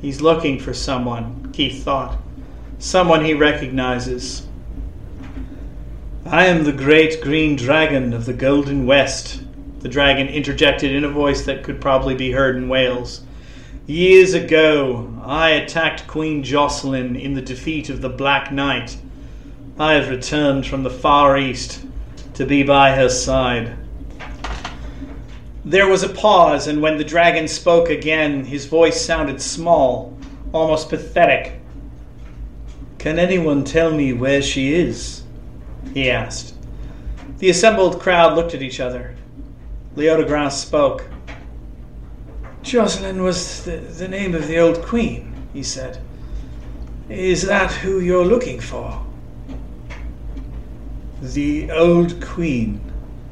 He's 0.00 0.22
looking 0.22 0.58
for 0.58 0.72
someone, 0.72 1.52
Keith 1.52 1.84
thought. 1.84 2.16
Someone 2.78 3.22
he 3.22 3.34
recognizes. 3.34 4.46
I 6.24 6.46
am 6.46 6.64
the 6.64 6.72
great 6.72 7.20
green 7.20 7.56
dragon 7.56 8.14
of 8.14 8.24
the 8.24 8.32
Golden 8.32 8.86
West, 8.86 9.42
the 9.80 9.88
dragon 9.90 10.28
interjected 10.28 10.92
in 10.92 11.04
a 11.04 11.10
voice 11.10 11.44
that 11.44 11.62
could 11.62 11.78
probably 11.78 12.14
be 12.14 12.32
heard 12.32 12.56
in 12.56 12.70
Wales. 12.70 13.20
Years 13.86 14.32
ago, 14.32 15.12
I 15.22 15.50
attacked 15.50 16.06
Queen 16.06 16.42
Jocelyn 16.42 17.16
in 17.16 17.34
the 17.34 17.42
defeat 17.42 17.90
of 17.90 18.00
the 18.00 18.08
Black 18.08 18.50
Knight. 18.50 18.96
I 19.78 19.92
have 19.92 20.08
returned 20.08 20.66
from 20.66 20.84
the 20.84 20.90
Far 20.90 21.36
East 21.36 21.84
to 22.32 22.46
be 22.46 22.62
by 22.62 22.96
her 22.96 23.10
side. 23.10 23.76
There 25.66 25.88
was 25.88 26.04
a 26.04 26.08
pause, 26.08 26.68
and 26.68 26.80
when 26.80 26.96
the 26.96 27.02
dragon 27.02 27.48
spoke 27.48 27.90
again, 27.90 28.44
his 28.44 28.66
voice 28.66 29.04
sounded 29.04 29.42
small, 29.42 30.16
almost 30.52 30.88
pathetic. 30.88 31.60
Can 32.98 33.18
anyone 33.18 33.64
tell 33.64 33.90
me 33.90 34.12
where 34.12 34.40
she 34.40 34.74
is? 34.74 35.24
he 35.92 36.08
asked. 36.08 36.54
The 37.38 37.50
assembled 37.50 37.98
crowd 37.98 38.36
looked 38.36 38.54
at 38.54 38.62
each 38.62 38.78
other. 38.78 39.16
Leodegrance 39.96 40.52
spoke. 40.52 41.08
Jocelyn 42.62 43.24
was 43.24 43.64
the, 43.64 43.78
the 43.78 44.06
name 44.06 44.36
of 44.36 44.46
the 44.46 44.60
old 44.60 44.82
queen, 44.82 45.34
he 45.52 45.64
said. 45.64 45.98
Is 47.08 47.42
that 47.42 47.72
who 47.72 47.98
you're 47.98 48.24
looking 48.24 48.60
for? 48.60 49.04
The 51.20 51.72
old 51.72 52.24
queen, 52.24 52.80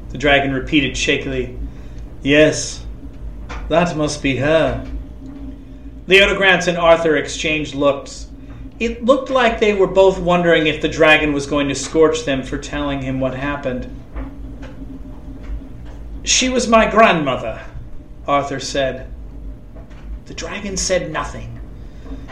the 0.09 0.17
dragon 0.17 0.51
repeated 0.51 0.97
shakily. 0.97 1.57
Yes, 2.25 2.83
that 3.69 3.95
must 3.95 4.23
be 4.23 4.37
her. 4.37 4.83
Leodegrance 6.07 6.67
and 6.67 6.75
Arthur 6.75 7.17
exchanged 7.17 7.75
looks. 7.75 8.25
It 8.79 9.05
looked 9.05 9.29
like 9.29 9.59
they 9.59 9.75
were 9.75 9.85
both 9.85 10.17
wondering 10.17 10.65
if 10.65 10.81
the 10.81 10.89
dragon 10.89 11.33
was 11.33 11.45
going 11.45 11.67
to 11.67 11.75
scorch 11.75 12.25
them 12.25 12.41
for 12.41 12.57
telling 12.57 13.03
him 13.03 13.19
what 13.19 13.35
happened. 13.35 13.95
She 16.23 16.49
was 16.49 16.67
my 16.67 16.89
grandmother, 16.89 17.63
Arthur 18.27 18.59
said. 18.59 19.07
The 20.25 20.33
dragon 20.33 20.77
said 20.77 21.11
nothing. 21.11 21.59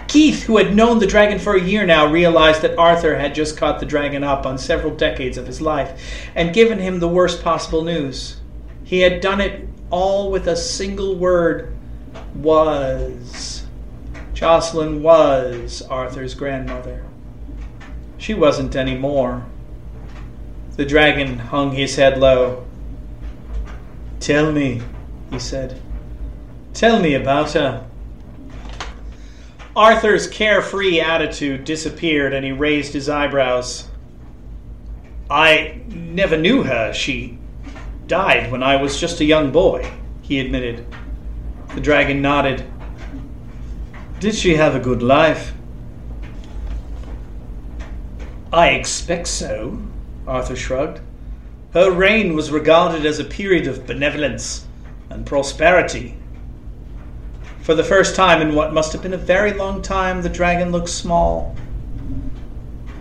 Keith, 0.08 0.42
who 0.42 0.58
had 0.58 0.76
known 0.76 0.98
the 0.98 1.06
dragon 1.06 1.38
for 1.38 1.54
a 1.54 1.62
year 1.62 1.86
now, 1.86 2.12
realized 2.12 2.64
that 2.64 2.80
Arthur 2.80 3.20
had 3.20 3.36
just 3.36 3.58
caught 3.58 3.80
the 3.80 3.86
dragon 3.86 4.24
up 4.24 4.48
on 4.48 4.58
several 4.58 4.96
decades 4.96 5.38
of 5.38 5.46
his 5.46 5.62
life 5.62 6.02
and 6.34 6.52
given 6.52 6.80
him 6.80 7.00
the 7.00 7.08
worst 7.08 7.44
possible 7.44 7.84
news. 7.84 8.38
He 8.84 9.02
had 9.02 9.22
done 9.22 9.40
it 9.40 9.68
all 9.94 10.32
with 10.32 10.48
a 10.48 10.56
single 10.56 11.16
word 11.16 11.72
was. 12.34 13.64
Jocelyn 14.34 15.04
was 15.04 15.84
Arthur's 15.84 16.34
grandmother. 16.34 17.06
She 18.18 18.34
wasn't 18.34 18.76
any 18.76 18.98
more. 18.98 19.46
The 20.78 20.86
dragon 20.86 21.38
hung 21.38 21.74
his 21.74 21.96
head 21.96 22.18
low. 22.18 22.66
Tell 24.20 24.52
me, 24.52 24.82
he 25.30 25.38
said. 25.38 25.80
Tell 26.74 27.00
me 27.00 27.14
about 27.14 27.52
her. 27.52 27.86
Arthur's 29.76 30.26
carefree 30.28 31.02
attitude 31.02 31.66
disappeared 31.66 32.34
and 32.34 32.44
he 32.44 32.52
raised 32.52 32.94
his 32.94 33.10
eyebrows. 33.10 33.88
I 35.30 35.82
never 35.88 36.36
knew 36.36 36.64
her. 36.64 36.94
She 36.94 37.38
died 38.08 38.52
when 38.52 38.64
I 38.64 38.76
was 38.76 39.00
just 39.00 39.20
a 39.20 39.26
young 39.26 39.52
boy, 39.52 39.92
he 40.22 40.40
admitted. 40.40 40.86
The 41.74 41.82
dragon 41.82 42.22
nodded. 42.22 42.64
Did 44.20 44.36
she 44.36 44.56
have 44.56 44.76
a 44.76 44.80
good 44.80 45.02
life? 45.02 45.54
I 48.52 48.70
expect 48.70 49.28
so, 49.28 49.82
Arthur 50.28 50.56
shrugged. 50.56 51.02
Her 51.74 51.90
reign 51.92 52.36
was 52.36 52.52
regarded 52.52 53.06
as 53.06 53.18
a 53.18 53.24
period 53.24 53.66
of 53.66 53.88
benevolence 53.88 54.68
and 55.10 55.26
prosperity. 55.26 56.16
For 57.62 57.74
the 57.74 57.84
first 57.84 58.16
time 58.16 58.42
in 58.42 58.54
what 58.54 58.74
must 58.74 58.94
have 58.94 59.02
been 59.02 59.14
a 59.14 59.18
very 59.18 59.54
long 59.54 59.82
time, 59.82 60.22
the 60.22 60.30
dragon 60.30 60.72
looked 60.72 60.90
small. 60.90 61.56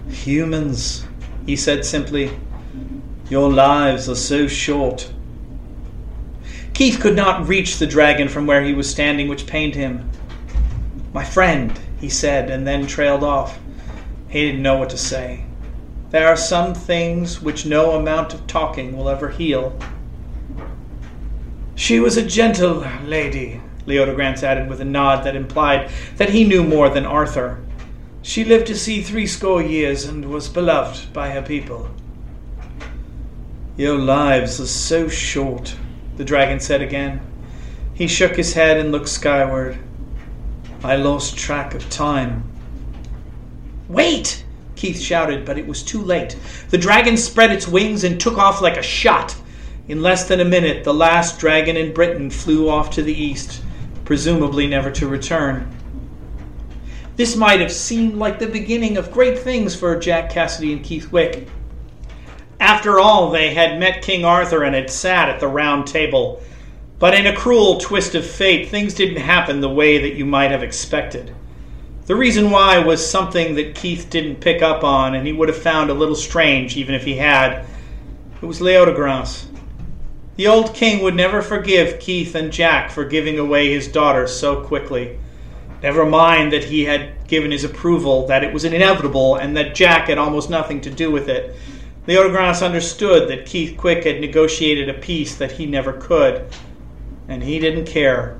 Humans, 0.08 1.04
he 1.44 1.56
said 1.56 1.84
simply. 1.84 2.30
Your 3.32 3.50
lives 3.50 4.10
are 4.10 4.14
so 4.14 4.46
short. 4.46 5.10
Keith 6.74 7.00
could 7.00 7.16
not 7.16 7.48
reach 7.48 7.78
the 7.78 7.86
dragon 7.86 8.28
from 8.28 8.46
where 8.46 8.62
he 8.62 8.74
was 8.74 8.90
standing, 8.90 9.26
which 9.26 9.46
pained 9.46 9.74
him. 9.74 10.10
My 11.14 11.24
friend, 11.24 11.72
he 11.98 12.10
said, 12.10 12.50
and 12.50 12.66
then 12.66 12.86
trailed 12.86 13.24
off. 13.24 13.58
He 14.28 14.44
didn't 14.44 14.60
know 14.60 14.76
what 14.76 14.90
to 14.90 14.98
say. 14.98 15.46
There 16.10 16.28
are 16.28 16.36
some 16.36 16.74
things 16.74 17.40
which 17.40 17.64
no 17.64 17.92
amount 17.92 18.34
of 18.34 18.46
talking 18.46 18.94
will 18.94 19.08
ever 19.08 19.30
heal. 19.30 19.78
She 21.74 22.00
was 22.00 22.18
a 22.18 22.26
gentle 22.26 22.86
lady, 23.02 23.62
Leodegrance 23.86 24.42
added 24.42 24.68
with 24.68 24.82
a 24.82 24.84
nod 24.84 25.24
that 25.24 25.36
implied 25.36 25.90
that 26.18 26.28
he 26.28 26.44
knew 26.44 26.62
more 26.62 26.90
than 26.90 27.06
Arthur. 27.06 27.64
She 28.20 28.44
lived 28.44 28.66
to 28.66 28.76
see 28.76 29.00
threescore 29.00 29.62
years 29.62 30.04
and 30.04 30.26
was 30.26 30.50
beloved 30.50 31.14
by 31.14 31.30
her 31.30 31.40
people. 31.40 31.88
Your 33.76 33.96
lives 33.96 34.60
are 34.60 34.66
so 34.66 35.08
short, 35.08 35.74
the 36.18 36.24
dragon 36.24 36.60
said 36.60 36.82
again. 36.82 37.22
He 37.94 38.06
shook 38.06 38.36
his 38.36 38.52
head 38.52 38.76
and 38.76 38.92
looked 38.92 39.08
skyward. 39.08 39.78
I 40.84 40.96
lost 40.96 41.38
track 41.38 41.74
of 41.74 41.88
time. 41.88 42.44
Wait! 43.88 44.44
Keith 44.76 45.00
shouted, 45.00 45.46
but 45.46 45.56
it 45.56 45.66
was 45.66 45.82
too 45.82 46.02
late. 46.02 46.36
The 46.68 46.76
dragon 46.76 47.16
spread 47.16 47.50
its 47.50 47.66
wings 47.66 48.04
and 48.04 48.20
took 48.20 48.36
off 48.36 48.60
like 48.60 48.76
a 48.76 48.82
shot. 48.82 49.34
In 49.88 50.02
less 50.02 50.28
than 50.28 50.40
a 50.40 50.44
minute, 50.44 50.84
the 50.84 50.92
last 50.92 51.38
dragon 51.38 51.76
in 51.76 51.94
Britain 51.94 52.28
flew 52.28 52.68
off 52.68 52.90
to 52.90 53.02
the 53.02 53.14
east, 53.14 53.62
presumably 54.04 54.66
never 54.66 54.90
to 54.90 55.08
return. 55.08 55.66
This 57.16 57.36
might 57.36 57.60
have 57.60 57.72
seemed 57.72 58.16
like 58.16 58.38
the 58.38 58.46
beginning 58.46 58.98
of 58.98 59.12
great 59.12 59.38
things 59.38 59.74
for 59.74 59.98
Jack 59.98 60.30
Cassidy 60.30 60.72
and 60.74 60.84
Keith 60.84 61.08
Quick. 61.08 61.48
After 62.62 63.00
all, 63.00 63.28
they 63.28 63.52
had 63.52 63.80
met 63.80 64.02
King 64.02 64.24
Arthur 64.24 64.62
and 64.62 64.72
had 64.72 64.88
sat 64.88 65.28
at 65.28 65.40
the 65.40 65.48
round 65.48 65.84
table. 65.84 66.40
But 67.00 67.12
in 67.12 67.26
a 67.26 67.34
cruel 67.34 67.78
twist 67.78 68.14
of 68.14 68.24
fate, 68.24 68.68
things 68.68 68.94
didn't 68.94 69.16
happen 69.16 69.60
the 69.60 69.68
way 69.68 69.98
that 69.98 70.14
you 70.14 70.24
might 70.24 70.52
have 70.52 70.62
expected. 70.62 71.34
The 72.06 72.14
reason 72.14 72.52
why 72.52 72.78
was 72.78 73.04
something 73.04 73.56
that 73.56 73.74
Keith 73.74 74.08
didn't 74.10 74.40
pick 74.40 74.62
up 74.62 74.84
on, 74.84 75.16
and 75.16 75.26
he 75.26 75.32
would 75.32 75.48
have 75.48 75.58
found 75.58 75.90
a 75.90 75.94
little 75.94 76.14
strange 76.14 76.76
even 76.76 76.94
if 76.94 77.02
he 77.02 77.16
had. 77.16 77.66
It 78.40 78.46
was 78.46 78.60
Leodegrance. 78.60 79.46
The 80.36 80.46
old 80.46 80.72
king 80.72 81.02
would 81.02 81.16
never 81.16 81.42
forgive 81.42 81.98
Keith 81.98 82.36
and 82.36 82.52
Jack 82.52 82.92
for 82.92 83.04
giving 83.04 83.40
away 83.40 83.72
his 83.72 83.88
daughter 83.88 84.28
so 84.28 84.62
quickly. 84.62 85.18
Never 85.82 86.06
mind 86.06 86.52
that 86.52 86.62
he 86.62 86.84
had 86.84 87.26
given 87.26 87.50
his 87.50 87.64
approval, 87.64 88.28
that 88.28 88.44
it 88.44 88.54
was 88.54 88.64
inevitable, 88.64 89.34
and 89.34 89.56
that 89.56 89.74
Jack 89.74 90.06
had 90.06 90.18
almost 90.18 90.48
nothing 90.48 90.80
to 90.82 90.90
do 90.90 91.10
with 91.10 91.28
it. 91.28 91.56
Leodegrance 92.06 92.64
understood 92.64 93.28
that 93.28 93.46
Keith 93.46 93.76
Quick 93.76 94.02
had 94.02 94.20
negotiated 94.20 94.88
a 94.88 94.94
peace 94.94 95.36
that 95.36 95.52
he 95.52 95.66
never 95.66 95.92
could, 95.92 96.44
and 97.28 97.44
he 97.44 97.60
didn't 97.60 97.86
care. 97.86 98.38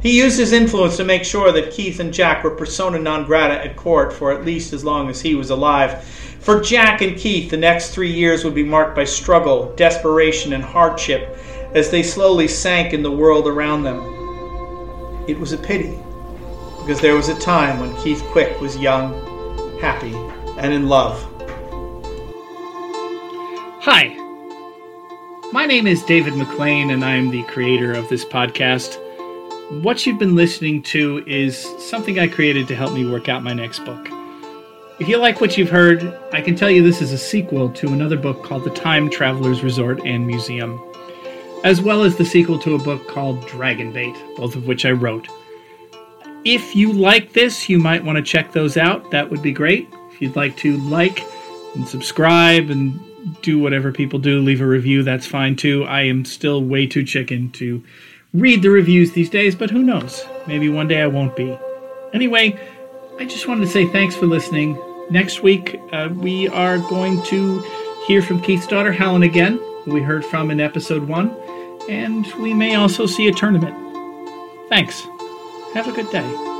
He 0.00 0.18
used 0.18 0.38
his 0.38 0.52
influence 0.52 0.96
to 0.96 1.04
make 1.04 1.24
sure 1.24 1.52
that 1.52 1.72
Keith 1.72 2.00
and 2.00 2.12
Jack 2.12 2.42
were 2.42 2.52
persona 2.52 2.98
non 2.98 3.26
grata 3.26 3.62
at 3.62 3.76
court 3.76 4.14
for 4.14 4.32
at 4.32 4.46
least 4.46 4.72
as 4.72 4.82
long 4.82 5.10
as 5.10 5.20
he 5.20 5.34
was 5.34 5.50
alive. 5.50 6.04
For 6.40 6.60
Jack 6.60 7.02
and 7.02 7.18
Keith, 7.18 7.50
the 7.50 7.56
next 7.58 7.90
three 7.90 8.12
years 8.12 8.44
would 8.44 8.54
be 8.54 8.62
marked 8.62 8.96
by 8.96 9.04
struggle, 9.04 9.74
desperation, 9.76 10.54
and 10.54 10.64
hardship 10.64 11.36
as 11.74 11.90
they 11.90 12.02
slowly 12.02 12.48
sank 12.48 12.94
in 12.94 13.02
the 13.02 13.10
world 13.10 13.46
around 13.46 13.82
them. 13.82 14.00
It 15.28 15.38
was 15.38 15.52
a 15.52 15.58
pity, 15.58 15.98
because 16.78 17.00
there 17.02 17.14
was 17.14 17.28
a 17.28 17.38
time 17.40 17.78
when 17.78 17.94
Keith 17.96 18.22
Quick 18.30 18.58
was 18.58 18.78
young, 18.78 19.12
happy, 19.80 20.14
and 20.56 20.72
in 20.72 20.88
love. 20.88 21.35
Hi, 23.88 24.08
my 25.52 25.64
name 25.64 25.86
is 25.86 26.02
David 26.02 26.34
McLean, 26.34 26.90
and 26.90 27.04
I'm 27.04 27.30
the 27.30 27.44
creator 27.44 27.92
of 27.92 28.08
this 28.08 28.24
podcast. 28.24 28.98
What 29.80 30.04
you've 30.04 30.18
been 30.18 30.34
listening 30.34 30.82
to 30.82 31.22
is 31.24 31.56
something 31.78 32.18
I 32.18 32.26
created 32.26 32.66
to 32.66 32.74
help 32.74 32.94
me 32.94 33.08
work 33.08 33.28
out 33.28 33.44
my 33.44 33.52
next 33.52 33.84
book. 33.84 34.08
If 34.98 35.06
you 35.06 35.18
like 35.18 35.40
what 35.40 35.56
you've 35.56 35.70
heard, 35.70 36.02
I 36.32 36.40
can 36.40 36.56
tell 36.56 36.68
you 36.68 36.82
this 36.82 37.00
is 37.00 37.12
a 37.12 37.16
sequel 37.16 37.70
to 37.74 37.92
another 37.92 38.16
book 38.16 38.42
called 38.42 38.64
The 38.64 38.70
Time 38.70 39.08
Traveler's 39.08 39.62
Resort 39.62 40.04
and 40.04 40.26
Museum, 40.26 40.82
as 41.62 41.80
well 41.80 42.02
as 42.02 42.16
the 42.16 42.24
sequel 42.24 42.58
to 42.62 42.74
a 42.74 42.82
book 42.82 43.06
called 43.06 43.46
Dragon 43.46 43.92
Bait, 43.92 44.16
both 44.36 44.56
of 44.56 44.66
which 44.66 44.84
I 44.84 44.90
wrote. 44.90 45.28
If 46.44 46.74
you 46.74 46.92
like 46.92 47.34
this, 47.34 47.68
you 47.68 47.78
might 47.78 48.02
want 48.02 48.16
to 48.16 48.22
check 48.24 48.50
those 48.50 48.76
out. 48.76 49.12
That 49.12 49.30
would 49.30 49.42
be 49.42 49.52
great. 49.52 49.88
If 50.10 50.20
you'd 50.20 50.34
like 50.34 50.56
to 50.56 50.76
like 50.78 51.22
and 51.76 51.86
subscribe 51.86 52.70
and 52.70 52.98
do 53.42 53.58
whatever 53.58 53.92
people 53.92 54.18
do, 54.18 54.40
leave 54.40 54.60
a 54.60 54.66
review, 54.66 55.02
that's 55.02 55.26
fine 55.26 55.56
too. 55.56 55.84
I 55.84 56.02
am 56.02 56.24
still 56.24 56.62
way 56.62 56.86
too 56.86 57.04
chicken 57.04 57.50
to 57.52 57.82
read 58.32 58.62
the 58.62 58.70
reviews 58.70 59.12
these 59.12 59.30
days, 59.30 59.54
but 59.54 59.70
who 59.70 59.82
knows? 59.82 60.24
Maybe 60.46 60.68
one 60.68 60.88
day 60.88 61.02
I 61.02 61.06
won't 61.06 61.36
be. 61.36 61.58
Anyway, 62.12 62.58
I 63.18 63.24
just 63.24 63.48
wanted 63.48 63.62
to 63.62 63.70
say 63.70 63.86
thanks 63.86 64.14
for 64.14 64.26
listening. 64.26 64.80
Next 65.10 65.42
week, 65.42 65.80
uh, 65.92 66.08
we 66.12 66.48
are 66.48 66.78
going 66.78 67.22
to 67.24 67.60
hear 68.06 68.22
from 68.22 68.40
Keith's 68.40 68.66
daughter, 68.66 68.92
Helen, 68.92 69.22
again, 69.22 69.58
who 69.84 69.94
we 69.94 70.02
heard 70.02 70.24
from 70.24 70.50
in 70.50 70.60
episode 70.60 71.08
one, 71.08 71.30
and 71.88 72.26
we 72.34 72.54
may 72.54 72.74
also 72.74 73.06
see 73.06 73.28
a 73.28 73.32
tournament. 73.32 73.74
Thanks. 74.68 75.06
Have 75.74 75.88
a 75.88 75.92
good 75.92 76.10
day. 76.10 76.55